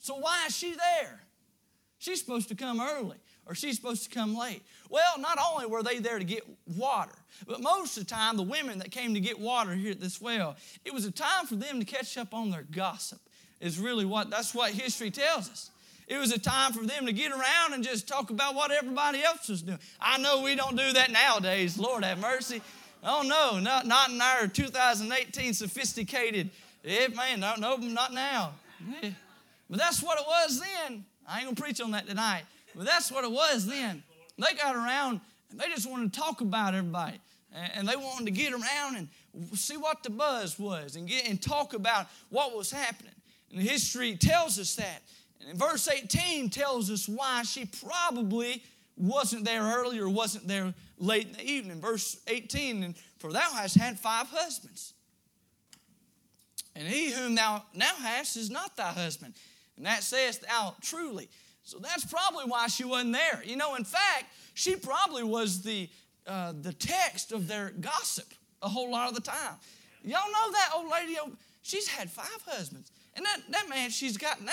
So 0.00 0.16
why 0.16 0.46
is 0.48 0.56
she 0.56 0.74
there? 0.74 1.20
She's 1.98 2.18
supposed 2.18 2.48
to 2.48 2.56
come 2.56 2.80
early 2.80 3.18
or 3.46 3.54
she's 3.54 3.76
supposed 3.76 4.04
to 4.04 4.10
come 4.10 4.36
late. 4.36 4.62
Well, 4.88 5.18
not 5.18 5.38
only 5.38 5.66
were 5.66 5.82
they 5.82 5.98
there 5.98 6.18
to 6.18 6.24
get 6.24 6.44
water, 6.76 7.14
but 7.46 7.60
most 7.60 7.96
of 7.96 8.06
the 8.06 8.14
time, 8.14 8.36
the 8.36 8.42
women 8.42 8.78
that 8.78 8.90
came 8.90 9.14
to 9.14 9.20
get 9.20 9.38
water 9.38 9.74
here 9.74 9.92
at 9.92 10.00
this 10.00 10.20
well, 10.20 10.56
it 10.84 10.94
was 10.94 11.04
a 11.04 11.10
time 11.10 11.46
for 11.46 11.56
them 11.56 11.80
to 11.80 11.84
catch 11.84 12.16
up 12.16 12.32
on 12.32 12.50
their 12.50 12.64
gossip 12.70 13.20
is 13.60 13.78
really 13.78 14.04
what 14.04 14.30
that's 14.30 14.54
what 14.54 14.72
history 14.72 15.10
tells 15.10 15.50
us. 15.50 15.70
It 16.06 16.18
was 16.18 16.32
a 16.32 16.38
time 16.38 16.72
for 16.72 16.84
them 16.84 17.06
to 17.06 17.12
get 17.12 17.32
around 17.32 17.72
and 17.72 17.82
just 17.82 18.06
talk 18.06 18.30
about 18.30 18.54
what 18.54 18.70
everybody 18.70 19.22
else 19.22 19.48
was 19.48 19.62
doing. 19.62 19.78
I 19.98 20.18
know 20.18 20.42
we 20.42 20.54
don't 20.54 20.76
do 20.76 20.92
that 20.92 21.10
nowadays, 21.10 21.78
Lord 21.78 22.04
have 22.04 22.18
mercy. 22.18 22.60
Oh 23.02 23.22
no, 23.22 23.58
not, 23.58 23.86
not 23.86 24.10
in 24.10 24.20
our 24.20 24.46
2018 24.46 25.54
sophisticated, 25.54 26.50
yeah, 26.82 27.08
man, 27.08 27.40
no, 27.40 27.54
no, 27.58 27.76
not 27.76 28.12
now. 28.12 28.52
Yeah. 29.02 29.10
But 29.68 29.78
that's 29.78 30.02
what 30.02 30.18
it 30.18 30.26
was 30.26 30.60
then. 30.60 31.04
I 31.26 31.38
ain't 31.38 31.46
gonna 31.46 31.56
preach 31.56 31.80
on 31.80 31.92
that 31.92 32.06
tonight. 32.06 32.42
But 32.74 32.86
that's 32.86 33.10
what 33.10 33.24
it 33.24 33.30
was 33.30 33.66
then. 33.66 34.02
They 34.38 34.54
got 34.54 34.74
around 34.74 35.20
And 35.54 35.60
they 35.60 35.68
just 35.68 35.88
wanted 35.88 36.12
to 36.12 36.20
talk 36.20 36.40
about 36.40 36.74
everybody. 36.74 37.20
And 37.52 37.88
they 37.88 37.94
wanted 37.94 38.24
to 38.24 38.32
get 38.32 38.52
around 38.52 38.96
and 38.96 39.08
see 39.56 39.76
what 39.76 40.02
the 40.02 40.10
buzz 40.10 40.58
was 40.58 40.96
and 40.96 41.06
get 41.06 41.28
and 41.28 41.40
talk 41.40 41.72
about 41.72 42.08
what 42.30 42.56
was 42.56 42.72
happening. 42.72 43.12
And 43.52 43.62
history 43.62 44.16
tells 44.16 44.58
us 44.58 44.74
that. 44.74 45.02
And 45.48 45.56
verse 45.56 45.86
18 45.86 46.50
tells 46.50 46.90
us 46.90 47.08
why 47.08 47.44
she 47.44 47.66
probably 47.86 48.64
wasn't 48.96 49.44
there 49.44 49.62
early 49.62 50.00
or 50.00 50.08
wasn't 50.08 50.48
there 50.48 50.74
late 50.98 51.28
in 51.28 51.32
the 51.34 51.48
evening. 51.48 51.80
Verse 51.80 52.16
18, 52.26 52.82
and 52.82 52.94
for 53.18 53.32
thou 53.32 53.52
hast 53.52 53.76
had 53.76 54.00
five 54.00 54.26
husbands. 54.28 54.94
And 56.74 56.88
he 56.88 57.12
whom 57.12 57.36
thou 57.36 57.62
now 57.72 57.94
hast 58.00 58.36
is 58.36 58.50
not 58.50 58.76
thy 58.76 58.90
husband. 58.90 59.34
And 59.76 59.86
that 59.86 60.02
sayest 60.02 60.42
thou 60.42 60.74
truly. 60.80 61.28
So 61.64 61.78
that's 61.78 62.04
probably 62.04 62.44
why 62.44 62.68
she 62.68 62.84
wasn't 62.84 63.12
there. 63.12 63.42
You 63.44 63.56
know, 63.56 63.74
in 63.74 63.84
fact, 63.84 64.26
she 64.54 64.76
probably 64.76 65.24
was 65.24 65.62
the, 65.62 65.88
uh, 66.26 66.52
the 66.60 66.72
text 66.72 67.32
of 67.32 67.48
their 67.48 67.70
gossip 67.80 68.26
a 68.62 68.68
whole 68.68 68.90
lot 68.90 69.08
of 69.08 69.14
the 69.14 69.20
time. 69.20 69.56
Y'all 70.02 70.20
know 70.32 70.52
that 70.52 70.70
old 70.74 70.90
lady, 70.90 71.16
she's 71.62 71.88
had 71.88 72.10
five 72.10 72.42
husbands. 72.46 72.90
And 73.16 73.24
that, 73.24 73.38
that 73.50 73.68
man 73.68 73.90
she's 73.90 74.16
got 74.16 74.42
now, 74.42 74.52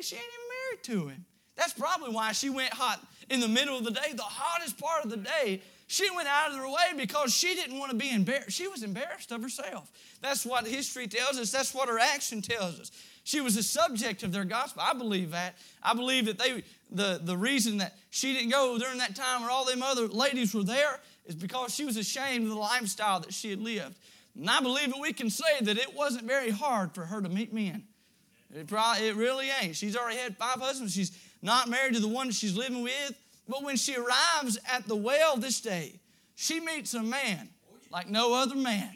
she 0.00 0.16
ain't 0.16 0.24
even 0.24 0.48
married 0.68 0.84
to 0.84 1.08
him. 1.08 1.24
That's 1.56 1.72
probably 1.72 2.12
why 2.12 2.32
she 2.32 2.50
went 2.50 2.72
hot 2.72 3.00
in 3.30 3.40
the 3.40 3.48
middle 3.48 3.78
of 3.78 3.84
the 3.84 3.90
day, 3.90 4.12
the 4.14 4.22
hottest 4.22 4.78
part 4.78 5.04
of 5.04 5.10
the 5.10 5.16
day. 5.16 5.62
She 5.86 6.10
went 6.10 6.28
out 6.28 6.50
of 6.50 6.56
her 6.56 6.66
way 6.66 6.96
because 6.96 7.32
she 7.32 7.54
didn't 7.54 7.78
want 7.78 7.90
to 7.92 7.96
be 7.96 8.10
embarrassed. 8.10 8.52
She 8.52 8.66
was 8.66 8.82
embarrassed 8.82 9.30
of 9.32 9.42
herself. 9.42 9.92
That's 10.22 10.44
what 10.44 10.66
history 10.66 11.06
tells 11.06 11.38
us. 11.38 11.52
That's 11.52 11.74
what 11.74 11.88
her 11.88 11.98
action 11.98 12.42
tells 12.42 12.80
us. 12.80 12.90
She 13.24 13.40
was 13.40 13.56
a 13.56 13.62
subject 13.62 14.22
of 14.22 14.32
their 14.32 14.44
gospel. 14.44 14.82
I 14.84 14.92
believe 14.92 15.30
that. 15.30 15.56
I 15.82 15.94
believe 15.94 16.26
that 16.26 16.38
they 16.38 16.62
the, 16.90 17.20
the 17.22 17.36
reason 17.36 17.78
that 17.78 17.96
she 18.10 18.34
didn't 18.34 18.50
go 18.50 18.78
during 18.78 18.98
that 18.98 19.16
time 19.16 19.40
where 19.40 19.50
all 19.50 19.64
them 19.64 19.82
other 19.82 20.06
ladies 20.06 20.54
were 20.54 20.62
there 20.62 21.00
is 21.26 21.34
because 21.34 21.74
she 21.74 21.84
was 21.84 21.96
ashamed 21.96 22.44
of 22.44 22.50
the 22.50 22.56
lifestyle 22.56 23.20
that 23.20 23.32
she 23.32 23.50
had 23.50 23.60
lived. 23.60 23.96
And 24.36 24.48
I 24.48 24.60
believe 24.60 24.90
that 24.92 25.00
we 25.00 25.12
can 25.12 25.30
say 25.30 25.60
that 25.62 25.78
it 25.78 25.94
wasn't 25.94 26.24
very 26.24 26.50
hard 26.50 26.94
for 26.94 27.06
her 27.06 27.20
to 27.20 27.28
meet 27.28 27.52
men. 27.52 27.84
It, 28.54 28.68
probably, 28.68 29.08
it 29.08 29.16
really 29.16 29.48
ain't. 29.62 29.74
She's 29.74 29.96
already 29.96 30.18
had 30.18 30.36
five 30.36 30.60
husbands. 30.60 30.94
She's 30.94 31.16
not 31.42 31.68
married 31.68 31.94
to 31.94 32.00
the 32.00 32.08
one 32.08 32.30
she's 32.30 32.56
living 32.56 32.82
with. 32.82 33.18
But 33.48 33.62
when 33.62 33.76
she 33.76 33.96
arrives 33.96 34.58
at 34.70 34.86
the 34.86 34.96
well 34.96 35.36
this 35.36 35.60
day, 35.60 35.98
she 36.36 36.60
meets 36.60 36.94
a 36.94 37.02
man 37.02 37.48
like 37.90 38.08
no 38.08 38.34
other 38.34 38.54
man. 38.54 38.90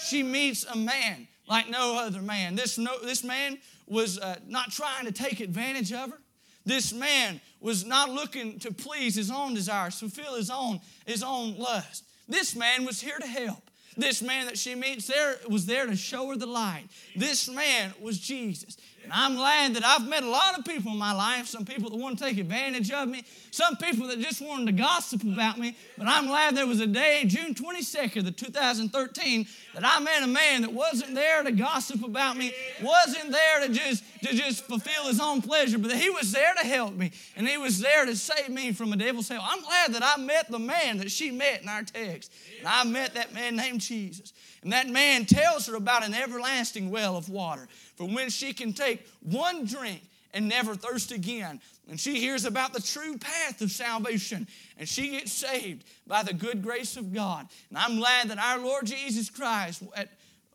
She 0.00 0.22
meets 0.22 0.64
a 0.64 0.76
man 0.76 1.26
like 1.48 1.68
no 1.68 1.98
other 1.98 2.22
man. 2.22 2.54
This, 2.54 2.78
no, 2.78 2.98
this 3.00 3.24
man 3.24 3.58
was 3.86 4.18
uh, 4.18 4.36
not 4.46 4.70
trying 4.70 5.06
to 5.06 5.12
take 5.12 5.40
advantage 5.40 5.92
of 5.92 6.10
her. 6.10 6.18
This 6.64 6.92
man 6.92 7.40
was 7.60 7.86
not 7.86 8.10
looking 8.10 8.58
to 8.60 8.72
please 8.72 9.14
his 9.14 9.30
own 9.30 9.54
desires, 9.54 9.98
fulfill 9.98 10.34
his 10.34 10.50
own, 10.50 10.80
his 11.06 11.22
own 11.22 11.56
lust. 11.56 12.04
This 12.28 12.54
man 12.54 12.84
was 12.84 13.00
here 13.00 13.18
to 13.18 13.26
help. 13.26 13.70
This 13.96 14.22
man 14.22 14.46
that 14.46 14.58
she 14.58 14.74
meets 14.74 15.06
there 15.08 15.36
was 15.48 15.66
there 15.66 15.86
to 15.86 15.96
show 15.96 16.28
her 16.28 16.36
the 16.36 16.46
light. 16.46 16.84
This 17.16 17.48
man 17.48 17.92
was 18.00 18.18
Jesus. 18.18 18.76
And 19.08 19.14
I'm 19.14 19.36
glad 19.36 19.72
that 19.72 19.86
I've 19.86 20.06
met 20.06 20.22
a 20.22 20.28
lot 20.28 20.58
of 20.58 20.66
people 20.66 20.92
in 20.92 20.98
my 20.98 21.14
life, 21.14 21.46
some 21.46 21.64
people 21.64 21.88
that 21.88 21.96
want 21.96 22.18
to 22.18 22.24
take 22.24 22.36
advantage 22.36 22.90
of 22.90 23.08
me, 23.08 23.24
some 23.50 23.74
people 23.76 24.06
that 24.08 24.18
just 24.18 24.42
wanted 24.42 24.66
to 24.66 24.72
gossip 24.72 25.22
about 25.22 25.56
me. 25.56 25.74
But 25.96 26.08
I'm 26.08 26.26
glad 26.26 26.54
there 26.54 26.66
was 26.66 26.80
a 26.80 26.86
day, 26.86 27.24
June 27.26 27.54
22nd 27.54 28.28
of 28.28 28.36
2013, 28.36 29.46
that 29.72 29.82
I 29.82 29.98
met 30.00 30.22
a 30.22 30.26
man 30.26 30.60
that 30.60 30.74
wasn't 30.74 31.14
there 31.14 31.42
to 31.42 31.52
gossip 31.52 32.04
about 32.04 32.36
me, 32.36 32.52
wasn't 32.82 33.32
there 33.32 33.66
to 33.66 33.72
just, 33.72 34.04
to 34.24 34.34
just 34.34 34.64
fulfill 34.64 35.04
his 35.04 35.20
own 35.20 35.40
pleasure, 35.40 35.78
but 35.78 35.90
he 35.92 36.10
was 36.10 36.30
there 36.30 36.52
to 36.60 36.66
help 36.66 36.92
me. 36.94 37.10
And 37.34 37.48
he 37.48 37.56
was 37.56 37.80
there 37.80 38.04
to 38.04 38.14
save 38.14 38.50
me 38.50 38.72
from 38.72 38.92
a 38.92 38.96
devil's 38.96 39.30
hell. 39.30 39.42
I'm 39.42 39.62
glad 39.62 39.94
that 39.94 40.02
I 40.04 40.20
met 40.20 40.50
the 40.50 40.58
man 40.58 40.98
that 40.98 41.10
she 41.10 41.30
met 41.30 41.62
in 41.62 41.68
our 41.70 41.82
text. 41.82 42.30
And 42.58 42.68
I 42.68 42.84
met 42.84 43.14
that 43.14 43.32
man 43.32 43.56
named 43.56 43.80
Jesus. 43.80 44.34
And 44.62 44.72
that 44.72 44.88
man 44.88 45.24
tells 45.24 45.66
her 45.66 45.76
about 45.76 46.04
an 46.04 46.12
everlasting 46.12 46.90
well 46.90 47.16
of 47.16 47.30
water 47.30 47.68
from 47.98 48.14
when 48.14 48.30
she 48.30 48.52
can 48.52 48.72
take 48.72 49.04
one 49.20 49.64
drink 49.64 50.00
and 50.32 50.48
never 50.48 50.76
thirst 50.76 51.10
again. 51.10 51.60
And 51.90 51.98
she 51.98 52.20
hears 52.20 52.44
about 52.44 52.72
the 52.72 52.80
true 52.80 53.18
path 53.18 53.60
of 53.60 53.72
salvation 53.72 54.46
and 54.78 54.88
she 54.88 55.10
gets 55.10 55.32
saved 55.32 55.84
by 56.06 56.22
the 56.22 56.32
good 56.32 56.62
grace 56.62 56.96
of 56.96 57.12
God. 57.12 57.48
And 57.70 57.76
I'm 57.76 57.96
glad 57.96 58.28
that 58.28 58.38
our 58.38 58.60
Lord 58.60 58.86
Jesus 58.86 59.28
Christ, 59.30 59.82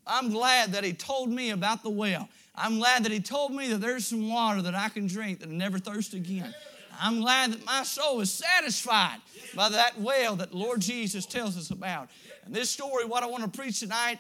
I'm 0.08 0.30
glad 0.30 0.72
that 0.72 0.86
He 0.86 0.94
told 0.94 1.30
me 1.30 1.50
about 1.50 1.84
the 1.84 1.90
well. 1.90 2.30
I'm 2.56 2.78
glad 2.78 3.04
that 3.04 3.12
He 3.12 3.20
told 3.20 3.52
me 3.52 3.68
that 3.70 3.82
there's 3.82 4.08
some 4.08 4.30
water 4.30 4.62
that 4.62 4.76
I 4.76 4.88
can 4.88 5.08
drink 5.08 5.42
that 5.42 5.50
I 5.50 5.52
never 5.52 5.80
thirst 5.80 6.14
again. 6.14 6.54
I'm 7.02 7.20
glad 7.20 7.52
that 7.52 7.66
my 7.66 7.84
soul 7.84 8.22
is 8.22 8.32
satisfied 8.32 9.18
by 9.54 9.68
that 9.70 10.00
well 10.00 10.38
that 10.38 10.54
Lord 10.54 10.80
Jesus 10.80 11.26
tells 11.26 11.58
us 11.58 11.72
about. 11.72 12.10
And 12.46 12.56
this 12.56 12.70
story, 12.70 13.04
what 13.04 13.22
I 13.22 13.26
want 13.26 13.44
to 13.44 13.50
preach 13.50 13.82
tonight, 13.82 14.20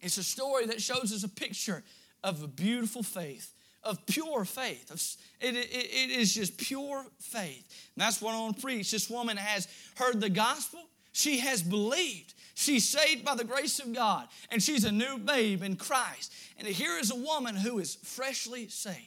it's 0.00 0.18
a 0.18 0.22
story 0.22 0.66
that 0.66 0.80
shows 0.80 1.12
us 1.12 1.24
a 1.24 1.28
picture 1.28 1.82
of 2.26 2.42
a 2.42 2.48
beautiful 2.48 3.04
faith, 3.04 3.54
of 3.84 4.04
pure 4.04 4.44
faith. 4.44 5.16
It, 5.40 5.54
it, 5.54 5.68
it 5.70 6.10
is 6.10 6.34
just 6.34 6.58
pure 6.58 7.06
faith. 7.20 7.64
And 7.94 8.02
that's 8.02 8.20
what 8.20 8.34
I 8.34 8.40
want 8.40 8.56
to 8.56 8.62
preach. 8.62 8.90
This 8.90 9.08
woman 9.08 9.36
has 9.36 9.68
heard 9.94 10.20
the 10.20 10.28
gospel, 10.28 10.80
she 11.12 11.38
has 11.38 11.62
believed. 11.62 12.34
She's 12.54 12.88
saved 12.88 13.24
by 13.24 13.34
the 13.34 13.44
grace 13.44 13.78
of 13.78 13.92
God, 13.94 14.28
and 14.50 14.62
she's 14.62 14.84
a 14.84 14.92
new 14.92 15.18
babe 15.18 15.62
in 15.62 15.76
Christ. 15.76 16.32
And 16.58 16.66
here 16.66 16.98
is 16.98 17.10
a 17.10 17.16
woman 17.16 17.54
who 17.54 17.78
is 17.78 17.96
freshly 18.02 18.68
saved. 18.68 18.98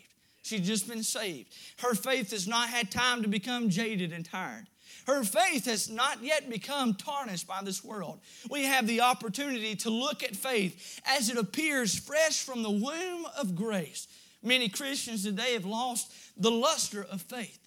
She's 0.43 0.65
just 0.65 0.88
been 0.88 1.03
saved. 1.03 1.53
Her 1.79 1.95
faith 1.95 2.32
has 2.32 2.47
not 2.47 2.69
had 2.69 2.89
time 2.89 3.23
to 3.23 3.27
become 3.27 3.69
jaded 3.69 4.13
and 4.13 4.23
tired. 4.23 4.67
Her 5.10 5.24
faith 5.24 5.65
has 5.65 5.89
not 5.89 6.24
yet 6.24 6.52
become 6.52 6.93
tarnished 6.93 7.48
by 7.48 7.62
this 7.63 7.84
world. 7.84 8.19
We 8.48 8.65
have 8.65 8.86
the 8.86 9.02
opportunity 9.02 9.76
to 9.78 9.89
look 9.89 10.22
at 10.24 10.36
faith 10.36 11.02
as 11.04 11.32
it 11.32 11.38
appears 11.38 11.98
fresh 11.98 12.43
from 12.43 12.62
the 12.62 12.69
womb 12.69 13.26
of 13.36 13.56
grace. 13.56 14.08
Many 14.43 14.69
Christians 14.69 15.24
today 15.24 15.54
have 15.54 15.65
lost 15.65 16.13
the 16.38 16.52
luster 16.52 17.08
of 17.12 17.24
faith. 17.24 17.58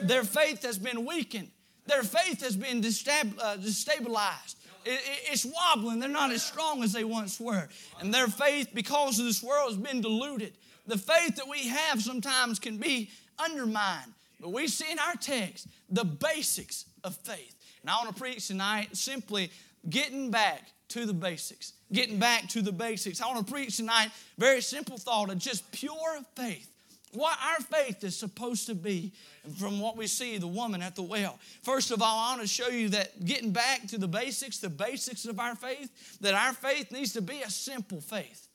Their 0.00 0.24
faith 0.24 0.62
has 0.62 0.78
been 0.78 1.04
weakened, 1.04 1.50
their 1.84 2.02
faith 2.02 2.40
has 2.40 2.56
been 2.56 2.78
uh, 2.78 3.56
destabilized. 3.58 4.54
It's 4.86 5.44
wobbling. 5.44 5.98
They're 5.98 6.08
not 6.08 6.30
as 6.30 6.44
strong 6.44 6.82
as 6.82 6.92
they 6.92 7.04
once 7.04 7.38
were. 7.38 7.68
And 8.00 8.14
their 8.14 8.28
faith, 8.28 8.68
because 8.72 9.18
of 9.18 9.26
this 9.26 9.42
world, 9.42 9.72
has 9.72 9.78
been 9.78 10.00
diluted. 10.00 10.54
The 10.86 10.96
faith 10.96 11.36
that 11.36 11.48
we 11.48 11.68
have 11.68 12.00
sometimes 12.00 12.58
can 12.58 12.78
be 12.78 13.10
undermined. 13.38 14.12
But 14.40 14.52
we 14.52 14.68
see 14.68 14.90
in 14.90 14.98
our 14.98 15.14
text 15.14 15.66
the 15.88 16.04
basics 16.04 16.86
of 17.04 17.16
faith. 17.16 17.54
And 17.82 17.90
I 17.90 17.96
want 17.96 18.14
to 18.14 18.20
preach 18.20 18.48
tonight 18.48 18.96
simply 18.96 19.50
getting 19.88 20.30
back 20.30 20.62
to 20.88 21.06
the 21.06 21.14
basics. 21.14 21.72
Getting 21.92 22.18
back 22.18 22.48
to 22.48 22.62
the 22.62 22.72
basics. 22.72 23.20
I 23.20 23.26
want 23.26 23.46
to 23.46 23.52
preach 23.52 23.76
tonight 23.76 24.10
very 24.38 24.60
simple 24.60 24.98
thought 24.98 25.30
of 25.30 25.38
just 25.38 25.70
pure 25.72 26.20
faith. 26.34 26.70
What 27.12 27.38
our 27.42 27.60
faith 27.60 28.04
is 28.04 28.16
supposed 28.16 28.66
to 28.66 28.74
be 28.74 29.12
from 29.58 29.80
what 29.80 29.96
we 29.96 30.06
see 30.06 30.36
the 30.36 30.46
woman 30.46 30.82
at 30.82 30.96
the 30.96 31.02
well. 31.02 31.38
First 31.62 31.90
of 31.90 32.02
all, 32.02 32.18
I 32.18 32.30
want 32.32 32.42
to 32.42 32.48
show 32.48 32.68
you 32.68 32.90
that 32.90 33.24
getting 33.24 33.52
back 33.52 33.86
to 33.88 33.98
the 33.98 34.08
basics, 34.08 34.58
the 34.58 34.68
basics 34.68 35.24
of 35.24 35.40
our 35.40 35.54
faith, 35.54 36.18
that 36.20 36.34
our 36.34 36.52
faith 36.52 36.92
needs 36.92 37.12
to 37.14 37.22
be 37.22 37.40
a 37.42 37.50
simple 37.50 38.00
faith. 38.00 38.48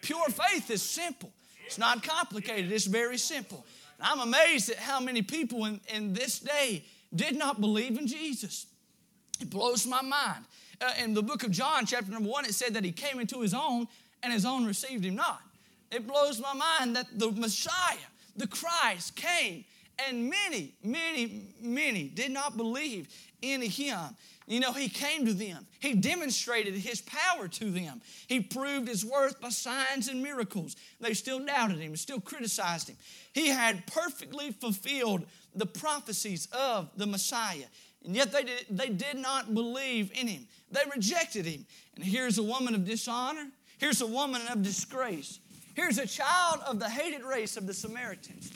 Pure 0.00 0.26
faith 0.26 0.70
is 0.70 0.80
simple. 0.80 1.32
It's 1.66 1.76
not 1.76 2.02
complicated, 2.02 2.72
it's 2.72 2.86
very 2.86 3.18
simple. 3.18 3.66
I'm 4.00 4.20
amazed 4.20 4.70
at 4.70 4.76
how 4.76 5.00
many 5.00 5.22
people 5.22 5.64
in, 5.64 5.80
in 5.92 6.12
this 6.12 6.38
day 6.38 6.84
did 7.14 7.36
not 7.36 7.60
believe 7.60 7.98
in 7.98 8.06
Jesus. 8.06 8.66
It 9.40 9.50
blows 9.50 9.86
my 9.86 10.02
mind. 10.02 10.44
Uh, 10.80 10.92
in 11.02 11.14
the 11.14 11.22
book 11.22 11.42
of 11.42 11.50
John, 11.50 11.86
chapter 11.86 12.10
number 12.10 12.28
one, 12.28 12.44
it 12.44 12.54
said 12.54 12.74
that 12.74 12.84
he 12.84 12.92
came 12.92 13.18
into 13.18 13.40
his 13.40 13.54
own 13.54 13.88
and 14.22 14.32
his 14.32 14.44
own 14.44 14.64
received 14.66 15.04
him 15.04 15.16
not. 15.16 15.40
It 15.90 16.06
blows 16.06 16.40
my 16.40 16.54
mind 16.54 16.96
that 16.96 17.06
the 17.18 17.30
Messiah, 17.32 17.96
the 18.36 18.46
Christ, 18.46 19.16
came 19.16 19.64
and 20.06 20.30
many, 20.30 20.74
many, 20.82 21.42
many 21.60 22.04
did 22.04 22.30
not 22.30 22.56
believe 22.56 23.08
in 23.42 23.62
him. 23.62 23.98
You 24.48 24.60
know, 24.60 24.72
he 24.72 24.88
came 24.88 25.26
to 25.26 25.34
them. 25.34 25.66
He 25.78 25.94
demonstrated 25.94 26.72
his 26.72 27.02
power 27.02 27.48
to 27.48 27.70
them. 27.70 28.00
He 28.26 28.40
proved 28.40 28.88
his 28.88 29.04
worth 29.04 29.38
by 29.42 29.50
signs 29.50 30.08
and 30.08 30.22
miracles. 30.22 30.74
They 31.00 31.12
still 31.12 31.44
doubted 31.44 31.78
him, 31.78 31.94
still 31.96 32.20
criticized 32.20 32.88
him. 32.88 32.96
He 33.34 33.48
had 33.48 33.86
perfectly 33.86 34.52
fulfilled 34.52 35.26
the 35.54 35.66
prophecies 35.66 36.48
of 36.52 36.88
the 36.96 37.06
Messiah. 37.06 37.66
And 38.06 38.16
yet 38.16 38.32
they 38.32 38.44
did, 38.44 38.64
they 38.70 38.88
did 38.88 39.18
not 39.18 39.52
believe 39.52 40.10
in 40.18 40.26
him. 40.26 40.46
They 40.70 40.80
rejected 40.94 41.44
him. 41.44 41.66
And 41.96 42.04
here's 42.04 42.38
a 42.38 42.42
woman 42.42 42.74
of 42.74 42.86
dishonor. 42.86 43.48
Here's 43.76 44.00
a 44.00 44.06
woman 44.06 44.40
of 44.50 44.62
disgrace. 44.62 45.40
Here's 45.74 45.98
a 45.98 46.06
child 46.06 46.60
of 46.66 46.80
the 46.80 46.88
hated 46.88 47.22
race 47.22 47.58
of 47.58 47.66
the 47.66 47.74
Samaritans. 47.74 48.50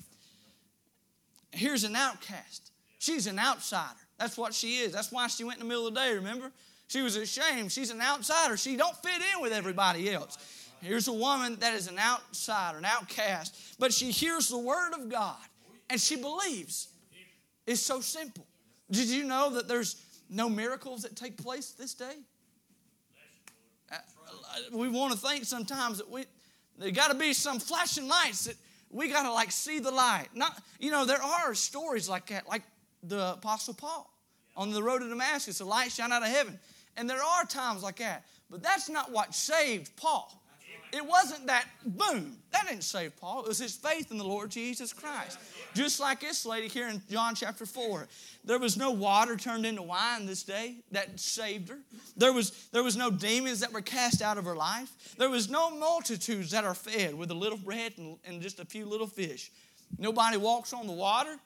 Here's 1.50 1.84
an 1.84 1.96
outcast. 1.96 2.70
She's 2.98 3.26
an 3.26 3.38
outsider. 3.38 3.98
That's 4.22 4.38
what 4.38 4.54
she 4.54 4.76
is. 4.76 4.92
That's 4.92 5.10
why 5.10 5.26
she 5.26 5.42
went 5.42 5.58
in 5.60 5.66
the 5.66 5.68
middle 5.68 5.88
of 5.88 5.94
the 5.94 6.00
day, 6.00 6.14
remember? 6.14 6.52
She 6.86 7.02
was 7.02 7.16
ashamed. 7.16 7.72
She's 7.72 7.90
an 7.90 8.00
outsider. 8.00 8.56
She 8.56 8.76
don't 8.76 8.96
fit 8.98 9.20
in 9.34 9.42
with 9.42 9.52
everybody 9.52 10.12
else. 10.12 10.38
Here's 10.80 11.08
a 11.08 11.12
woman 11.12 11.56
that 11.58 11.74
is 11.74 11.88
an 11.88 11.98
outsider, 11.98 12.78
an 12.78 12.84
outcast, 12.84 13.56
but 13.80 13.92
she 13.92 14.12
hears 14.12 14.48
the 14.48 14.58
word 14.58 14.92
of 14.92 15.08
God 15.08 15.42
and 15.90 16.00
she 16.00 16.14
believes. 16.14 16.86
It's 17.66 17.80
so 17.80 18.00
simple. 18.00 18.46
Did 18.92 19.08
you 19.08 19.24
know 19.24 19.50
that 19.54 19.66
there's 19.66 19.96
no 20.30 20.48
miracles 20.48 21.02
that 21.02 21.16
take 21.16 21.36
place 21.36 21.72
this 21.72 21.92
day? 21.92 22.14
Uh, 23.90 23.96
we 24.72 24.88
want 24.88 25.12
to 25.14 25.18
think 25.18 25.46
sometimes 25.46 25.98
that 25.98 26.08
we 26.08 26.26
there 26.78 26.92
got 26.92 27.10
to 27.10 27.18
be 27.18 27.32
some 27.32 27.58
flashing 27.58 28.06
lights 28.06 28.44
that 28.44 28.54
we 28.88 29.08
got 29.08 29.24
to 29.24 29.32
like 29.32 29.50
see 29.50 29.80
the 29.80 29.90
light. 29.90 30.28
Not, 30.32 30.62
you 30.78 30.92
know, 30.92 31.04
there 31.04 31.22
are 31.22 31.54
stories 31.54 32.08
like 32.08 32.28
that, 32.28 32.48
like 32.48 32.62
the 33.02 33.32
Apostle 33.32 33.74
Paul 33.74 34.11
on 34.56 34.70
the 34.70 34.82
road 34.82 35.00
to 35.00 35.08
Damascus, 35.08 35.60
a 35.60 35.64
light 35.64 35.92
shine 35.92 36.12
out 36.12 36.22
of 36.22 36.28
heaven. 36.28 36.58
And 36.96 37.08
there 37.08 37.22
are 37.22 37.44
times 37.44 37.82
like 37.82 37.96
that. 37.96 38.24
But 38.50 38.62
that's 38.62 38.88
not 38.88 39.10
what 39.10 39.34
saved 39.34 39.96
Paul. 39.96 40.42
It 40.92 41.06
wasn't 41.06 41.46
that 41.46 41.64
boom. 41.86 42.36
That 42.50 42.68
didn't 42.68 42.84
save 42.84 43.16
Paul. 43.16 43.44
It 43.44 43.48
was 43.48 43.58
his 43.58 43.74
faith 43.74 44.10
in 44.10 44.18
the 44.18 44.24
Lord 44.24 44.50
Jesus 44.50 44.92
Christ. 44.92 45.38
Just 45.72 45.98
like 46.00 46.20
this 46.20 46.44
lady 46.44 46.68
here 46.68 46.86
in 46.88 47.00
John 47.10 47.34
chapter 47.34 47.64
4. 47.64 48.06
There 48.44 48.58
was 48.58 48.76
no 48.76 48.90
water 48.90 49.38
turned 49.38 49.64
into 49.64 49.80
wine 49.80 50.26
this 50.26 50.42
day 50.42 50.76
that 50.90 51.18
saved 51.18 51.70
her. 51.70 51.78
There 52.14 52.34
was, 52.34 52.68
there 52.72 52.82
was 52.82 52.94
no 52.94 53.10
demons 53.10 53.60
that 53.60 53.72
were 53.72 53.80
cast 53.80 54.20
out 54.20 54.36
of 54.36 54.44
her 54.44 54.54
life. 54.54 54.90
There 55.16 55.30
was 55.30 55.48
no 55.48 55.70
multitudes 55.70 56.50
that 56.50 56.64
are 56.64 56.74
fed 56.74 57.14
with 57.14 57.30
a 57.30 57.34
little 57.34 57.58
bread 57.58 57.94
and, 57.96 58.18
and 58.26 58.42
just 58.42 58.60
a 58.60 58.64
few 58.66 58.84
little 58.84 59.06
fish. 59.06 59.50
Nobody 59.96 60.36
walks 60.36 60.74
on 60.74 60.86
the 60.86 60.92
water. 60.92 61.36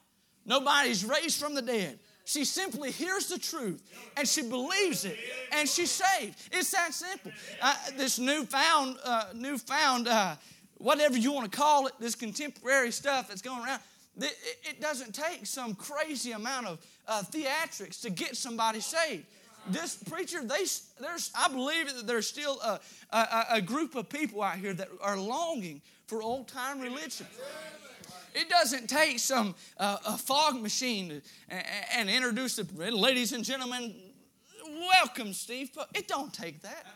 Nobody's 0.44 1.04
raised 1.04 1.40
from 1.40 1.54
the 1.54 1.62
dead. 1.62 2.00
She 2.26 2.44
simply 2.44 2.90
hears 2.90 3.28
the 3.28 3.38
truth 3.38 3.80
and 4.16 4.26
she 4.26 4.42
believes 4.42 5.04
it 5.04 5.16
and 5.52 5.68
she's 5.68 5.92
saved. 5.92 6.36
It's 6.50 6.72
that 6.72 6.92
simple. 6.92 7.30
Uh, 7.62 7.76
this 7.96 8.18
newfound, 8.18 8.96
uh, 9.04 9.26
newfound, 9.32 10.08
uh, 10.08 10.34
whatever 10.78 11.16
you 11.16 11.30
want 11.30 11.50
to 11.50 11.56
call 11.56 11.86
it, 11.86 11.92
this 12.00 12.16
contemporary 12.16 12.90
stuff 12.90 13.28
that's 13.28 13.42
going 13.42 13.64
around, 13.64 13.78
it, 14.18 14.36
it 14.64 14.80
doesn't 14.80 15.14
take 15.14 15.46
some 15.46 15.76
crazy 15.76 16.32
amount 16.32 16.66
of 16.66 16.84
uh, 17.06 17.22
theatrics 17.22 18.00
to 18.02 18.10
get 18.10 18.36
somebody 18.36 18.80
saved. 18.80 19.24
This 19.68 19.94
preacher, 19.94 20.42
they, 20.42 20.64
there's, 21.00 21.30
I 21.38 21.46
believe 21.48 21.94
that 21.94 22.08
there's 22.08 22.26
still 22.26 22.58
a, 22.60 22.80
a, 23.12 23.44
a 23.52 23.60
group 23.60 23.94
of 23.94 24.08
people 24.08 24.42
out 24.42 24.56
here 24.56 24.74
that 24.74 24.88
are 25.00 25.16
longing 25.16 25.80
for 26.08 26.22
old 26.22 26.48
time 26.48 26.80
religion. 26.80 27.26
It 28.36 28.50
doesn't 28.50 28.88
take 28.88 29.18
some 29.18 29.54
uh, 29.78 29.96
a 30.06 30.18
fog 30.18 30.60
machine 30.60 31.22
and, 31.48 31.64
and 31.96 32.10
introduce 32.10 32.56
the 32.56 32.90
ladies 32.92 33.32
and 33.32 33.42
gentlemen. 33.42 33.94
Welcome, 34.66 35.32
Steve. 35.32 35.70
It 35.94 36.06
don't 36.06 36.32
take 36.32 36.60
that. 36.60 36.86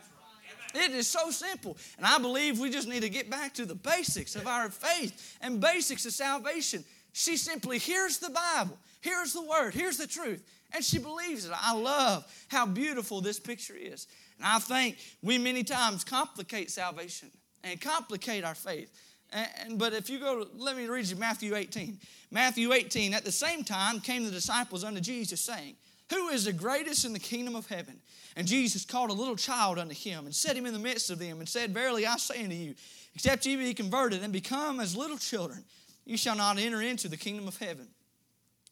It 0.75 0.91
is 0.91 1.07
so 1.07 1.31
simple. 1.31 1.77
And 1.97 2.05
I 2.05 2.19
believe 2.19 2.59
we 2.59 2.69
just 2.69 2.87
need 2.87 3.01
to 3.01 3.09
get 3.09 3.29
back 3.29 3.55
to 3.55 3.65
the 3.65 3.73
basics 3.73 4.35
of 4.35 4.45
our 4.45 4.69
faith 4.69 5.37
and 5.41 5.59
basics 5.59 6.05
of 6.05 6.13
salvation. 6.13 6.85
She 7.11 7.37
simply 7.37 7.79
hears 7.79 8.19
the 8.19 8.29
Bible, 8.29 8.77
hears 9.01 9.33
the 9.33 9.41
word, 9.41 9.73
hears 9.73 9.97
the 9.97 10.07
truth, 10.07 10.43
and 10.73 10.85
she 10.85 10.99
believes 10.99 11.45
it. 11.45 11.51
I 11.53 11.73
love 11.73 12.25
how 12.49 12.67
beautiful 12.67 13.19
this 13.19 13.39
picture 13.39 13.75
is. 13.75 14.05
And 14.37 14.45
I 14.45 14.59
think 14.59 14.97
we 15.23 15.39
many 15.39 15.63
times 15.63 16.03
complicate 16.03 16.69
salvation 16.69 17.31
and 17.63 17.81
complicate 17.81 18.43
our 18.43 18.55
faith. 18.55 18.91
And, 19.31 19.79
but 19.79 19.93
if 19.93 20.09
you 20.09 20.19
go, 20.19 20.45
let 20.57 20.75
me 20.75 20.87
read 20.87 21.05
you 21.05 21.15
Matthew 21.15 21.55
18. 21.55 21.97
Matthew 22.31 22.73
18, 22.73 23.13
at 23.13 23.23
the 23.23 23.31
same 23.31 23.63
time 23.63 23.99
came 23.99 24.25
the 24.25 24.31
disciples 24.31 24.83
unto 24.83 24.99
Jesus, 24.99 25.39
saying, 25.39 25.75
Who 26.09 26.29
is 26.29 26.45
the 26.45 26.53
greatest 26.53 27.05
in 27.05 27.13
the 27.13 27.19
kingdom 27.19 27.55
of 27.55 27.67
heaven? 27.67 27.99
And 28.35 28.47
Jesus 28.47 28.85
called 28.85 29.09
a 29.09 29.13
little 29.13 29.35
child 29.35 29.79
unto 29.79 29.95
him 29.95 30.25
and 30.25 30.35
set 30.35 30.55
him 30.55 30.65
in 30.65 30.73
the 30.73 30.79
midst 30.79 31.09
of 31.09 31.19
them 31.19 31.39
and 31.39 31.47
said, 31.47 31.73
Verily 31.73 32.05
I 32.05 32.17
say 32.17 32.43
unto 32.43 32.55
you, 32.55 32.75
except 33.15 33.45
ye 33.45 33.55
be 33.55 33.73
converted 33.73 34.23
and 34.23 34.33
become 34.33 34.79
as 34.79 34.95
little 34.95 35.17
children, 35.17 35.63
you 36.05 36.17
shall 36.17 36.35
not 36.35 36.57
enter 36.57 36.81
into 36.81 37.07
the 37.07 37.17
kingdom 37.17 37.47
of 37.47 37.57
heaven. 37.57 37.87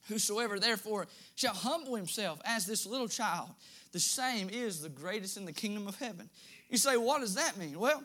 Whosoever 0.08 0.58
therefore 0.58 1.06
shall 1.36 1.54
humble 1.54 1.94
himself 1.94 2.40
as 2.44 2.66
this 2.66 2.84
little 2.84 3.08
child, 3.08 3.48
the 3.92 4.00
same 4.00 4.50
is 4.50 4.80
the 4.80 4.88
greatest 4.88 5.36
in 5.36 5.44
the 5.44 5.52
kingdom 5.52 5.86
of 5.86 5.96
heaven. 5.98 6.28
You 6.68 6.78
say, 6.78 6.96
what 6.96 7.20
does 7.20 7.34
that 7.34 7.56
mean? 7.56 7.78
Well, 7.78 8.04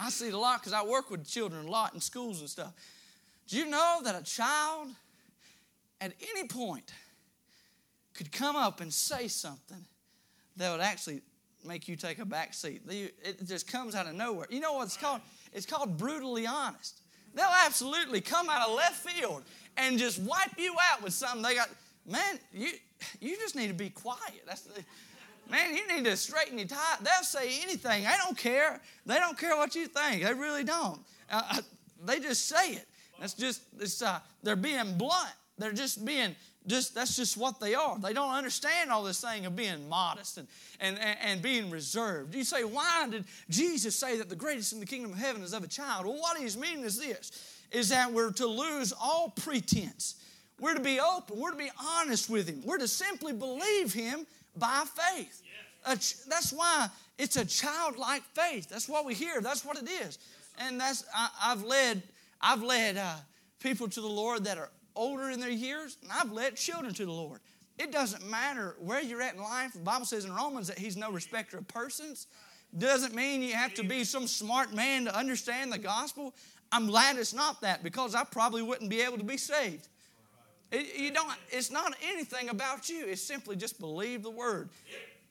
I 0.00 0.10
see 0.10 0.28
it 0.28 0.34
a 0.34 0.38
lot 0.38 0.60
because 0.60 0.72
I 0.72 0.84
work 0.84 1.10
with 1.10 1.28
children 1.28 1.66
a 1.66 1.70
lot 1.70 1.94
in 1.94 2.00
schools 2.00 2.40
and 2.40 2.48
stuff. 2.48 2.72
Do 3.48 3.56
you 3.56 3.66
know 3.66 4.00
that 4.04 4.20
a 4.20 4.22
child 4.22 4.88
at 6.00 6.12
any 6.30 6.46
point 6.46 6.92
could 8.14 8.30
come 8.30 8.56
up 8.56 8.80
and 8.80 8.92
say 8.92 9.28
something 9.28 9.84
that 10.56 10.70
would 10.70 10.80
actually 10.80 11.22
make 11.64 11.88
you 11.88 11.96
take 11.96 12.18
a 12.18 12.24
back 12.24 12.54
seat? 12.54 12.82
It 12.88 13.46
just 13.46 13.70
comes 13.70 13.94
out 13.94 14.06
of 14.06 14.14
nowhere. 14.14 14.46
You 14.50 14.60
know 14.60 14.74
what 14.74 14.84
it's 14.84 14.96
called? 14.96 15.20
It's 15.52 15.66
called 15.66 15.96
brutally 15.96 16.46
honest. 16.46 17.00
They'll 17.34 17.46
absolutely 17.64 18.20
come 18.20 18.48
out 18.50 18.68
of 18.68 18.74
left 18.74 19.06
field 19.06 19.42
and 19.76 19.98
just 19.98 20.20
wipe 20.20 20.58
you 20.58 20.74
out 20.92 21.02
with 21.02 21.12
something 21.12 21.42
they 21.42 21.54
got. 21.54 21.70
Man, 22.06 22.38
you 22.52 22.70
you 23.20 23.36
just 23.36 23.54
need 23.54 23.68
to 23.68 23.74
be 23.74 23.90
quiet. 23.90 24.42
That's 24.46 24.62
the, 24.62 24.82
Man, 25.50 25.74
you 25.74 25.86
need 25.88 26.04
to 26.04 26.16
straighten 26.16 26.58
your 26.58 26.68
tie. 26.68 26.96
They'll 27.00 27.22
say 27.22 27.60
anything. 27.62 28.04
They 28.04 28.14
don't 28.22 28.36
care. 28.36 28.80
They 29.06 29.18
don't 29.18 29.38
care 29.38 29.56
what 29.56 29.74
you 29.74 29.86
think. 29.86 30.22
They 30.22 30.34
really 30.34 30.64
don't. 30.64 31.00
Uh, 31.30 31.42
uh, 31.50 31.60
they 32.04 32.20
just 32.20 32.46
say 32.46 32.72
it. 32.72 32.86
That's 33.20 33.34
just, 33.34 33.62
it's, 33.80 34.02
uh, 34.02 34.20
they're 34.42 34.56
being 34.56 34.96
blunt. 34.96 35.32
They're 35.56 35.72
just 35.72 36.04
being, 36.04 36.36
just 36.66 36.94
that's 36.94 37.16
just 37.16 37.36
what 37.36 37.58
they 37.58 37.74
are. 37.74 37.98
They 37.98 38.12
don't 38.12 38.32
understand 38.32 38.90
all 38.90 39.02
this 39.02 39.20
thing 39.20 39.46
of 39.46 39.56
being 39.56 39.88
modest 39.88 40.38
and, 40.38 40.46
and, 40.80 40.98
and, 40.98 41.18
and 41.22 41.42
being 41.42 41.70
reserved. 41.70 42.34
You 42.34 42.44
say, 42.44 42.62
why 42.62 43.08
did 43.10 43.24
Jesus 43.48 43.96
say 43.96 44.18
that 44.18 44.28
the 44.28 44.36
greatest 44.36 44.72
in 44.72 44.80
the 44.80 44.86
kingdom 44.86 45.12
of 45.12 45.18
heaven 45.18 45.42
is 45.42 45.52
of 45.52 45.64
a 45.64 45.68
child? 45.68 46.06
Well, 46.06 46.20
what 46.20 46.38
he's 46.38 46.56
meaning 46.56 46.84
is 46.84 46.98
this, 46.98 47.60
is 47.72 47.88
that 47.88 48.12
we're 48.12 48.32
to 48.32 48.46
lose 48.46 48.92
all 48.92 49.30
pretense. 49.30 50.16
We're 50.60 50.74
to 50.74 50.80
be 50.80 51.00
open. 51.00 51.38
We're 51.38 51.52
to 51.52 51.56
be 51.56 51.70
honest 51.80 52.28
with 52.28 52.48
him. 52.48 52.62
We're 52.64 52.78
to 52.78 52.88
simply 52.88 53.32
believe 53.32 53.92
him 53.92 54.26
by 54.58 54.84
faith. 54.94 55.42
that's 55.84 56.52
why 56.52 56.88
it's 57.18 57.36
a 57.36 57.44
childlike 57.44 58.22
faith. 58.34 58.68
That's 58.68 58.88
what 58.88 59.04
we 59.04 59.14
hear. 59.14 59.40
That's 59.40 59.64
what 59.64 59.78
it 59.78 59.88
is. 59.88 60.18
And 60.58 60.80
that's 60.80 61.04
I, 61.14 61.28
have 61.40 61.64
led 61.64 62.02
I've 62.40 62.62
led 62.62 62.96
uh, 62.96 63.16
people 63.60 63.88
to 63.88 64.00
the 64.00 64.08
Lord 64.08 64.44
that 64.44 64.58
are 64.58 64.70
older 64.94 65.30
in 65.30 65.40
their 65.40 65.50
years, 65.50 65.96
and 66.02 66.10
I've 66.12 66.32
led 66.32 66.56
children 66.56 66.94
to 66.94 67.04
the 67.04 67.12
Lord. 67.12 67.40
It 67.78 67.92
doesn't 67.92 68.28
matter 68.28 68.76
where 68.80 69.00
you're 69.00 69.22
at 69.22 69.34
in 69.34 69.40
life. 69.40 69.72
The 69.72 69.78
Bible 69.80 70.06
says 70.06 70.24
in 70.24 70.34
Romans 70.34 70.66
that 70.68 70.78
He's 70.78 70.96
no 70.96 71.10
respecter 71.10 71.58
of 71.58 71.68
persons. 71.68 72.26
Doesn't 72.76 73.14
mean 73.14 73.40
you 73.42 73.54
have 73.54 73.74
to 73.74 73.84
be 73.84 74.04
some 74.04 74.26
smart 74.26 74.74
man 74.74 75.06
to 75.06 75.16
understand 75.16 75.72
the 75.72 75.78
gospel. 75.78 76.34
I'm 76.70 76.86
glad 76.86 77.16
it's 77.16 77.32
not 77.32 77.62
that 77.62 77.82
because 77.82 78.14
I 78.14 78.24
probably 78.24 78.62
wouldn't 78.62 78.90
be 78.90 79.00
able 79.00 79.16
to 79.16 79.24
be 79.24 79.38
saved. 79.38 79.88
It, 80.70 80.98
you 80.98 81.12
don't, 81.12 81.30
it's 81.50 81.70
not 81.70 81.94
anything 82.02 82.50
about 82.50 82.88
you. 82.88 83.06
It's 83.06 83.22
simply 83.22 83.56
just 83.56 83.80
believe 83.80 84.22
the 84.22 84.30
word. 84.30 84.68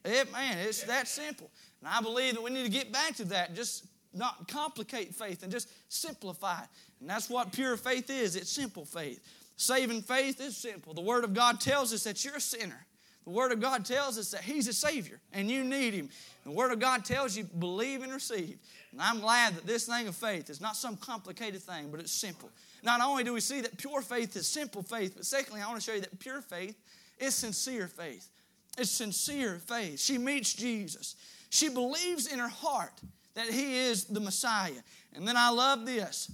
It, 0.04 0.32
man, 0.32 0.58
it's 0.60 0.84
that 0.84 1.08
simple. 1.08 1.50
And 1.82 1.90
I 1.90 2.02
believe 2.02 2.34
that 2.36 2.44
we 2.44 2.50
need 2.50 2.64
to 2.64 2.72
get 2.72 2.92
back 2.92 3.16
to 3.16 3.26
that. 3.26 3.56
Just 3.56 3.86
not 4.14 4.48
complicate 4.48 5.14
faith 5.14 5.44
and 5.44 5.52
just 5.52 5.70
simplify 5.90 6.62
it. 6.62 6.70
And 7.00 7.10
that's 7.10 7.30
what 7.30 7.52
pure 7.52 7.78
faith 7.78 8.10
is 8.10 8.36
it's 8.36 8.50
simple 8.50 8.86
faith. 8.86 9.20
Saving 9.58 10.02
faith 10.02 10.40
is 10.40 10.56
simple. 10.56 10.94
The 10.94 11.02
Word 11.02 11.24
of 11.24 11.34
God 11.34 11.60
tells 11.60 11.94
us 11.94 12.04
that 12.04 12.24
you're 12.24 12.36
a 12.36 12.42
sinner. 12.42 12.86
The 13.26 13.32
Word 13.32 13.52
of 13.52 13.60
God 13.60 13.86
tells 13.86 14.18
us 14.18 14.32
that 14.32 14.42
He's 14.42 14.68
a 14.68 14.74
Savior 14.74 15.20
and 15.34 15.50
you 15.50 15.64
need 15.64 15.94
Him. 15.94 16.10
The 16.46 16.52
Word 16.52 16.72
of 16.72 16.80
God 16.80 17.04
tells 17.04 17.36
you 17.36 17.44
believe 17.44 18.04
and 18.04 18.14
receive. 18.14 18.58
And 18.92 19.02
I'm 19.02 19.20
glad 19.20 19.56
that 19.56 19.66
this 19.66 19.86
thing 19.86 20.08
of 20.08 20.16
faith 20.16 20.50
is 20.50 20.62
not 20.62 20.78
some 20.78 20.96
complicated 20.96 21.62
thing, 21.62 21.90
but 21.92 22.00
it's 22.00 22.14
simple. 22.14 22.50
Not 22.84 23.02
only 23.02 23.24
do 23.24 23.34
we 23.34 23.40
see 23.40 23.62
that 23.62 23.78
pure 23.78 24.02
faith 24.02 24.36
is 24.36 24.48
simple 24.48 24.84
faith, 24.84 25.14
but 25.16 25.26
secondly, 25.26 25.62
I 25.62 25.68
want 25.68 25.80
to 25.80 25.86
show 25.86 25.94
you 25.94 26.02
that 26.02 26.20
pure 26.20 26.42
faith 26.42 26.78
is 27.20 27.36
sincere 27.36 27.88
faith. 27.88 28.30
It's 28.78 28.92
sincere 28.92 29.60
faith. 29.60 30.00
She 30.00 30.18
meets 30.18 30.54
Jesus. 30.54 31.16
She 31.50 31.70
believes 31.70 32.32
in 32.32 32.40
her 32.40 32.48
heart 32.48 32.94
that 33.34 33.48
he 33.48 33.78
is 33.78 34.06
the 34.06 34.20
Messiah. 34.20 34.82
And 35.14 35.28
then 35.28 35.38
I 35.38 35.50
love 35.50 35.86
this. 35.86 36.32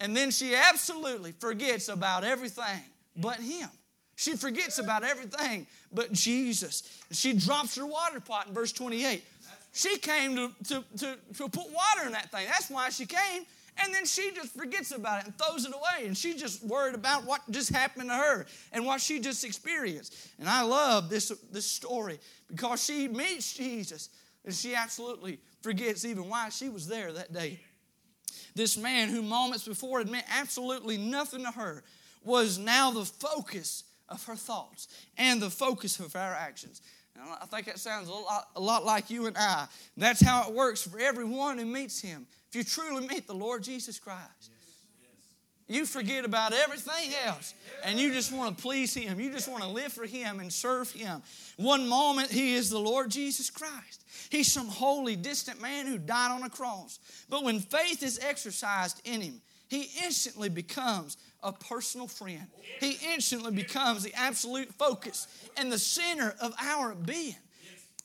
And 0.00 0.16
then 0.16 0.30
she 0.30 0.54
absolutely 0.54 1.32
forgets 1.32 1.88
about 1.88 2.24
everything 2.24 2.82
but 3.16 3.36
him. 3.36 3.68
She 4.16 4.34
forgets 4.34 4.78
about 4.78 5.04
everything 5.04 5.66
but 5.92 6.12
Jesus. 6.12 6.82
She 7.12 7.34
drops 7.34 7.76
her 7.76 7.86
water 7.86 8.20
pot 8.20 8.48
in 8.48 8.54
verse 8.54 8.72
28. 8.72 9.22
She 9.72 9.98
came 9.98 10.34
to, 10.36 10.50
to, 10.68 10.84
to, 10.98 11.16
to 11.36 11.48
put 11.48 11.70
water 11.70 12.06
in 12.06 12.12
that 12.12 12.30
thing. 12.30 12.46
That's 12.46 12.70
why 12.70 12.88
she 12.88 13.04
came 13.04 13.44
and 13.78 13.92
then 13.92 14.06
she 14.06 14.30
just 14.32 14.54
forgets 14.54 14.90
about 14.92 15.20
it 15.20 15.26
and 15.26 15.38
throws 15.38 15.64
it 15.66 15.72
away. 15.74 16.06
And 16.06 16.16
she's 16.16 16.40
just 16.40 16.64
worried 16.64 16.94
about 16.94 17.24
what 17.24 17.42
just 17.50 17.70
happened 17.70 18.08
to 18.08 18.16
her 18.16 18.46
and 18.72 18.86
what 18.86 19.00
she 19.00 19.20
just 19.20 19.44
experienced. 19.44 20.14
And 20.38 20.48
I 20.48 20.62
love 20.62 21.10
this, 21.10 21.28
this 21.52 21.66
story 21.66 22.18
because 22.48 22.82
she 22.82 23.08
meets 23.08 23.52
Jesus 23.52 24.08
and 24.44 24.54
she 24.54 24.74
absolutely 24.74 25.38
forgets 25.60 26.04
even 26.04 26.28
why 26.28 26.48
she 26.48 26.68
was 26.68 26.86
there 26.86 27.12
that 27.12 27.32
day. 27.32 27.60
This 28.54 28.78
man, 28.78 29.08
who 29.10 29.20
moments 29.20 29.68
before 29.68 29.98
had 29.98 30.08
meant 30.08 30.26
absolutely 30.30 30.96
nothing 30.96 31.42
to 31.44 31.50
her, 31.50 31.84
was 32.24 32.58
now 32.58 32.90
the 32.90 33.04
focus 33.04 33.84
of 34.08 34.24
her 34.24 34.36
thoughts 34.36 34.88
and 35.18 35.42
the 35.42 35.50
focus 35.50 36.00
of 36.00 36.16
our 36.16 36.32
actions. 36.32 36.80
And 37.14 37.24
I 37.40 37.46
think 37.46 37.66
that 37.66 37.78
sounds 37.78 38.08
a 38.08 38.12
lot, 38.12 38.48
a 38.56 38.60
lot 38.60 38.84
like 38.84 39.10
you 39.10 39.26
and 39.26 39.36
I. 39.36 39.66
That's 39.96 40.22
how 40.22 40.48
it 40.48 40.54
works 40.54 40.82
for 40.82 40.98
everyone 40.98 41.58
who 41.58 41.66
meets 41.66 42.00
him 42.00 42.26
you 42.56 42.64
truly 42.64 43.06
meet 43.06 43.26
the 43.26 43.34
Lord 43.34 43.62
Jesus 43.62 43.98
Christ. 43.98 44.50
You 45.68 45.84
forget 45.84 46.24
about 46.24 46.52
everything 46.52 47.12
else 47.26 47.52
and 47.84 47.98
you 47.98 48.12
just 48.12 48.32
want 48.32 48.56
to 48.56 48.62
please 48.62 48.94
Him. 48.94 49.18
You 49.18 49.32
just 49.32 49.48
want 49.48 49.64
to 49.64 49.68
live 49.68 49.92
for 49.92 50.06
Him 50.06 50.38
and 50.38 50.52
serve 50.52 50.90
Him. 50.92 51.22
One 51.56 51.88
moment, 51.88 52.30
He 52.30 52.54
is 52.54 52.70
the 52.70 52.78
Lord 52.78 53.10
Jesus 53.10 53.50
Christ. 53.50 54.04
He's 54.30 54.50
some 54.50 54.68
holy, 54.68 55.16
distant 55.16 55.60
man 55.60 55.86
who 55.86 55.98
died 55.98 56.30
on 56.30 56.44
a 56.44 56.50
cross. 56.50 57.00
But 57.28 57.42
when 57.42 57.58
faith 57.58 58.02
is 58.04 58.20
exercised 58.22 59.02
in 59.04 59.20
Him, 59.20 59.40
He 59.68 59.90
instantly 60.04 60.48
becomes 60.48 61.16
a 61.42 61.52
personal 61.52 62.06
friend. 62.06 62.46
He 62.80 62.96
instantly 63.12 63.50
becomes 63.50 64.04
the 64.04 64.14
absolute 64.14 64.72
focus 64.74 65.26
and 65.56 65.70
the 65.70 65.78
center 65.78 66.34
of 66.40 66.54
our 66.60 66.94
being. 66.94 67.34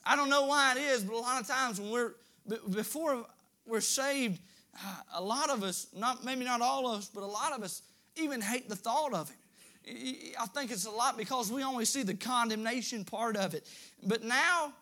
I 0.04 0.16
don't 0.16 0.30
know 0.30 0.46
why 0.46 0.74
it 0.76 0.78
is, 0.78 1.04
but 1.04 1.14
a 1.14 1.18
lot 1.18 1.40
of 1.40 1.46
times 1.46 1.80
when 1.80 1.92
we're, 1.92 2.14
before 2.72 3.24
we're 3.66 3.80
saved, 3.80 4.40
uh, 4.74 4.94
a 5.14 5.22
lot 5.22 5.50
of 5.50 5.62
us, 5.62 5.86
not 5.94 6.24
maybe 6.24 6.44
not 6.44 6.60
all 6.60 6.88
of 6.92 6.98
us, 6.98 7.10
but 7.12 7.22
a 7.22 7.26
lot 7.26 7.52
of 7.52 7.62
us 7.62 7.82
even 8.16 8.40
hate 8.40 8.68
the 8.68 8.76
thought 8.76 9.14
of 9.14 9.28
Him. 9.28 9.38
I 10.40 10.46
think 10.46 10.70
it's 10.70 10.86
a 10.86 10.90
lot 10.90 11.16
because 11.16 11.50
we 11.50 11.64
only 11.64 11.84
see 11.84 12.02
the 12.02 12.14
condemnation 12.14 13.04
part 13.04 13.36
of 13.36 13.54
it. 13.54 13.66
But 14.02 14.22
now, 14.22 14.72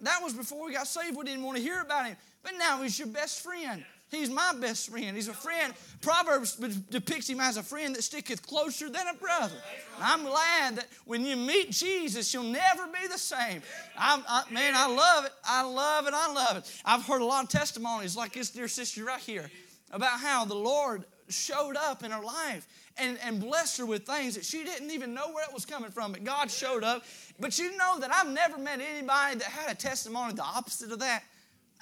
that 0.00 0.20
was 0.22 0.32
before 0.32 0.64
we 0.64 0.72
got 0.72 0.86
saved. 0.86 1.16
We 1.16 1.24
didn't 1.24 1.42
want 1.42 1.56
to 1.58 1.62
hear 1.62 1.80
about 1.80 2.06
him. 2.06 2.16
But 2.42 2.52
now 2.58 2.82
he's 2.82 2.98
your 2.98 3.08
best 3.08 3.42
friend. 3.42 3.84
He's 4.10 4.30
my 4.30 4.54
best 4.58 4.88
friend. 4.88 5.14
He's 5.14 5.28
a 5.28 5.34
friend. 5.34 5.74
Proverbs 6.00 6.56
depicts 6.90 7.28
him 7.28 7.40
as 7.40 7.58
a 7.58 7.62
friend 7.62 7.94
that 7.94 8.02
sticketh 8.02 8.46
closer 8.46 8.88
than 8.88 9.06
a 9.06 9.14
brother. 9.14 9.54
And 9.96 10.04
I'm 10.04 10.24
glad 10.24 10.76
that 10.76 10.86
when 11.04 11.26
you 11.26 11.36
meet 11.36 11.70
Jesus, 11.70 12.32
you'll 12.32 12.44
never 12.44 12.86
be 12.86 13.06
the 13.10 13.18
same. 13.18 13.62
I, 13.96 14.44
man, 14.50 14.74
I 14.74 14.86
love 14.86 15.26
it. 15.26 15.32
I 15.44 15.62
love 15.62 16.06
it. 16.06 16.14
I 16.14 16.32
love 16.32 16.56
it. 16.56 16.82
I've 16.84 17.04
heard 17.04 17.20
a 17.20 17.24
lot 17.24 17.44
of 17.44 17.50
testimonies 17.50 18.16
like 18.16 18.32
this 18.32 18.50
dear 18.50 18.68
sister 18.68 19.04
right 19.04 19.20
here 19.20 19.50
about 19.90 20.20
how 20.20 20.44
the 20.44 20.54
Lord 20.54 21.04
showed 21.28 21.76
up 21.76 22.02
in 22.02 22.10
her 22.10 22.22
life 22.22 22.66
and, 22.96 23.18
and 23.22 23.40
blessed 23.40 23.78
her 23.78 23.86
with 23.86 24.06
things 24.06 24.34
that 24.34 24.44
she 24.44 24.64
didn't 24.64 24.90
even 24.90 25.14
know 25.14 25.30
where 25.32 25.44
it 25.44 25.52
was 25.52 25.66
coming 25.66 25.90
from. 25.90 26.12
But 26.12 26.24
God 26.24 26.50
showed 26.50 26.82
up. 26.82 27.04
But 27.38 27.58
you 27.58 27.76
know 27.76 27.98
that 28.00 28.10
I've 28.12 28.30
never 28.30 28.58
met 28.58 28.80
anybody 28.80 29.36
that 29.36 29.44
had 29.48 29.70
a 29.70 29.74
testimony 29.74 30.32
the 30.32 30.42
opposite 30.42 30.90
of 30.90 30.98
that. 31.00 31.22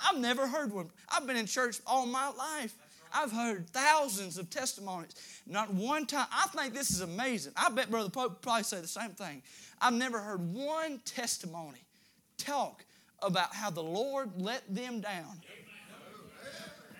I've 0.05 0.19
never 0.19 0.47
heard 0.47 0.73
one. 0.73 0.91
I've 1.09 1.27
been 1.27 1.37
in 1.37 1.47
church 1.47 1.79
all 1.87 2.07
my 2.07 2.31
life. 2.31 2.75
I've 3.13 3.33
heard 3.33 3.71
thousands 3.71 4.37
of 4.37 4.51
testimonies. 4.51 5.13
Not 5.47 5.73
one 5.73 6.07
time. 6.07 6.27
I 6.33 6.49
think 6.49 6.75
this 6.75 6.91
is 6.91 7.01
amazing. 7.01 7.53
I 7.57 7.71
bet 7.71 7.91
Brother 7.91 8.11
Pope 8.11 8.43
probably 8.43 8.65
say 8.65 8.81
the 8.81 8.89
same 8.89 9.11
thing. 9.11 9.43
I've 9.81 9.95
never 9.95 10.19
heard 10.19 10.41
one 10.53 11.01
testimony 11.05 11.79
talk 12.37 12.85
about 13.23 13.55
how 13.55 13.71
the 13.71 13.83
Lord 13.83 14.31
let 14.37 14.63
them 14.73 15.01
down. 15.01 15.41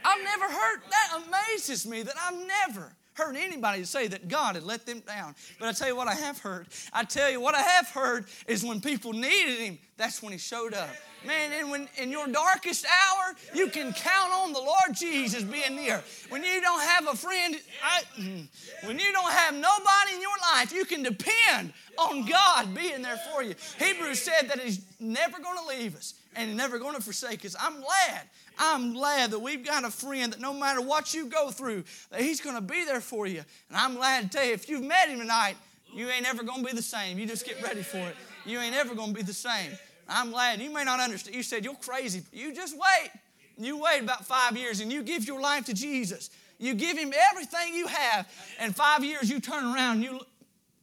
I've 0.05 0.23
never 0.23 0.45
heard 0.45 0.81
that 0.89 1.21
amazes 1.27 1.87
me 1.87 2.03
that 2.03 2.15
I've 2.25 2.47
never 2.69 2.93
heard 3.15 3.35
anybody 3.37 3.83
say 3.85 4.07
that 4.09 4.29
God 4.29 4.55
had 4.55 4.65
let 4.65 4.87
them 4.87 5.01
down. 5.01 5.35
But 5.59 5.69
I 5.69 5.73
tell 5.73 5.89
you 5.89 5.97
what 5.97 6.07
I 6.07 6.15
have 6.15 6.39
heard. 6.39 6.69
I 6.93 7.05
tell 7.05 7.31
you 7.31 7.41
what 7.41 7.55
I 7.55 7.63
have 7.63 7.89
heard 7.89 8.27
is 8.47 8.65
when 8.65 8.81
people 8.81 9.13
needed 9.13 9.59
him, 9.59 9.79
that's 9.97 10.23
when 10.23 10.33
he 10.33 10.39
showed 10.39 10.75
up. 10.75 10.91
Man, 11.27 11.53
and 11.53 11.71
when 11.71 11.89
in 11.99 12.11
your 12.11 12.27
darkest 12.29 12.87
hour, 12.87 13.35
you 13.55 13.69
can 13.69 13.93
count 13.93 14.33
on 14.33 14.53
the 14.53 14.61
Lord 14.61 14.95
Jesus 14.95 15.43
being 15.43 15.77
near. 15.77 16.03
When 16.29 16.45
you 16.45 16.61
don't 16.61 16.83
have 16.83 17.09
a 17.09 17.17
friend, 17.17 17.57
I, 17.83 18.03
mm, 18.21 18.47
when 18.85 18.99
you 18.99 19.13
don't 19.13 19.33
have 19.33 19.55
nobody 19.55 20.15
in 20.15 20.21
your 20.21 20.31
life, 20.55 20.73
you 20.73 20.85
can 20.85 21.03
depend 21.03 21.73
on 21.99 22.27
God 22.27 22.75
being 22.75 23.03
there 23.03 23.19
for 23.33 23.43
you. 23.43 23.55
Hebrews 23.79 24.21
said 24.21 24.49
that 24.49 24.61
He's 24.61 24.81
never 25.01 25.41
going 25.41 25.59
to 25.59 25.67
leave 25.67 25.97
us 25.97 26.15
and 26.37 26.57
never 26.57 26.79
going 26.79 26.95
to 26.95 27.03
forsake 27.03 27.45
us. 27.45 27.57
I'm 27.59 27.81
glad. 27.81 28.23
I'm 28.59 28.95
glad 28.95 29.33
that 29.33 29.41
we've 29.41 29.65
got 29.65 29.85
a 29.85 29.91
friend 29.91 30.33
that 30.33 30.41
no 30.41 30.55
matter 30.55 30.81
what 30.81 31.13
you 31.13 31.27
go 31.27 31.51
through, 31.51 31.85
that 32.11 32.21
He's 32.21 32.41
going 32.41 32.57
to 32.57 32.63
be 32.63 32.85
there 32.85 33.01
for 33.01 33.27
you. 33.27 33.43
And 33.69 33.77
I'm 33.77 33.97
glad 33.97 34.31
to 34.31 34.39
tell 34.39 34.47
you, 34.47 34.53
if 34.53 34.69
you've 34.69 34.85
met 34.85 35.09
Him 35.09 35.19
tonight, 35.19 35.57
you 35.93 36.09
ain't 36.09 36.29
ever 36.29 36.43
going 36.43 36.61
to 36.63 36.67
be 36.67 36.77
the 36.77 36.83
same. 36.83 37.19
You 37.19 37.27
just 37.27 37.45
get 37.45 37.61
ready 37.63 37.83
for 37.83 37.99
it. 37.99 38.17
You 38.45 38.59
ain't 38.59 38.77
ever 38.77 38.95
going 38.95 39.09
to 39.09 39.15
be 39.15 39.23
the 39.23 39.33
same. 39.33 39.73
I'm 40.09 40.31
glad. 40.31 40.61
You 40.61 40.73
may 40.73 40.85
not 40.85 41.01
understand. 41.01 41.37
You 41.37 41.43
said, 41.43 41.65
You're 41.65 41.75
crazy. 41.75 42.23
You 42.33 42.55
just 42.55 42.77
wait. 42.77 43.11
You 43.59 43.79
wait 43.79 44.03
about 44.03 44.27
five 44.27 44.57
years 44.57 44.81
and 44.81 44.93
you 44.93 45.03
give 45.03 45.27
your 45.27 45.41
life 45.41 45.65
to 45.67 45.75
Jesus. 45.75 46.31
You 46.59 46.75
give 46.75 46.97
Him 46.97 47.13
everything 47.31 47.75
you 47.75 47.87
have. 47.87 48.29
And 48.59 48.75
five 48.75 49.05
years 49.05 49.31
you 49.31 49.41
turn 49.41 49.65
around 49.65 49.97
and 49.97 50.05
you, 50.05 50.21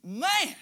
man, 0.03 0.55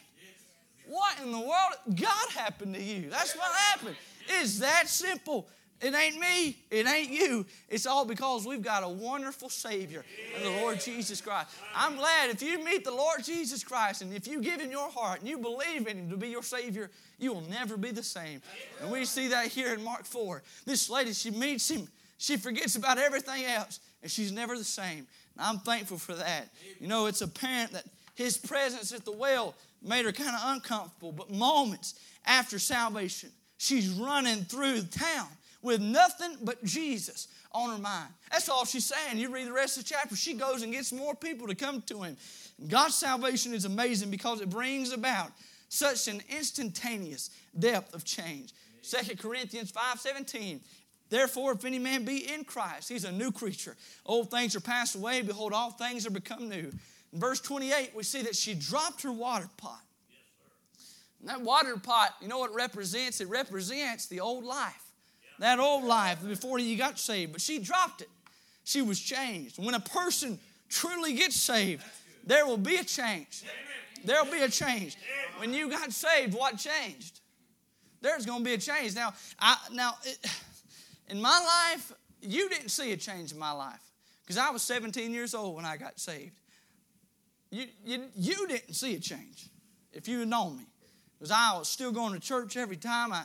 what 0.88 1.18
in 1.24 1.32
the 1.32 1.40
world? 1.40 1.74
God 1.96 2.30
happened 2.36 2.76
to 2.76 2.82
you. 2.84 3.10
That's 3.10 3.36
what 3.36 3.50
happened. 3.70 3.96
It's 4.28 4.60
that 4.60 4.88
simple. 4.88 5.48
It 5.82 5.96
ain't 5.96 6.20
me. 6.20 6.58
It 6.70 6.86
ain't 6.88 7.10
you. 7.10 7.46
It's 7.68 7.88
all 7.88 8.06
because 8.06 8.46
we've 8.46 8.62
got 8.62 8.84
a 8.84 8.88
wonderful 8.88 9.50
Savior 9.50 10.06
and 10.36 10.46
the 10.46 10.62
Lord 10.62 10.80
Jesus 10.80 11.22
Christ. 11.22 11.50
I'm 11.76 11.96
glad 11.96 12.30
if 12.30 12.44
you 12.44 12.64
meet 12.64 12.84
the 12.84 12.92
Lord 12.92 13.24
Jesus 13.24 13.64
Christ 13.64 14.04
and 14.04 14.14
if 14.14 14.28
you 14.28 14.42
give 14.42 14.62
Him 14.62 14.70
your 14.70 14.92
heart 14.92 15.22
and 15.22 15.30
you 15.30 15.40
believe 15.40 15.88
in 15.88 15.98
Him 15.98 16.10
to 16.12 16.18
be 16.18 16.28
your 16.28 16.44
Savior, 16.44 16.92
you 17.18 17.34
will 17.34 17.42
never 17.50 17.78
be 17.78 17.90
the 17.90 18.04
same. 18.04 18.44
And 18.80 18.92
we 18.92 19.06
see 19.06 19.30
that 19.30 19.48
here 19.48 19.74
in 19.74 19.84
Mark 19.84 20.06
4. 20.06 20.44
This 20.66 20.88
lady, 20.88 21.14
she 21.14 21.32
meets 21.32 21.72
Him, 21.72 21.88
she 22.20 22.38
forgets 22.38 22.76
about 22.76 23.00
everything 23.00 23.46
else, 23.46 23.80
and 24.04 24.12
she's 24.12 24.32
never 24.32 24.56
the 24.56 24.64
same. 24.64 25.08
And 25.36 25.48
I'm 25.48 25.60
thankful 25.60 25.98
for 25.98 26.14
that. 26.14 26.50
You 26.80 26.88
know, 26.88 27.08
it's 27.08 27.22
apparent 27.22 27.72
that 27.72 27.86
His 28.14 28.38
presence 28.38 28.94
at 28.94 29.04
the 29.04 29.14
well 29.14 29.56
made 29.82 30.06
her 30.06 30.12
kind 30.12 30.36
of 30.36 30.42
uncomfortable, 30.44 31.12
but 31.12 31.32
moments 31.32 31.96
after 32.24 32.60
salvation, 32.60 33.32
she's 33.58 33.90
running 33.90 34.44
through 34.44 34.82
the 34.82 35.00
town 35.00 35.28
with 35.62 35.82
nothing 35.82 36.38
but 36.44 36.64
Jesus 36.64 37.28
on 37.52 37.72
her 37.72 37.78
mind. 37.78 38.10
That's 38.32 38.50
all 38.50 38.66
she's 38.66 38.86
saying. 38.86 39.20
You 39.20 39.30
read 39.30 39.48
the 39.48 39.54
rest 39.54 39.78
of 39.78 39.84
the 39.84 39.90
chapter, 39.90 40.16
she 40.16 40.34
goes 40.34 40.64
and 40.64 40.72
gets 40.72 40.92
more 40.92 41.16
people 41.16 41.48
to 41.48 41.56
come 41.56 41.82
to 41.84 42.04
him. 42.04 42.18
God's 42.68 42.96
salvation 42.96 43.54
is 43.54 43.66
amazing 43.66 44.10
because 44.10 44.42
it 44.42 44.50
brings 44.50 44.94
about 44.94 45.32
such 45.70 46.08
an 46.08 46.22
instantaneous 46.30 47.30
depth 47.58 47.94
of 47.94 48.04
change. 48.04 48.54
2 48.84 49.18
Corinthians 49.18 49.72
5:17. 49.72 50.62
Therefore, 51.10 51.52
if 51.52 51.66
any 51.66 51.78
man 51.78 52.06
be 52.06 52.32
in 52.32 52.46
Christ, 52.46 52.88
he's 52.88 53.04
a 53.04 53.12
new 53.12 53.32
creature. 53.32 53.76
Old 54.06 54.32
things 54.32 54.56
are 54.56 54.62
passed 54.62 54.96
away, 54.96 55.22
behold, 55.22 55.52
all 55.52 55.72
things 55.72 56.08
are 56.08 56.12
become 56.12 56.48
new. 56.48 56.72
In 57.12 57.20
verse 57.20 57.42
28, 57.42 57.94
we 57.94 58.04
see 58.04 58.22
that 58.22 58.36
she 58.36 58.54
dropped 58.54 59.02
her 59.04 59.12
water 59.12 59.50
pot. 59.58 59.84
And 61.20 61.30
that 61.30 61.42
water 61.42 61.76
pot, 61.78 62.16
you 62.22 62.30
know 62.30 62.40
what 62.40 62.52
it 62.52 62.56
represents? 62.56 63.20
It 63.20 63.28
represents 63.28 64.08
the 64.08 64.22
old 64.22 64.46
life 64.46 64.91
that 65.40 65.60
old 65.60 65.84
life 65.84 66.26
before 66.26 66.60
you 66.60 66.78
got 66.78 67.00
saved, 67.00 67.32
but 67.32 67.42
she 67.42 67.60
dropped 67.60 68.02
it. 68.02 68.10
She 68.64 68.82
was 68.82 69.00
changed. 69.00 69.58
When 69.64 69.74
a 69.74 69.80
person 69.80 70.40
truly 70.70 71.14
gets 71.14 71.36
saved, 71.36 71.84
there 72.26 72.46
will 72.46 72.58
be 72.58 72.78
a 72.78 72.84
change. 72.84 73.44
There'll 74.04 74.26
be 74.26 74.42
a 74.42 74.50
change. 74.50 74.98
When 75.38 75.54
you 75.54 75.70
got 75.70 75.92
saved, 75.92 76.34
what 76.34 76.58
changed? 76.58 77.20
There's 78.02 78.26
going 78.26 78.40
to 78.40 78.46
be 78.46 78.54
a 78.54 78.58
change. 78.58 78.96
Now, 78.96 79.14
I, 79.40 79.58
now, 79.72 79.94
it, 80.04 80.18
in 81.10 81.22
my 81.22 81.70
life, 81.74 81.92
you 82.22 82.50
didn't 82.50 82.70
see 82.70 82.92
a 82.92 82.98
change 82.98 83.32
in 83.32 83.40
my 83.40 83.52
life 83.52 83.82
because 84.24 84.38
I 84.38 84.50
was 84.50 84.62
17 84.64 85.12
years 85.12 85.34
old 85.34 85.56
when 85.56 85.66
I 85.66 85.78
got 85.78 86.00
saved. 86.00 86.34
You, 87.52 87.66
you, 87.86 88.04
you 88.16 88.48
didn't 88.48 88.74
see 88.74 88.96
a 88.96 89.00
change 89.00 89.50
if 89.92 90.08
you 90.08 90.20
had 90.20 90.30
known 90.30 90.58
me 90.58 90.66
because 91.20 91.32
I 91.32 91.58
was 91.58 91.68
still 91.68 91.92
going 91.92 92.14
to 92.14 92.20
church 92.20 92.58
every 92.58 92.78
time. 92.78 93.12
I, 93.12 93.24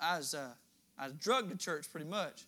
I 0.00 0.16
was 0.16 0.34
uh, 0.34 0.48
I 1.02 1.06
was 1.06 1.14
drugged 1.14 1.50
to 1.50 1.56
church 1.56 1.90
pretty 1.90 2.08
much. 2.08 2.44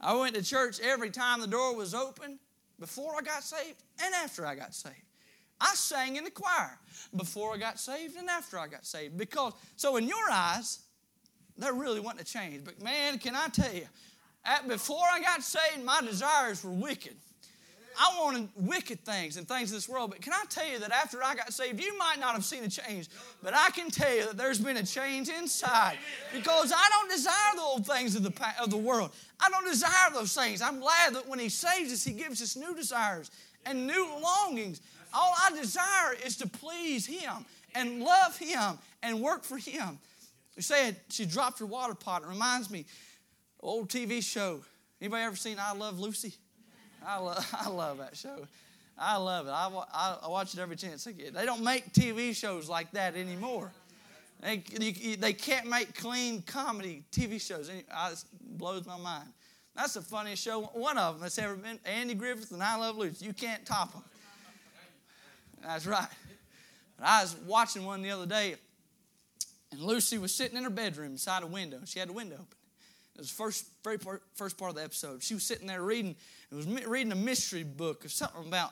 I 0.00 0.14
went 0.14 0.34
to 0.34 0.42
church 0.42 0.80
every 0.80 1.10
time 1.10 1.42
the 1.42 1.46
door 1.46 1.76
was 1.76 1.94
open 1.94 2.38
before 2.80 3.16
I 3.18 3.20
got 3.20 3.42
saved 3.42 3.82
and 4.02 4.14
after 4.14 4.46
I 4.46 4.54
got 4.54 4.74
saved. 4.74 4.96
I 5.60 5.74
sang 5.74 6.16
in 6.16 6.24
the 6.24 6.30
choir 6.30 6.78
before 7.14 7.54
I 7.54 7.58
got 7.58 7.78
saved 7.78 8.16
and 8.16 8.30
after 8.30 8.58
I 8.58 8.66
got 8.66 8.86
saved. 8.86 9.18
Because, 9.18 9.52
so 9.76 9.96
in 9.96 10.08
your 10.08 10.30
eyes, 10.30 10.80
there 11.58 11.74
really 11.74 12.00
wasn't 12.00 12.22
a 12.22 12.24
change. 12.24 12.64
But 12.64 12.82
man, 12.82 13.18
can 13.18 13.36
I 13.36 13.48
tell 13.48 13.72
you, 13.72 13.86
at, 14.42 14.66
before 14.66 15.04
I 15.12 15.20
got 15.20 15.42
saved, 15.42 15.84
my 15.84 16.00
desires 16.00 16.64
were 16.64 16.72
wicked. 16.72 17.16
I 17.98 18.18
wanted 18.20 18.48
wicked 18.56 19.04
things 19.04 19.36
and 19.36 19.46
things 19.46 19.70
in 19.70 19.76
this 19.76 19.88
world. 19.88 20.10
But 20.10 20.20
can 20.22 20.32
I 20.32 20.44
tell 20.48 20.66
you 20.66 20.78
that 20.80 20.90
after 20.90 21.22
I 21.22 21.34
got 21.34 21.52
saved, 21.52 21.80
you 21.80 21.96
might 21.98 22.18
not 22.18 22.34
have 22.34 22.44
seen 22.44 22.64
a 22.64 22.68
change, 22.68 23.08
but 23.42 23.54
I 23.54 23.70
can 23.70 23.90
tell 23.90 24.14
you 24.14 24.26
that 24.26 24.36
there's 24.36 24.58
been 24.58 24.76
a 24.76 24.82
change 24.82 25.28
inside 25.28 25.98
because 26.32 26.72
I 26.72 26.88
don't 26.90 27.10
desire 27.10 27.54
the 27.54 27.62
old 27.62 27.86
things 27.86 28.14
of 28.16 28.22
the, 28.22 28.32
of 28.60 28.70
the 28.70 28.76
world. 28.76 29.10
I 29.40 29.50
don't 29.50 29.66
desire 29.66 30.10
those 30.12 30.34
things. 30.34 30.62
I'm 30.62 30.80
glad 30.80 31.14
that 31.14 31.28
when 31.28 31.38
He 31.38 31.48
saves 31.48 31.92
us, 31.92 32.04
He 32.04 32.12
gives 32.12 32.40
us 32.42 32.56
new 32.56 32.74
desires 32.74 33.30
and 33.66 33.86
new 33.86 34.08
longings. 34.22 34.80
All 35.14 35.34
I 35.46 35.56
desire 35.56 36.16
is 36.24 36.36
to 36.38 36.48
please 36.48 37.06
Him 37.06 37.44
and 37.74 38.00
love 38.00 38.38
Him 38.38 38.78
and 39.02 39.20
work 39.20 39.44
for 39.44 39.58
Him. 39.58 39.98
You 40.56 40.62
said 40.62 40.96
she 41.10 41.24
dropped 41.24 41.58
her 41.60 41.66
water 41.66 41.94
pot. 41.94 42.22
It 42.22 42.28
reminds 42.28 42.70
me, 42.70 42.86
old 43.60 43.88
TV 43.88 44.22
show. 44.22 44.60
Anybody 45.00 45.24
ever 45.24 45.36
seen 45.36 45.56
I 45.58 45.72
Love 45.72 45.98
Lucy? 45.98 46.34
I 47.06 47.18
love, 47.18 47.56
I 47.60 47.68
love 47.68 47.98
that 47.98 48.16
show. 48.16 48.46
I 48.98 49.16
love 49.16 49.46
it. 49.46 49.50
I, 49.50 50.16
I, 50.24 50.28
watch 50.28 50.54
it 50.54 50.60
every 50.60 50.76
chance 50.76 51.06
I 51.06 51.12
get. 51.12 51.34
They 51.34 51.46
don't 51.46 51.64
make 51.64 51.92
TV 51.92 52.36
shows 52.36 52.68
like 52.68 52.90
that 52.92 53.16
anymore. 53.16 53.72
They, 54.40 54.62
you, 54.78 55.16
they 55.16 55.32
can't 55.32 55.66
make 55.66 55.94
clean 55.94 56.42
comedy 56.42 57.04
TV 57.12 57.40
shows. 57.40 57.68
It 57.68 57.86
blows 58.40 58.86
my 58.86 58.98
mind. 58.98 59.28
That's 59.74 59.94
the 59.94 60.02
funniest 60.02 60.42
show, 60.42 60.62
one 60.74 60.98
of 60.98 61.14
them 61.14 61.22
that's 61.22 61.38
ever 61.38 61.54
been. 61.56 61.78
Andy 61.84 62.14
Griffith 62.14 62.50
and 62.50 62.62
I 62.62 62.76
Love 62.76 62.96
Lucy. 62.98 63.24
You 63.24 63.32
can't 63.32 63.64
top 63.64 63.92
them. 63.92 64.02
That's 65.62 65.86
right. 65.86 66.08
But 66.98 67.06
I 67.06 67.22
was 67.22 67.36
watching 67.46 67.84
one 67.84 68.02
the 68.02 68.10
other 68.10 68.26
day, 68.26 68.56
and 69.70 69.80
Lucy 69.80 70.18
was 70.18 70.34
sitting 70.34 70.58
in 70.58 70.64
her 70.64 70.70
bedroom 70.70 71.12
beside 71.12 71.42
a 71.42 71.46
window. 71.46 71.78
She 71.86 71.98
had 71.98 72.08
the 72.08 72.12
window 72.12 72.34
open. 72.34 72.46
It 73.14 73.20
was 73.20 73.28
the 73.28 73.34
first, 73.34 73.66
very 73.84 73.98
part, 73.98 74.22
first 74.34 74.56
part 74.56 74.70
of 74.70 74.76
the 74.76 74.84
episode. 74.84 75.22
She 75.22 75.34
was 75.34 75.42
sitting 75.42 75.66
there 75.66 75.82
reading. 75.82 76.16
It 76.50 76.54
was 76.54 76.66
reading 76.66 77.12
a 77.12 77.16
mystery 77.16 77.62
book 77.62 78.04
of 78.04 78.12
something 78.12 78.46
about 78.46 78.70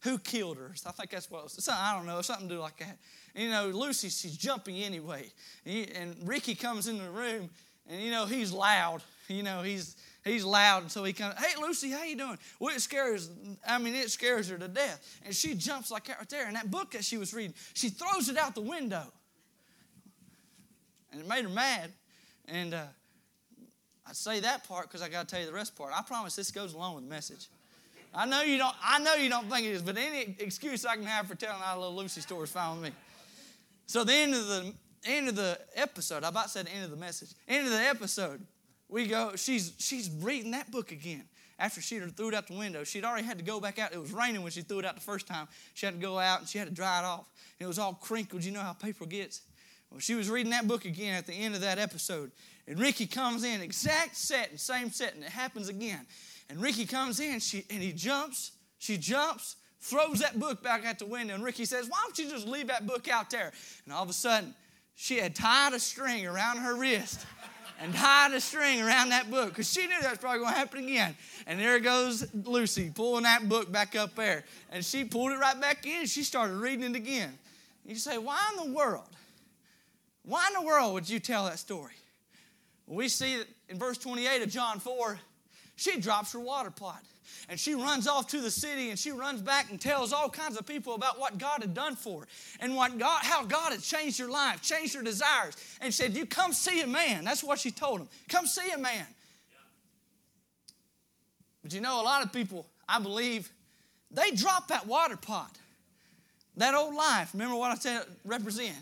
who 0.00 0.18
killed 0.18 0.56
her. 0.56 0.74
I 0.86 0.90
think 0.92 1.10
that's 1.10 1.30
what 1.30 1.40
it 1.40 1.44
was. 1.44 1.68
I 1.68 1.94
don't 1.96 2.06
know, 2.06 2.20
something 2.22 2.48
to 2.48 2.54
do 2.54 2.60
like 2.60 2.78
that. 2.78 2.98
And, 3.34 3.44
you 3.44 3.50
know, 3.50 3.68
Lucy, 3.68 4.08
she's 4.08 4.36
jumping 4.36 4.76
anyway. 4.76 5.30
And, 5.64 5.74
he, 5.74 5.90
and 5.94 6.16
Ricky 6.24 6.54
comes 6.54 6.88
into 6.88 7.04
the 7.04 7.10
room, 7.10 7.50
and 7.88 8.00
you 8.00 8.10
know 8.10 8.26
he's 8.26 8.52
loud. 8.52 9.02
You 9.28 9.42
know 9.42 9.62
he's 9.62 9.96
he's 10.24 10.44
loud, 10.44 10.82
and 10.82 10.92
so 10.92 11.04
he 11.04 11.12
comes. 11.12 11.34
Hey, 11.38 11.60
Lucy, 11.60 11.90
how 11.90 12.02
you 12.04 12.16
doing? 12.16 12.38
Well, 12.58 12.74
it 12.74 12.80
scares. 12.80 13.30
I 13.66 13.78
mean, 13.78 13.94
it 13.94 14.10
scares 14.10 14.48
her 14.48 14.58
to 14.58 14.68
death, 14.68 15.20
and 15.24 15.34
she 15.34 15.54
jumps 15.54 15.90
like 15.90 16.08
right 16.08 16.28
there. 16.28 16.46
And 16.46 16.56
that 16.56 16.70
book 16.70 16.92
that 16.92 17.04
she 17.04 17.16
was 17.16 17.32
reading, 17.32 17.54
she 17.74 17.88
throws 17.88 18.28
it 18.28 18.36
out 18.36 18.54
the 18.54 18.60
window, 18.60 19.04
and 21.12 21.20
it 21.20 21.28
made 21.28 21.44
her 21.44 21.50
mad. 21.50 21.90
And 22.48 22.74
uh, 22.74 22.84
I 24.06 24.12
say 24.12 24.40
that 24.40 24.66
part 24.66 24.88
because 24.88 25.02
I 25.02 25.08
got 25.08 25.28
to 25.28 25.34
tell 25.34 25.40
you 25.40 25.46
the 25.46 25.52
rest 25.52 25.76
part. 25.76 25.92
I 25.96 26.02
promise 26.02 26.34
this 26.34 26.50
goes 26.50 26.74
along 26.74 26.96
with 26.96 27.04
the 27.04 27.10
message. 27.10 27.48
I 28.14 28.26
know 28.26 28.42
you 28.42 28.58
don't. 28.58 28.74
I 28.82 28.98
know 28.98 29.14
you 29.14 29.30
don't 29.30 29.50
think 29.50 29.66
it 29.66 29.70
is, 29.70 29.82
but 29.82 29.96
any 29.96 30.36
excuse 30.38 30.84
I 30.84 30.96
can 30.96 31.04
have 31.04 31.26
for 31.26 31.34
telling 31.34 31.62
our 31.62 31.78
little 31.78 31.96
Lucy 31.96 32.20
story 32.20 32.44
is 32.44 32.50
fine 32.50 32.80
with 32.80 32.90
me. 32.90 32.96
So 33.86 34.04
the 34.04 34.12
end 34.12 34.34
of 34.34 34.46
the 34.46 34.72
end 35.04 35.28
of 35.28 35.36
the 35.36 35.58
episode, 35.74 36.24
I 36.24 36.28
about 36.28 36.50
said 36.50 36.66
the 36.66 36.72
end 36.72 36.84
of 36.84 36.90
the 36.90 36.96
message. 36.96 37.30
End 37.48 37.66
of 37.66 37.72
the 37.72 37.80
episode, 37.80 38.44
we 38.88 39.06
go. 39.06 39.32
She's 39.36 39.72
she's 39.78 40.10
reading 40.20 40.50
that 40.50 40.70
book 40.70 40.92
again 40.92 41.24
after 41.58 41.80
she 41.80 41.98
threw 42.00 42.28
it 42.28 42.34
out 42.34 42.48
the 42.48 42.56
window. 42.56 42.84
She'd 42.84 43.04
already 43.04 43.24
had 43.24 43.38
to 43.38 43.44
go 43.44 43.60
back 43.60 43.78
out. 43.78 43.94
It 43.94 44.00
was 44.00 44.12
raining 44.12 44.42
when 44.42 44.52
she 44.52 44.62
threw 44.62 44.80
it 44.80 44.84
out 44.84 44.94
the 44.94 45.00
first 45.00 45.26
time. 45.26 45.48
She 45.74 45.86
had 45.86 45.94
to 45.94 46.00
go 46.00 46.18
out 46.18 46.40
and 46.40 46.48
she 46.48 46.58
had 46.58 46.68
to 46.68 46.74
dry 46.74 46.98
it 46.98 47.04
off. 47.04 47.26
It 47.58 47.66
was 47.66 47.78
all 47.78 47.94
crinkled. 47.94 48.44
You 48.44 48.52
know 48.52 48.60
how 48.60 48.72
paper 48.72 49.06
gets. 49.06 49.42
Well, 49.92 50.00
she 50.00 50.14
was 50.14 50.30
reading 50.30 50.50
that 50.52 50.66
book 50.66 50.86
again 50.86 51.14
at 51.14 51.26
the 51.26 51.34
end 51.34 51.54
of 51.54 51.60
that 51.60 51.78
episode, 51.78 52.32
and 52.66 52.78
Ricky 52.78 53.06
comes 53.06 53.44
in, 53.44 53.60
exact 53.60 54.16
setting, 54.16 54.56
same 54.56 54.90
setting. 54.90 55.22
It 55.22 55.28
happens 55.28 55.68
again. 55.68 56.06
And 56.48 56.60
Ricky 56.62 56.86
comes 56.86 57.20
in 57.20 57.40
she, 57.40 57.64
and 57.70 57.82
he 57.82 57.92
jumps. 57.92 58.52
She 58.78 58.96
jumps, 58.96 59.56
throws 59.80 60.20
that 60.20 60.40
book 60.40 60.62
back 60.62 60.86
out 60.86 60.98
the 60.98 61.06
window. 61.06 61.34
And 61.34 61.44
Ricky 61.44 61.66
says, 61.66 61.88
Why 61.88 61.98
don't 62.04 62.18
you 62.18 62.30
just 62.30 62.46
leave 62.46 62.68
that 62.68 62.86
book 62.86 63.06
out 63.08 63.28
there? 63.28 63.52
And 63.84 63.92
all 63.92 64.02
of 64.02 64.08
a 64.08 64.14
sudden, 64.14 64.54
she 64.94 65.18
had 65.18 65.34
tied 65.34 65.74
a 65.74 65.78
string 65.78 66.26
around 66.26 66.58
her 66.58 66.74
wrist 66.74 67.26
and 67.80 67.94
tied 67.94 68.32
a 68.32 68.40
string 68.40 68.80
around 68.80 69.10
that 69.10 69.30
book 69.30 69.50
because 69.50 69.70
she 69.70 69.86
knew 69.86 70.00
that's 70.00 70.18
probably 70.18 70.38
going 70.38 70.52
to 70.52 70.58
happen 70.58 70.84
again. 70.84 71.16
And 71.46 71.60
there 71.60 71.80
goes 71.80 72.26
Lucy 72.32 72.90
pulling 72.94 73.24
that 73.24 73.46
book 73.48 73.70
back 73.70 73.94
up 73.96 74.14
there. 74.14 74.44
And 74.70 74.84
she 74.84 75.04
pulled 75.04 75.32
it 75.32 75.38
right 75.38 75.60
back 75.60 75.84
in. 75.84 76.00
And 76.00 76.08
she 76.08 76.22
started 76.22 76.54
reading 76.54 76.94
it 76.94 76.96
again. 76.96 77.36
You 77.84 77.96
say, 77.96 78.16
Why 78.16 78.38
in 78.56 78.70
the 78.70 78.76
world? 78.76 79.08
Why 80.24 80.46
in 80.48 80.54
the 80.54 80.66
world 80.66 80.94
would 80.94 81.08
you 81.08 81.18
tell 81.18 81.46
that 81.46 81.58
story? 81.58 81.92
Well, 82.86 82.96
we 82.96 83.08
see 83.08 83.38
that 83.38 83.46
in 83.68 83.78
verse 83.78 83.98
28 83.98 84.42
of 84.42 84.48
John 84.48 84.78
4, 84.78 85.18
she 85.76 86.00
drops 86.00 86.32
her 86.32 86.40
water 86.40 86.70
pot 86.70 87.02
and 87.48 87.58
she 87.58 87.74
runs 87.74 88.06
off 88.06 88.28
to 88.28 88.40
the 88.40 88.50
city 88.50 88.90
and 88.90 88.98
she 88.98 89.10
runs 89.10 89.40
back 89.40 89.70
and 89.70 89.80
tells 89.80 90.12
all 90.12 90.28
kinds 90.28 90.56
of 90.56 90.66
people 90.66 90.94
about 90.94 91.18
what 91.18 91.38
God 91.38 91.62
had 91.62 91.74
done 91.74 91.96
for 91.96 92.20
her 92.20 92.26
and 92.60 92.76
what 92.76 92.98
God, 92.98 93.22
how 93.22 93.44
God 93.44 93.72
had 93.72 93.82
changed 93.82 94.18
her 94.20 94.28
life, 94.28 94.62
changed 94.62 94.94
her 94.94 95.02
desires, 95.02 95.56
and 95.80 95.92
said, 95.92 96.14
You 96.14 96.26
come 96.26 96.52
see 96.52 96.80
a 96.82 96.86
man. 96.86 97.24
That's 97.24 97.42
what 97.42 97.58
she 97.58 97.70
told 97.70 98.00
him. 98.00 98.08
Come 98.28 98.46
see 98.46 98.70
a 98.70 98.78
man. 98.78 99.06
But 101.62 101.72
you 101.72 101.80
know, 101.80 102.00
a 102.00 102.04
lot 102.04 102.24
of 102.24 102.32
people, 102.32 102.66
I 102.88 102.98
believe, 102.98 103.50
they 104.10 104.30
drop 104.32 104.68
that 104.68 104.86
water 104.86 105.16
pot, 105.16 105.56
that 106.56 106.74
old 106.74 106.94
life. 106.94 107.30
Remember 107.32 107.56
what 107.56 107.70
I 107.70 107.76
said 107.76 108.04
represent? 108.24 108.76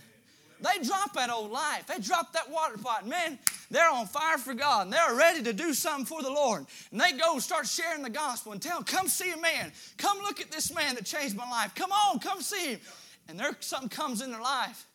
They 0.60 0.82
drop 0.84 1.14
that 1.14 1.30
old 1.30 1.50
life. 1.50 1.86
They 1.86 1.98
drop 1.98 2.32
that 2.34 2.50
water 2.50 2.76
pot. 2.76 3.06
Man, 3.06 3.38
they're 3.70 3.90
on 3.90 4.06
fire 4.06 4.36
for 4.36 4.52
God 4.52 4.86
and 4.86 4.92
they're 4.92 5.14
ready 5.14 5.42
to 5.44 5.52
do 5.52 5.72
something 5.72 6.04
for 6.04 6.22
the 6.22 6.30
Lord. 6.30 6.66
And 6.90 7.00
they 7.00 7.12
go 7.12 7.32
and 7.32 7.42
start 7.42 7.66
sharing 7.66 8.02
the 8.02 8.10
gospel 8.10 8.52
and 8.52 8.60
tell, 8.60 8.82
come 8.82 9.08
see 9.08 9.30
a 9.32 9.38
man. 9.38 9.72
Come 9.96 10.18
look 10.18 10.40
at 10.40 10.50
this 10.50 10.74
man 10.74 10.96
that 10.96 11.06
changed 11.06 11.36
my 11.36 11.48
life. 11.48 11.74
Come 11.74 11.92
on, 11.92 12.18
come 12.18 12.42
see 12.42 12.72
him. 12.72 12.80
And 13.28 13.38
there 13.38 13.56
something 13.60 13.88
comes 13.88 14.20
in 14.20 14.30
their 14.30 14.42
life. 14.42 14.86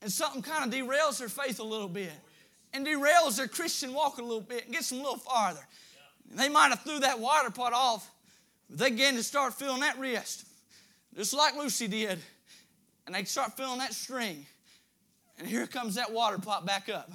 And 0.00 0.10
something 0.10 0.42
kind 0.42 0.64
of 0.64 0.78
derails 0.78 1.18
their 1.18 1.28
faith 1.28 1.60
a 1.60 1.64
little 1.64 1.88
bit. 1.88 2.12
And 2.72 2.86
derails 2.86 3.36
their 3.36 3.48
Christian 3.48 3.92
walk 3.92 4.18
a 4.18 4.22
little 4.22 4.40
bit 4.40 4.64
and 4.64 4.72
gets 4.72 4.90
them 4.90 5.00
a 5.00 5.02
little 5.02 5.18
farther. 5.18 5.66
And 6.30 6.38
they 6.38 6.48
might 6.48 6.68
have 6.68 6.82
threw 6.82 7.00
that 7.00 7.18
water 7.18 7.50
pot 7.50 7.72
off. 7.72 8.08
But 8.70 8.78
they 8.78 8.90
begin 8.90 9.16
to 9.16 9.22
start 9.22 9.54
feeling 9.54 9.80
that 9.80 9.98
wrist. 9.98 10.46
Just 11.16 11.34
like 11.34 11.56
Lucy 11.56 11.88
did. 11.88 12.18
And 13.06 13.14
they 13.14 13.24
start 13.24 13.56
feeling 13.56 13.78
that 13.78 13.92
string. 13.92 14.46
And 15.38 15.46
here 15.46 15.66
comes 15.66 15.94
that 15.94 16.12
water 16.12 16.38
pot 16.38 16.66
back 16.66 16.88
up. 16.88 17.10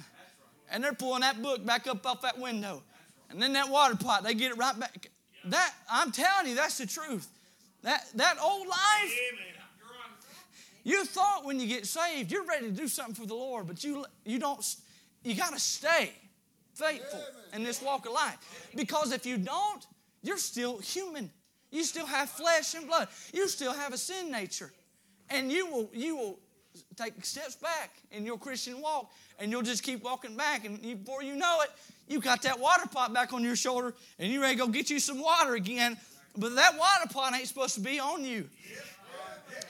And 0.70 0.82
they're 0.82 0.94
pulling 0.94 1.20
that 1.20 1.42
book 1.42 1.64
back 1.64 1.86
up 1.86 2.04
off 2.06 2.22
that 2.22 2.38
window. 2.38 2.82
And 3.30 3.40
then 3.40 3.52
that 3.52 3.68
water 3.68 3.96
pot, 3.96 4.24
they 4.24 4.34
get 4.34 4.52
it 4.52 4.56
right 4.56 4.78
back. 4.78 5.10
That 5.46 5.74
I'm 5.90 6.10
telling 6.10 6.48
you, 6.48 6.54
that's 6.54 6.78
the 6.78 6.86
truth. 6.86 7.28
That 7.82 8.04
that 8.14 8.36
old 8.42 8.66
life. 8.66 9.12
You 10.84 11.04
thought 11.04 11.44
when 11.44 11.60
you 11.60 11.66
get 11.66 11.86
saved, 11.86 12.30
you're 12.30 12.44
ready 12.44 12.66
to 12.66 12.72
do 12.72 12.88
something 12.88 13.14
for 13.14 13.26
the 13.26 13.34
Lord, 13.34 13.66
but 13.66 13.84
you 13.84 14.04
you 14.24 14.38
don't. 14.38 14.64
You 15.22 15.34
got 15.34 15.52
to 15.52 15.60
stay 15.60 16.12
faithful 16.74 17.20
in 17.54 17.62
this 17.64 17.80
walk 17.80 18.06
of 18.06 18.12
life, 18.12 18.68
because 18.74 19.12
if 19.12 19.24
you 19.24 19.38
don't, 19.38 19.86
you're 20.22 20.38
still 20.38 20.78
human. 20.78 21.30
You 21.70 21.84
still 21.84 22.06
have 22.06 22.30
flesh 22.30 22.74
and 22.74 22.86
blood. 22.86 23.08
You 23.32 23.48
still 23.48 23.72
have 23.72 23.92
a 23.92 23.98
sin 23.98 24.30
nature, 24.30 24.72
and 25.30 25.50
you 25.50 25.66
will 25.66 25.90
you 25.92 26.16
will 26.16 26.38
take 26.96 27.24
steps 27.24 27.56
back 27.56 27.90
in 28.10 28.24
your 28.24 28.38
Christian 28.38 28.80
walk, 28.80 29.12
and 29.38 29.50
you'll 29.50 29.62
just 29.62 29.82
keep 29.82 30.02
walking 30.02 30.36
back. 30.36 30.64
And 30.64 30.80
before 30.80 31.22
you 31.22 31.36
know 31.36 31.60
it, 31.62 31.70
you 32.08 32.20
got 32.20 32.42
that 32.42 32.58
water 32.58 32.86
pot 32.86 33.12
back 33.12 33.32
on 33.32 33.42
your 33.42 33.56
shoulder, 33.56 33.94
and 34.18 34.32
you're 34.32 34.42
ready 34.42 34.56
to 34.56 34.60
go 34.60 34.68
get 34.68 34.90
you 34.90 34.98
some 34.98 35.20
water 35.20 35.54
again. 35.54 35.96
But 36.36 36.54
that 36.56 36.78
water 36.78 37.12
pot 37.12 37.34
ain't 37.34 37.48
supposed 37.48 37.74
to 37.74 37.80
be 37.80 38.00
on 38.00 38.24
you. 38.24 38.48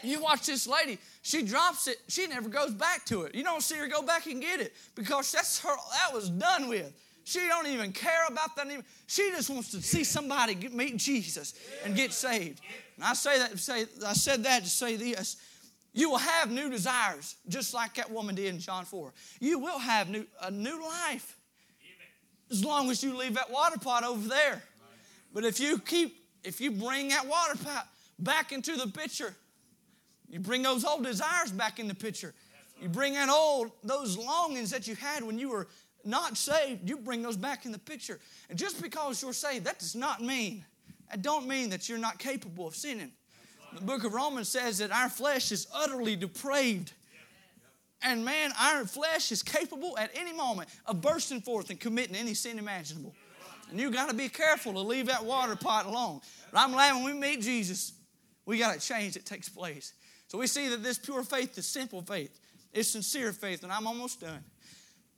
You 0.02 0.20
watch 0.20 0.46
this 0.46 0.66
lady, 0.66 0.98
she 1.22 1.42
drops 1.42 1.88
it, 1.88 1.98
she 2.08 2.26
never 2.26 2.48
goes 2.48 2.72
back 2.72 3.04
to 3.06 3.22
it. 3.22 3.34
You 3.34 3.42
don't 3.42 3.62
see 3.62 3.76
her 3.76 3.88
go 3.88 4.02
back 4.02 4.26
and 4.26 4.40
get 4.40 4.60
it 4.60 4.74
because 4.94 5.32
that's 5.32 5.60
her, 5.60 5.74
that 5.92 6.14
was 6.14 6.28
done 6.28 6.68
with. 6.68 6.92
She 7.24 7.40
don't 7.48 7.66
even 7.66 7.92
care 7.92 8.26
about 8.28 8.54
that. 8.56 8.66
Anymore. 8.66 8.84
She 9.06 9.30
just 9.30 9.48
wants 9.48 9.70
to 9.70 9.80
see 9.80 10.04
somebody 10.04 10.68
meet 10.68 10.98
Jesus 10.98 11.54
and 11.82 11.96
get 11.96 12.12
saved. 12.12 12.60
And 12.96 13.04
I 13.04 13.14
say 13.14 13.38
that 13.38 13.58
say 13.58 13.86
I 14.06 14.12
said 14.12 14.44
that 14.44 14.64
to 14.64 14.68
say 14.70 14.96
this 14.96 15.38
you 15.94 16.10
will 16.10 16.18
have 16.18 16.50
new 16.50 16.68
desires, 16.68 17.36
just 17.48 17.72
like 17.72 17.94
that 17.94 18.10
woman 18.10 18.34
did 18.34 18.46
in 18.46 18.58
John 18.58 18.84
4. 18.84 19.12
You 19.40 19.60
will 19.60 19.78
have 19.78 20.10
new, 20.10 20.26
a 20.42 20.50
new 20.50 20.82
life 20.82 21.38
as 22.50 22.64
long 22.64 22.90
as 22.90 23.02
you 23.02 23.16
leave 23.16 23.34
that 23.34 23.50
water 23.50 23.78
pot 23.78 24.04
over 24.04 24.28
there. 24.28 24.62
But 25.32 25.44
if 25.44 25.60
you 25.60 25.78
keep, 25.78 26.16
if 26.42 26.60
you 26.60 26.72
bring 26.72 27.08
that 27.08 27.26
water 27.26 27.56
pot 27.56 27.88
back 28.18 28.52
into 28.52 28.76
the 28.76 28.88
picture, 28.88 29.34
you 30.28 30.40
bring 30.40 30.62
those 30.62 30.84
old 30.84 31.04
desires 31.04 31.52
back 31.52 31.78
in 31.78 31.86
the 31.86 31.94
picture. 31.94 32.34
You 32.82 32.88
bring 32.88 33.14
that 33.14 33.28
old, 33.28 33.70
those 33.84 34.18
longings 34.18 34.70
that 34.70 34.88
you 34.88 34.96
had 34.96 35.22
when 35.22 35.38
you 35.38 35.48
were 35.48 35.68
not 36.04 36.36
saved, 36.36 36.88
you 36.88 36.98
bring 36.98 37.22
those 37.22 37.36
back 37.36 37.66
in 37.66 37.72
the 37.72 37.78
picture. 37.78 38.18
And 38.50 38.58
just 38.58 38.82
because 38.82 39.22
you're 39.22 39.32
saved, 39.32 39.64
that 39.66 39.78
does 39.78 39.94
not 39.94 40.20
mean, 40.20 40.64
that 41.10 41.22
don't 41.22 41.46
mean 41.46 41.70
that 41.70 41.88
you're 41.88 41.98
not 41.98 42.18
capable 42.18 42.66
of 42.66 42.74
sinning. 42.74 43.12
The 43.74 43.80
book 43.80 44.04
of 44.04 44.14
Romans 44.14 44.48
says 44.48 44.78
that 44.78 44.92
our 44.92 45.08
flesh 45.08 45.50
is 45.50 45.66
utterly 45.74 46.16
depraved. 46.16 46.92
And 48.02 48.24
man, 48.24 48.52
our 48.60 48.84
flesh 48.84 49.32
is 49.32 49.42
capable 49.42 49.96
at 49.98 50.10
any 50.14 50.32
moment 50.32 50.68
of 50.86 51.00
bursting 51.00 51.40
forth 51.40 51.70
and 51.70 51.80
committing 51.80 52.14
any 52.14 52.34
sin 52.34 52.58
imaginable. 52.58 53.14
And 53.70 53.80
you 53.80 53.90
got 53.90 54.10
to 54.10 54.14
be 54.14 54.28
careful 54.28 54.74
to 54.74 54.80
leave 54.80 55.06
that 55.06 55.24
water 55.24 55.56
pot 55.56 55.86
alone. 55.86 56.20
But 56.52 56.60
I'm 56.60 56.72
glad 56.72 56.94
when 56.94 57.04
we 57.04 57.12
meet 57.14 57.40
Jesus, 57.40 57.94
we 58.46 58.58
got 58.58 58.76
a 58.76 58.80
change 58.80 59.14
that 59.14 59.24
takes 59.24 59.48
place. 59.48 59.94
So 60.28 60.38
we 60.38 60.46
see 60.46 60.68
that 60.68 60.82
this 60.82 60.98
pure 60.98 61.22
faith 61.22 61.56
is 61.56 61.66
simple 61.66 62.02
faith, 62.02 62.38
it's 62.72 62.90
sincere 62.90 63.32
faith, 63.32 63.62
and 63.62 63.72
I'm 63.72 63.86
almost 63.86 64.20
done. 64.20 64.44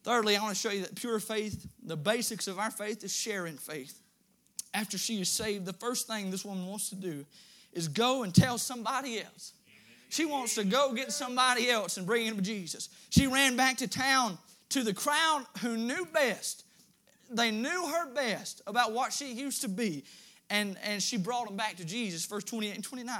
Thirdly, 0.04 0.36
I 0.36 0.42
want 0.42 0.54
to 0.54 0.60
show 0.60 0.70
you 0.70 0.82
that 0.82 0.94
pure 0.94 1.18
faith, 1.18 1.66
the 1.82 1.96
basics 1.96 2.46
of 2.46 2.58
our 2.58 2.70
faith 2.70 3.02
is 3.02 3.14
sharing 3.14 3.56
faith. 3.56 3.98
After 4.72 4.96
she 4.98 5.20
is 5.20 5.28
saved, 5.28 5.64
the 5.64 5.72
first 5.72 6.06
thing 6.06 6.30
this 6.30 6.44
woman 6.44 6.66
wants 6.66 6.90
to 6.90 6.94
do 6.94 7.24
is 7.76 7.88
go 7.88 8.22
and 8.22 8.34
tell 8.34 8.58
somebody 8.58 9.20
else. 9.20 9.52
She 10.08 10.24
wants 10.24 10.54
to 10.54 10.64
go 10.64 10.92
get 10.92 11.12
somebody 11.12 11.68
else 11.68 11.96
and 11.96 12.06
bring 12.06 12.26
him 12.26 12.36
to 12.36 12.42
Jesus. 12.42 12.88
She 13.10 13.26
ran 13.26 13.56
back 13.56 13.78
to 13.78 13.88
town 13.88 14.38
to 14.70 14.82
the 14.82 14.94
crowd 14.94 15.44
who 15.60 15.76
knew 15.76 16.06
best. 16.06 16.64
They 17.30 17.50
knew 17.50 17.86
her 17.88 18.12
best 18.14 18.62
about 18.66 18.92
what 18.92 19.12
she 19.12 19.32
used 19.32 19.62
to 19.62 19.68
be. 19.68 20.04
And, 20.48 20.76
and 20.84 21.02
she 21.02 21.16
brought 21.16 21.48
them 21.48 21.56
back 21.56 21.76
to 21.76 21.84
Jesus, 21.84 22.24
verse 22.24 22.44
28 22.44 22.74
and 22.76 22.84
29. 22.84 23.16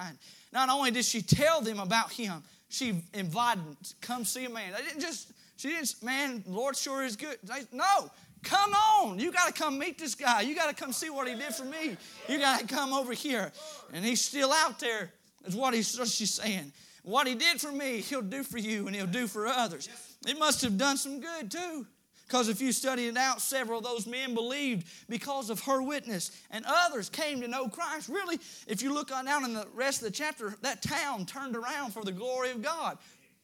Not 0.52 0.68
only 0.68 0.92
did 0.92 1.04
she 1.04 1.22
tell 1.22 1.60
them 1.60 1.80
about 1.80 2.12
him, 2.12 2.42
she 2.68 3.02
invited 3.14 3.64
them 3.64 3.76
to 3.82 3.94
come 4.00 4.24
see 4.24 4.44
a 4.44 4.50
man. 4.50 4.72
They 4.72 4.82
didn't 4.82 5.00
just, 5.00 5.32
she 5.56 5.68
didn't, 5.68 5.94
man, 6.02 6.44
Lord 6.46 6.76
sure 6.76 7.04
is 7.04 7.16
good. 7.16 7.36
They, 7.42 7.62
no, 7.72 8.10
Come 8.46 8.72
on. 8.72 9.18
You 9.18 9.32
got 9.32 9.48
to 9.48 9.52
come 9.52 9.76
meet 9.76 9.98
this 9.98 10.14
guy. 10.14 10.42
You 10.42 10.54
got 10.54 10.68
to 10.68 10.74
come 10.74 10.92
see 10.92 11.10
what 11.10 11.26
he 11.26 11.34
did 11.34 11.52
for 11.54 11.64
me. 11.64 11.96
You 12.28 12.38
got 12.38 12.60
to 12.60 12.66
come 12.66 12.92
over 12.92 13.12
here. 13.12 13.52
And 13.92 14.04
he's 14.04 14.24
still 14.24 14.52
out 14.52 14.78
there. 14.78 15.12
Is 15.44 15.56
what, 15.56 15.74
he's, 15.74 15.90
she's 16.12 16.34
saying. 16.34 16.72
What 17.02 17.26
he 17.26 17.34
did 17.34 17.60
for 17.60 17.72
me, 17.72 17.98
he'll 17.98 18.22
do 18.22 18.42
for 18.42 18.58
you 18.58 18.86
and 18.86 18.94
he'll 18.94 19.06
do 19.06 19.26
for 19.26 19.46
others. 19.46 19.88
It 20.26 20.38
must 20.38 20.62
have 20.62 20.78
done 20.78 20.96
some 20.96 21.20
good 21.20 21.50
too. 21.50 21.86
Because 22.26 22.48
if 22.48 22.60
you 22.60 22.72
study 22.72 23.06
it 23.06 23.16
out, 23.16 23.40
several 23.40 23.78
of 23.78 23.84
those 23.84 24.06
men 24.06 24.34
believed 24.34 24.88
because 25.08 25.48
of 25.48 25.60
her 25.60 25.80
witness, 25.80 26.32
and 26.50 26.64
others 26.66 27.08
came 27.08 27.40
to 27.40 27.46
know 27.46 27.68
Christ. 27.68 28.08
Really, 28.08 28.40
if 28.66 28.82
you 28.82 28.92
look 28.92 29.12
on 29.14 29.26
down 29.26 29.44
in 29.44 29.54
the 29.54 29.66
rest 29.74 30.02
of 30.02 30.06
the 30.06 30.10
chapter, 30.10 30.56
that 30.62 30.82
town 30.82 31.24
turned 31.24 31.54
around 31.54 31.92
for 31.92 32.02
the 32.02 32.10
glory 32.10 32.50
of 32.50 32.62
God. 32.62 32.98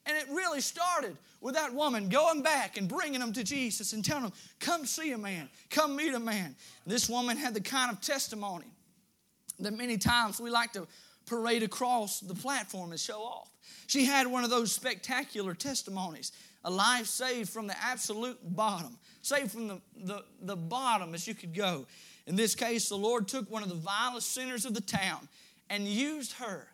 And 0.07 0.17
it 0.17 0.27
really 0.31 0.61
started 0.61 1.17
with 1.41 1.55
that 1.55 1.73
woman 1.73 2.09
going 2.09 2.43
back 2.43 2.77
and 2.77 2.89
bringing 2.89 3.21
them 3.21 3.33
to 3.35 3.45
Jesus 3.45 3.93
and 3.93 4.05
telling 4.05 4.25
them, 4.25 4.33
Come 4.59 4.85
see 4.85 5.13
a 5.13 5.19
man, 5.19 5.49
come 5.71 5.95
meet 5.97 6.13
a 6.13 6.21
man. 6.21 6.57
This 6.87 7.09
woman 7.09 7.37
had 7.37 7.55
the 7.55 7.61
kind 7.61 7.91
of 7.91 8.01
testimony 8.01 8.67
that 9.61 9.73
many 9.73 9.97
times 9.97 10.41
we 10.41 10.51
like 10.51 10.73
to 10.73 10.87
parade 11.27 11.63
across 11.63 12.21
the 12.21 12.35
platform 12.35 12.91
and 12.91 13.01
show 13.01 13.21
off. 13.21 13.49
She 13.87 14.05
had 14.05 14.27
one 14.27 14.45
of 14.45 14.51
those 14.51 14.73
spectacular 14.73 15.55
testimonies 15.55 16.33
a 16.65 16.71
life 16.71 17.07
saved 17.07 17.49
from 17.49 17.67
the 17.67 17.75
absolute 17.83 18.39
bottom, 18.55 18.97
saved 19.21 19.51
from 19.51 19.67
the, 19.67 19.81
the, 20.05 20.25
the 20.43 20.57
bottom 20.57 21.15
as 21.15 21.27
you 21.27 21.35
could 21.35 21.55
go. 21.55 21.87
In 22.27 22.37
this 22.37 22.55
case, 22.55 22.89
the 22.89 22.97
Lord 22.97 23.27
took 23.27 23.51
one 23.51 23.65
of 23.65 23.69
the 23.69 23.75
vilest 23.75 24.33
sinners 24.33 24.65
of 24.65 24.75
the 24.75 24.81
town 24.81 25.29
and 25.69 25.87
used 25.87 26.35
her 26.35 26.69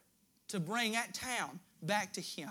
to 0.48 0.60
bring 0.60 0.92
that 0.92 1.14
town 1.14 1.58
back 1.82 2.12
to 2.14 2.20
Him. 2.20 2.50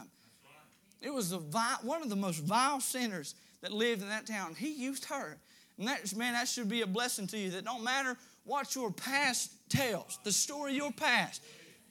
It 1.01 1.13
was 1.13 1.31
vile, 1.31 1.79
one 1.83 2.01
of 2.01 2.09
the 2.09 2.15
most 2.15 2.43
vile 2.43 2.79
sinners 2.79 3.35
that 3.61 3.71
lived 3.71 4.01
in 4.01 4.09
that 4.09 4.25
town. 4.25 4.55
He 4.55 4.73
used 4.73 5.05
her. 5.05 5.37
And 5.77 5.87
that, 5.87 6.15
man, 6.15 6.33
that 6.33 6.47
should 6.47 6.69
be 6.69 6.81
a 6.81 6.87
blessing 6.87 7.27
to 7.27 7.37
you 7.37 7.51
that 7.51 7.65
don't 7.65 7.83
matter 7.83 8.17
what 8.45 8.73
your 8.75 8.91
past 8.91 9.51
tells, 9.69 10.19
the 10.23 10.31
story 10.31 10.71
of 10.71 10.77
your 10.77 10.91
past, 10.91 11.41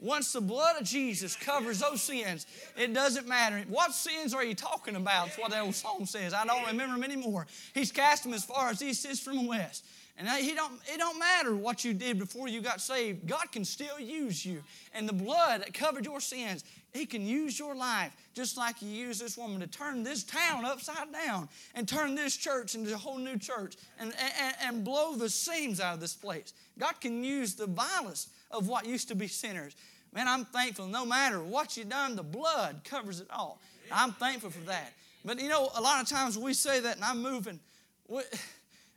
once 0.01 0.33
the 0.33 0.41
blood 0.41 0.81
of 0.81 0.87
Jesus 0.87 1.37
covers 1.37 1.81
those 1.81 2.03
sins, 2.03 2.47
it 2.77 2.93
doesn't 2.93 3.27
matter. 3.27 3.65
What 3.69 3.93
sins 3.93 4.35
are 4.35 4.45
you 4.45 4.55
talking 4.55 4.97
about? 4.97 5.27
That's 5.27 5.39
what 5.39 5.51
that 5.53 5.63
old 5.63 5.75
song 5.75 6.05
says. 6.05 6.35
I 6.35 6.45
don't 6.45 6.67
remember 6.67 6.95
them 6.95 7.05
anymore. 7.05 7.47
He's 7.73 7.93
cast 7.93 8.25
them 8.25 8.35
as 8.35 8.45
far 8.45 8.69
as 8.69 8.83
east 8.83 9.07
is 9.07 9.21
from 9.21 9.37
the 9.39 9.49
west. 9.49 9.85
And 10.19 10.29
he 10.29 10.55
don't, 10.55 10.73
it 10.93 10.97
don't 10.97 11.19
matter 11.19 11.55
what 11.55 11.85
you 11.85 11.93
did 11.93 12.19
before 12.19 12.49
you 12.49 12.63
got 12.63 12.81
saved. 12.81 13.27
God 13.27 13.53
can 13.53 13.67
still 13.67 14.01
use 14.01 14.47
you. 14.47 14.63
And 14.95 15.07
the 15.07 15.13
blood 15.13 15.61
that 15.61 15.75
covered 15.75 16.07
your 16.07 16.21
sins, 16.21 16.65
He 16.95 17.05
can 17.05 17.27
use 17.27 17.59
your 17.59 17.75
life 17.75 18.17
just 18.35 18.57
like 18.57 18.79
He 18.79 18.87
used 18.87 19.21
this 19.21 19.37
woman 19.37 19.61
to 19.61 19.67
turn 19.67 20.03
this 20.03 20.25
town 20.25 20.65
upside 20.65 21.13
down 21.13 21.51
and 21.75 21.87
turn 21.87 22.15
this 22.15 22.35
church 22.35 22.75
into 22.75 22.95
a 22.95 22.97
whole 22.97 23.19
new 23.19 23.39
church 23.39 23.77
and, 24.01 24.15
and, 24.41 24.55
and 24.63 24.85
blow 24.85 25.15
the 25.17 25.29
seams 25.29 25.81
out 25.81 25.95
of 25.95 26.01
this 26.01 26.15
place. 26.15 26.55
God 26.79 26.99
can 26.99 27.23
use 27.23 27.55
the 27.55 27.67
vilest 27.67 28.31
of 28.51 28.69
what 28.69 28.87
used 28.87 29.09
to 29.09 29.15
be 29.15 29.29
sinners. 29.29 29.77
Man, 30.15 30.29
I'm 30.29 30.47
thankful. 30.47 30.87
No 30.87 31.05
matter 31.05 31.43
what 31.43 31.77
you've 31.77 31.91
done, 31.91 32.17
the 32.17 32.23
blood 32.23 32.81
covers 32.85 33.21
it 33.21 33.29
all. 33.31 33.61
I'm 33.93 34.13
thankful 34.13 34.49
for 34.49 34.61
that. 34.61 34.95
But 35.27 35.43
you 35.43 35.51
know, 35.51 35.69
a 35.77 35.81
lot 35.81 36.01
of 36.01 36.09
times 36.09 36.39
we 36.39 36.55
say 36.55 36.81
that, 36.81 36.97
and 36.97 37.05
I'm 37.05 37.21
moving. 37.21 37.61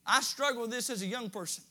I 0.09 0.21
struggle 0.21 0.61
with 0.63 0.71
this 0.71 0.89
as 0.89 1.01
a 1.01 1.05
young 1.05 1.29
person 1.29 1.63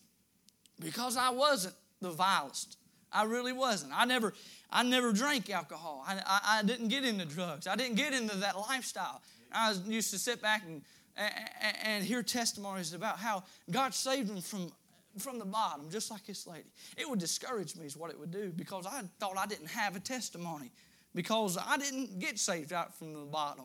because 0.80 1.16
I 1.16 1.30
wasn't 1.30 1.74
the 2.00 2.10
vilest. 2.10 2.76
I 3.12 3.24
really 3.24 3.52
wasn't. 3.52 3.92
I 3.94 4.04
never, 4.04 4.34
I 4.70 4.82
never 4.82 5.12
drank 5.12 5.50
alcohol. 5.50 6.04
I, 6.06 6.20
I, 6.24 6.58
I 6.58 6.62
didn't 6.62 6.88
get 6.88 7.04
into 7.04 7.24
drugs. 7.24 7.66
I 7.66 7.74
didn't 7.74 7.96
get 7.96 8.12
into 8.12 8.36
that 8.36 8.56
lifestyle. 8.56 9.22
I 9.52 9.70
was, 9.70 9.80
used 9.88 10.10
to 10.12 10.18
sit 10.18 10.40
back 10.42 10.62
and, 10.66 10.82
and, 11.16 11.76
and 11.82 12.04
hear 12.04 12.22
testimonies 12.22 12.92
about 12.92 13.18
how 13.18 13.44
God 13.70 13.94
saved 13.94 14.30
me 14.30 14.40
from 14.40 14.70
from 15.18 15.38
the 15.38 15.44
bottom, 15.44 15.90
just 15.90 16.10
like 16.10 16.24
this 16.26 16.46
lady. 16.46 16.68
It 16.96 17.08
would 17.08 17.18
discourage 17.18 17.74
me, 17.76 17.86
is 17.86 17.96
what 17.96 18.10
it 18.10 18.20
would 18.20 18.30
do, 18.30 18.52
because 18.54 18.86
I 18.86 19.02
thought 19.18 19.36
I 19.36 19.46
didn't 19.46 19.68
have 19.68 19.96
a 19.96 20.00
testimony, 20.00 20.70
because 21.14 21.58
I 21.58 21.76
didn't 21.76 22.20
get 22.20 22.38
saved 22.38 22.72
out 22.72 22.96
from 22.96 23.14
the 23.14 23.20
bottom. 23.20 23.64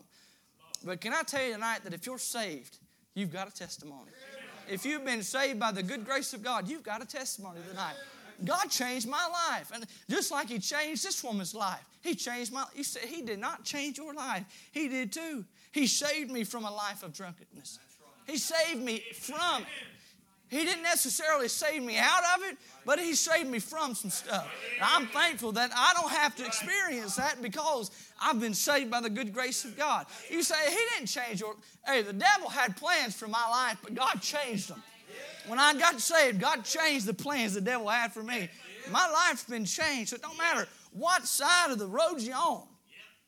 But 0.84 1.00
can 1.00 1.12
I 1.12 1.22
tell 1.22 1.44
you 1.44 1.54
tonight 1.54 1.84
that 1.84 1.94
if 1.94 2.06
you're 2.06 2.18
saved, 2.18 2.78
you've 3.14 3.32
got 3.32 3.48
a 3.48 3.54
testimony. 3.54 4.10
If 4.70 4.84
you've 4.84 5.04
been 5.04 5.22
saved 5.22 5.58
by 5.60 5.72
the 5.72 5.82
good 5.82 6.04
grace 6.04 6.32
of 6.32 6.42
God, 6.42 6.68
you've 6.68 6.82
got 6.82 7.02
a 7.02 7.06
testimony 7.06 7.60
tonight. 7.68 7.94
God 8.44 8.68
changed 8.70 9.08
my 9.08 9.28
life. 9.50 9.70
And 9.72 9.86
just 10.10 10.30
like 10.30 10.48
He 10.48 10.58
changed 10.58 11.04
this 11.04 11.22
woman's 11.22 11.54
life, 11.54 11.84
He 12.02 12.14
changed 12.14 12.52
my 12.52 12.64
He 12.74 12.82
said 12.82 13.04
He 13.04 13.22
did 13.22 13.38
not 13.38 13.64
change 13.64 13.98
your 13.98 14.14
life. 14.14 14.44
He 14.72 14.88
did 14.88 15.12
too. 15.12 15.44
He 15.72 15.86
saved 15.86 16.30
me 16.30 16.44
from 16.44 16.64
a 16.64 16.70
life 16.70 17.02
of 17.02 17.12
drunkenness. 17.12 17.78
He 18.26 18.38
saved 18.38 18.80
me 18.80 19.02
from 19.14 19.64
he 20.50 20.64
didn't 20.64 20.82
necessarily 20.82 21.48
save 21.48 21.82
me 21.82 21.98
out 21.98 22.22
of 22.36 22.44
it, 22.44 22.56
but 22.84 23.00
He 23.00 23.14
saved 23.14 23.48
me 23.48 23.58
from 23.58 23.94
some 23.94 24.10
stuff. 24.10 24.48
And 24.76 24.84
I'm 24.84 25.06
thankful 25.08 25.52
that 25.52 25.70
I 25.74 25.92
don't 25.94 26.12
have 26.12 26.36
to 26.36 26.46
experience 26.46 27.16
that 27.16 27.40
because 27.42 27.90
I've 28.20 28.40
been 28.40 28.54
saved 28.54 28.90
by 28.90 29.00
the 29.00 29.10
good 29.10 29.32
grace 29.32 29.64
of 29.64 29.76
God. 29.76 30.06
You 30.30 30.42
say, 30.42 30.54
He 30.68 30.78
didn't 30.94 31.08
change 31.08 31.40
your. 31.40 31.56
Hey, 31.86 32.02
the 32.02 32.12
devil 32.12 32.48
had 32.48 32.76
plans 32.76 33.14
for 33.14 33.26
my 33.26 33.48
life, 33.48 33.78
but 33.82 33.94
God 33.94 34.20
changed 34.20 34.70
them. 34.70 34.82
When 35.46 35.58
I 35.58 35.74
got 35.74 36.00
saved, 36.00 36.40
God 36.40 36.64
changed 36.64 37.06
the 37.06 37.14
plans 37.14 37.54
the 37.54 37.60
devil 37.60 37.88
had 37.88 38.12
for 38.12 38.22
me. 38.22 38.48
My 38.90 39.10
life's 39.10 39.44
been 39.44 39.64
changed, 39.64 40.10
so 40.10 40.16
it 40.16 40.22
don't 40.22 40.38
matter 40.38 40.68
what 40.92 41.26
side 41.26 41.70
of 41.70 41.78
the 41.78 41.86
road 41.86 42.20
you're 42.20 42.36
on. 42.36 42.62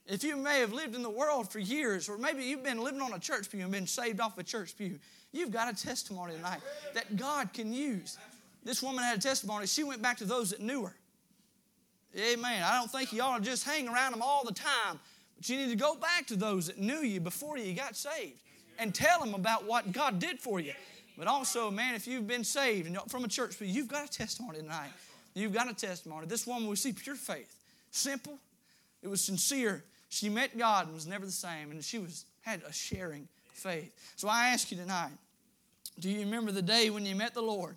If 0.07 0.23
you 0.23 0.37
may 0.37 0.61
have 0.61 0.73
lived 0.73 0.95
in 0.95 1.03
the 1.03 1.11
world 1.11 1.51
for 1.51 1.59
years, 1.59 2.09
or 2.09 2.17
maybe 2.17 2.45
you've 2.45 2.63
been 2.63 2.79
living 2.79 3.01
on 3.01 3.13
a 3.13 3.19
church 3.19 3.51
pew 3.51 3.61
and 3.63 3.73
been 3.73 3.89
saved 3.89 4.21
off 4.21 4.39
a 4.39 4.45
church 4.45 4.77
pew, 4.77 5.01
You've 5.33 5.51
got 5.51 5.73
a 5.73 5.77
testimony 5.77 6.35
tonight 6.35 6.61
that 6.95 7.17
God 7.17 7.53
can 7.53 7.73
use. 7.73 8.19
This 8.65 8.83
woman 8.83 9.05
had 9.05 9.19
a 9.19 9.21
testimony. 9.21 9.67
She 9.67 9.85
went 9.85 10.03
back 10.03 10.17
to 10.19 10.25
those 10.25 10.51
that 10.51 10.61
knew 10.61 10.85
her. 10.85 10.95
Amen. 12.19 12.63
I 12.63 12.79
don't 12.79 12.91
think 12.91 13.13
you 13.13 13.23
ought 13.23 13.39
to 13.39 13.45
just 13.45 13.65
hang 13.65 13.89
around 13.89 14.13
them 14.13 14.23
all 14.23 14.45
the 14.45 14.55
time, 14.55 14.99
but 15.37 15.49
you 15.49 15.57
need 15.57 15.69
to 15.69 15.77
go 15.77 15.95
back 15.95 16.27
to 16.29 16.37
those 16.37 16.67
that 16.69 16.79
knew 16.79 17.01
you 17.01 17.21
before 17.21 17.59
you 17.59 17.75
got 17.75 17.97
saved 17.97 18.41
and 18.79 18.95
tell 18.95 19.21
them 19.21 19.35
about 19.35 19.65
what 19.67 19.93
God 19.93 20.19
did 20.19 20.39
for 20.39 20.59
you. 20.59 20.73
But 21.19 21.27
also, 21.27 21.71
man, 21.71 21.95
if 21.95 22.07
you've 22.07 22.27
been 22.27 22.45
saved 22.45 22.87
and 22.87 22.99
from 23.09 23.25
a 23.25 23.29
church, 23.29 23.57
but 23.59 23.69
you've 23.69 23.89
got 23.89 24.07
a 24.07 24.11
testimony 24.11 24.59
tonight. 24.59 24.91
You've 25.35 25.53
got 25.53 25.71
a 25.71 25.75
testimony. 25.75 26.27
This 26.27 26.47
woman, 26.47 26.69
we 26.69 26.77
see 26.77 26.93
pure 26.93 27.15
faith, 27.15 27.55
simple. 27.91 28.39
It 29.03 29.09
was 29.09 29.21
sincere. 29.21 29.85
She 30.09 30.29
met 30.29 30.57
God 30.57 30.87
and 30.87 30.95
was 30.95 31.07
never 31.07 31.27
the 31.27 31.33
same, 31.33 31.71
and 31.71 31.85
she 31.85 31.99
was 31.99 32.25
had 32.41 32.63
a 32.67 32.73
sharing 32.73 33.29
faith. 33.57 33.93
So 34.17 34.29
I 34.29 34.49
ask 34.49 34.71
you 34.71 34.77
tonight 34.77 35.13
do 35.99 36.11
you 36.11 36.21
remember 36.21 36.53
the 36.53 36.63
day 36.63 36.91
when 36.91 37.07
you 37.07 37.15
met 37.15 37.35
the 37.35 37.43
Lord? 37.43 37.77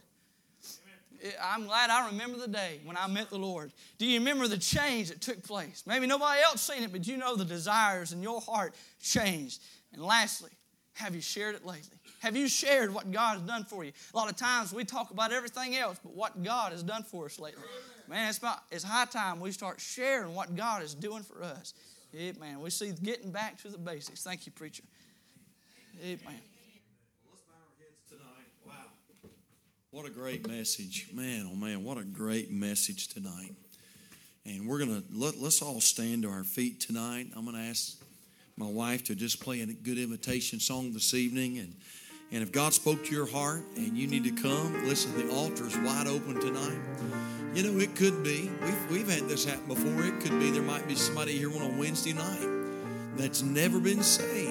I'm 1.42 1.66
glad 1.66 1.90
I 1.90 2.08
remember 2.08 2.38
the 2.38 2.48
day 2.48 2.80
when 2.86 2.96
I 2.96 3.08
met 3.08 3.30
the 3.30 3.38
Lord. 3.38 3.72
Do 3.98 4.06
you 4.06 4.20
remember 4.20 4.48
the 4.48 4.58
change 4.58 5.10
that 5.10 5.22
took 5.22 5.44
place? 5.44 5.84
Maybe 5.86 6.08
nobody 6.08 6.42
else 6.42 6.62
seen 6.62 6.84
it, 6.84 6.92
but 6.92 7.08
you 7.08 7.18
know 7.18 7.36
the 7.36 7.46
desires 7.46 8.14
in 8.14 8.22
your 8.22 8.40
heart 8.40 8.74
changed. 9.02 9.62
And 9.94 10.02
lastly, 10.02 10.52
have 10.94 11.16
you 11.16 11.22
shared 11.22 11.56
it 11.56 11.66
lately? 11.66 11.98
Have 12.20 12.36
you 12.36 12.48
shared 12.48 12.94
what 12.94 13.12
God 13.12 13.40
has 13.40 13.42
done 13.42 13.64
for 13.64 13.84
you? 13.84 13.92
A 14.14 14.18
lot 14.18 14.30
of 14.30 14.38
times 14.38 14.74
we 14.74 14.84
talk 14.84 15.12
about 15.12 15.32
everything 15.32 15.76
else, 15.76 16.00
but 16.04 16.14
what 16.14 16.42
God 16.44 16.72
has 16.72 16.84
done 16.84 17.04
for 17.04 17.26
us 17.26 17.40
lately. 17.40 17.64
Man, 18.08 18.30
it's, 18.30 18.38
about, 18.38 18.60
it's 18.72 18.84
high 18.84 19.06
time 19.06 19.40
we 19.40 19.52
start 19.52 19.80
sharing 19.80 20.34
what 20.36 20.56
God 20.56 20.84
is 20.84 20.94
doing 20.94 21.24
for 21.24 21.44
us. 21.44 21.74
Man, 22.40 22.60
We 22.60 22.70
see 22.72 22.92
getting 22.92 23.32
back 23.32 23.62
to 23.62 23.70
the 23.70 23.78
basics. 23.78 24.24
Thank 24.24 24.46
you, 24.46 24.52
preacher. 24.52 24.84
Amen. 26.02 26.20
Wow. 28.66 28.74
What 29.92 30.06
a 30.06 30.10
great 30.10 30.48
message. 30.48 31.08
Man, 31.14 31.50
oh 31.52 31.56
man, 31.56 31.84
what 31.84 31.98
a 31.98 32.06
great 32.06 32.50
message 32.50 33.10
tonight. 33.10 33.52
And 34.46 34.66
we're 34.66 34.78
going 34.78 35.02
to 35.02 35.04
let, 35.14 35.38
let's 35.42 35.62
all 35.62 35.82
stand 35.82 36.24
to 36.24 36.30
our 36.30 36.46
feet 36.46 36.80
tonight. 36.80 37.28
I'm 37.36 37.44
going 37.44 37.58
to 37.58 37.70
ask 37.70 38.02
my 38.56 38.68
wife 38.68 39.04
to 39.06 39.16
just 39.16 39.42
play 39.42 39.60
a 39.60 39.66
good 39.66 39.98
invitation 39.98 40.62
song 40.62 40.94
this 40.94 41.14
evening. 41.14 41.58
And, 41.58 41.76
and 42.32 42.44
if 42.44 42.54
God 42.54 42.74
spoke 42.74 43.04
to 43.04 43.14
your 43.14 43.28
heart 43.28 43.66
and 43.76 43.98
you 43.98 44.08
need 44.08 44.24
to 44.24 44.42
come, 44.42 44.88
listen, 44.88 45.18
the 45.18 45.34
altar 45.36 45.68
is 45.68 45.78
wide 45.80 46.08
open 46.08 46.40
tonight. 46.40 46.80
You 47.56 47.64
know, 47.64 47.78
it 47.78 47.96
could 47.98 48.24
be, 48.24 48.50
we've, 48.64 48.92
we've 48.92 49.10
had 49.10 49.28
this 49.28 49.44
happen 49.44 49.68
before. 49.68 50.06
It 50.06 50.22
could 50.22 50.40
be 50.40 50.50
there 50.50 50.62
might 50.62 50.88
be 50.88 50.96
somebody 50.96 51.38
here 51.38 51.54
on 51.54 51.62
a 51.62 51.78
Wednesday 51.78 52.14
night 52.14 52.48
that's 53.18 53.42
never 53.42 53.82
been 53.82 54.02
saved. 54.02 54.49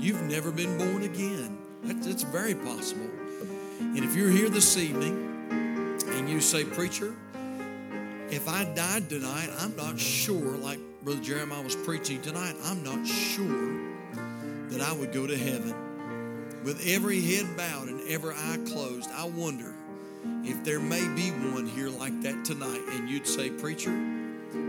You've 0.00 0.22
never 0.22 0.50
been 0.50 0.78
born 0.78 1.02
again. 1.02 1.58
That, 1.82 2.02
that's 2.02 2.22
very 2.22 2.54
possible. 2.54 3.10
And 3.80 3.98
if 3.98 4.16
you're 4.16 4.30
here 4.30 4.48
this 4.48 4.78
evening 4.78 5.48
and 6.06 6.26
you 6.26 6.40
say, 6.40 6.64
Preacher, 6.64 7.14
if 8.30 8.48
I 8.48 8.64
died 8.64 9.10
tonight, 9.10 9.50
I'm 9.58 9.76
not 9.76 10.00
sure, 10.00 10.56
like 10.56 10.78
Brother 11.02 11.20
Jeremiah 11.20 11.60
was 11.60 11.76
preaching 11.76 12.22
tonight, 12.22 12.54
I'm 12.64 12.82
not 12.82 13.06
sure 13.06 13.78
that 14.70 14.80
I 14.80 14.90
would 14.94 15.12
go 15.12 15.26
to 15.26 15.36
heaven. 15.36 15.74
With 16.64 16.82
every 16.86 17.20
head 17.20 17.54
bowed 17.54 17.88
and 17.88 18.00
every 18.08 18.34
eye 18.34 18.58
closed, 18.66 19.10
I 19.14 19.26
wonder 19.26 19.74
if 20.44 20.64
there 20.64 20.80
may 20.80 21.06
be 21.14 21.28
one 21.52 21.66
here 21.66 21.90
like 21.90 22.22
that 22.22 22.42
tonight 22.46 22.80
and 22.92 23.06
you'd 23.06 23.26
say, 23.26 23.50
Preacher, 23.50 23.92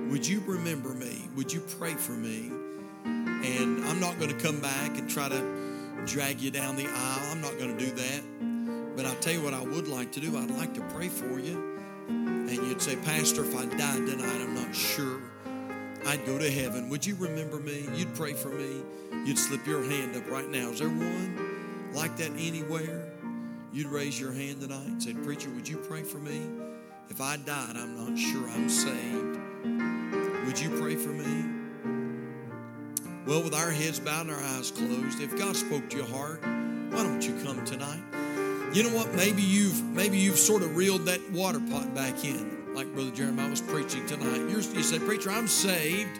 would 0.09 0.27
you 0.27 0.43
remember 0.45 0.89
me? 0.89 1.29
Would 1.37 1.53
you 1.53 1.61
pray 1.61 1.93
for 1.93 2.11
me? 2.11 2.51
And 3.43 3.83
I'm 3.85 3.99
not 3.99 4.19
going 4.19 4.35
to 4.35 4.43
come 4.43 4.59
back 4.59 4.97
and 4.97 5.09
try 5.09 5.29
to 5.29 5.41
drag 6.05 6.41
you 6.41 6.51
down 6.51 6.75
the 6.75 6.87
aisle. 6.87 7.31
I'm 7.31 7.41
not 7.41 7.57
going 7.57 7.77
to 7.77 7.85
do 7.85 7.91
that. 7.91 8.95
But 8.95 9.05
I'll 9.05 9.15
tell 9.15 9.33
you 9.33 9.41
what 9.41 9.53
I 9.53 9.61
would 9.61 9.87
like 9.87 10.11
to 10.13 10.19
do. 10.19 10.37
I'd 10.37 10.51
like 10.51 10.73
to 10.75 10.81
pray 10.93 11.07
for 11.07 11.39
you. 11.39 11.79
And 12.07 12.51
you'd 12.51 12.81
say, 12.81 12.97
Pastor, 12.97 13.43
if 13.43 13.55
I 13.55 13.65
died 13.65 14.05
tonight, 14.05 14.41
I'm 14.41 14.53
not 14.53 14.75
sure 14.75 15.21
I'd 16.05 16.25
go 16.25 16.37
to 16.37 16.51
heaven. 16.51 16.89
Would 16.89 17.05
you 17.05 17.15
remember 17.15 17.59
me? 17.59 17.87
You'd 17.95 18.13
pray 18.15 18.33
for 18.33 18.49
me. 18.49 18.81
You'd 19.25 19.37
slip 19.37 19.65
your 19.65 19.83
hand 19.83 20.15
up 20.15 20.29
right 20.29 20.49
now. 20.49 20.69
Is 20.69 20.79
there 20.79 20.89
one 20.89 21.91
like 21.93 22.17
that 22.17 22.31
anywhere? 22.31 23.11
You'd 23.71 23.87
raise 23.87 24.19
your 24.19 24.33
hand 24.33 24.61
tonight 24.61 24.87
and 24.87 25.01
say, 25.01 25.13
Preacher, 25.13 25.49
would 25.51 25.67
you 25.67 25.77
pray 25.77 26.03
for 26.03 26.17
me? 26.17 26.41
If 27.09 27.21
I 27.21 27.37
died, 27.37 27.77
I'm 27.77 27.95
not 27.95 28.17
sure 28.17 28.49
I'm 28.49 28.69
saved. 28.69 29.39
Would 30.45 30.59
you 30.59 30.69
pray 30.81 30.95
for 30.95 31.09
me? 31.09 31.60
Well, 33.25 33.43
with 33.43 33.53
our 33.53 33.69
heads 33.69 33.99
bowed 33.99 34.27
and 34.27 34.31
our 34.31 34.41
eyes 34.41 34.71
closed, 34.71 35.21
if 35.21 35.37
God 35.37 35.55
spoke 35.55 35.89
to 35.91 35.97
your 35.97 36.07
heart, 36.07 36.41
why 36.41 37.03
don't 37.03 37.21
you 37.21 37.39
come 37.43 37.63
tonight? 37.65 38.01
You 38.73 38.83
know 38.83 38.95
what? 38.95 39.13
Maybe 39.13 39.41
you've 39.41 39.83
maybe 39.83 40.17
you've 40.17 40.39
sort 40.39 40.63
of 40.63 40.75
reeled 40.75 41.05
that 41.05 41.31
water 41.31 41.59
pot 41.59 41.93
back 41.93 42.23
in 42.23 42.61
like 42.73 42.93
Brother 42.93 43.11
Jeremiah 43.11 43.49
was 43.49 43.61
preaching 43.61 44.05
tonight. 44.05 44.37
You're, 44.49 44.61
you 44.61 44.83
say, 44.83 44.99
Preacher, 44.99 45.29
I'm 45.29 45.47
saved, 45.47 46.19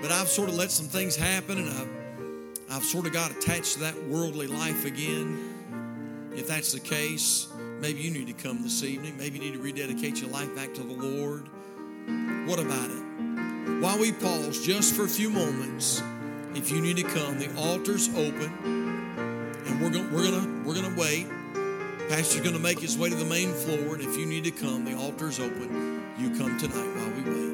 but 0.00 0.10
I've 0.10 0.28
sort 0.28 0.48
of 0.48 0.54
let 0.54 0.70
some 0.70 0.86
things 0.86 1.16
happen 1.16 1.58
and 1.58 1.68
I've, 1.68 2.76
I've 2.76 2.84
sort 2.84 3.06
of 3.06 3.12
got 3.12 3.30
attached 3.30 3.74
to 3.74 3.80
that 3.80 4.04
worldly 4.04 4.46
life 4.46 4.84
again. 4.84 6.30
If 6.34 6.46
that's 6.46 6.72
the 6.72 6.80
case, 6.80 7.48
maybe 7.80 8.00
you 8.00 8.10
need 8.10 8.28
to 8.28 8.32
come 8.32 8.62
this 8.62 8.82
evening. 8.82 9.16
Maybe 9.18 9.38
you 9.38 9.44
need 9.44 9.54
to 9.54 9.62
rededicate 9.62 10.20
your 10.20 10.30
life 10.30 10.54
back 10.54 10.72
to 10.74 10.82
the 10.82 10.94
Lord. 10.94 11.48
What 12.48 12.58
about 12.58 12.90
it? 12.90 13.02
While 13.80 13.98
we 13.98 14.10
pause 14.10 14.64
just 14.64 14.94
for 14.94 15.04
a 15.04 15.08
few 15.08 15.30
moments, 15.30 16.02
if 16.54 16.70
you 16.70 16.80
need 16.80 16.96
to 16.96 17.04
come, 17.04 17.38
the 17.38 17.54
altar's 17.56 18.08
open, 18.08 18.52
and 19.66 19.80
we're 19.80 19.90
going 19.90 20.12
we're 20.12 20.24
gonna 20.24 20.62
we're 20.64 20.74
gonna 20.74 20.94
wait. 20.96 21.28
Pastor's 22.08 22.42
to 22.42 22.58
make 22.58 22.80
his 22.80 22.98
way 22.98 23.08
to 23.08 23.14
the 23.14 23.24
main 23.24 23.52
floor, 23.54 23.94
and 23.94 24.02
if 24.02 24.16
you 24.16 24.26
need 24.26 24.44
to 24.44 24.50
come, 24.50 24.84
the 24.84 24.94
altar's 24.94 25.38
open. 25.38 26.02
You 26.18 26.30
come 26.36 26.58
tonight 26.58 26.96
while 26.96 27.10
we 27.10 27.22
wait. 27.22 27.51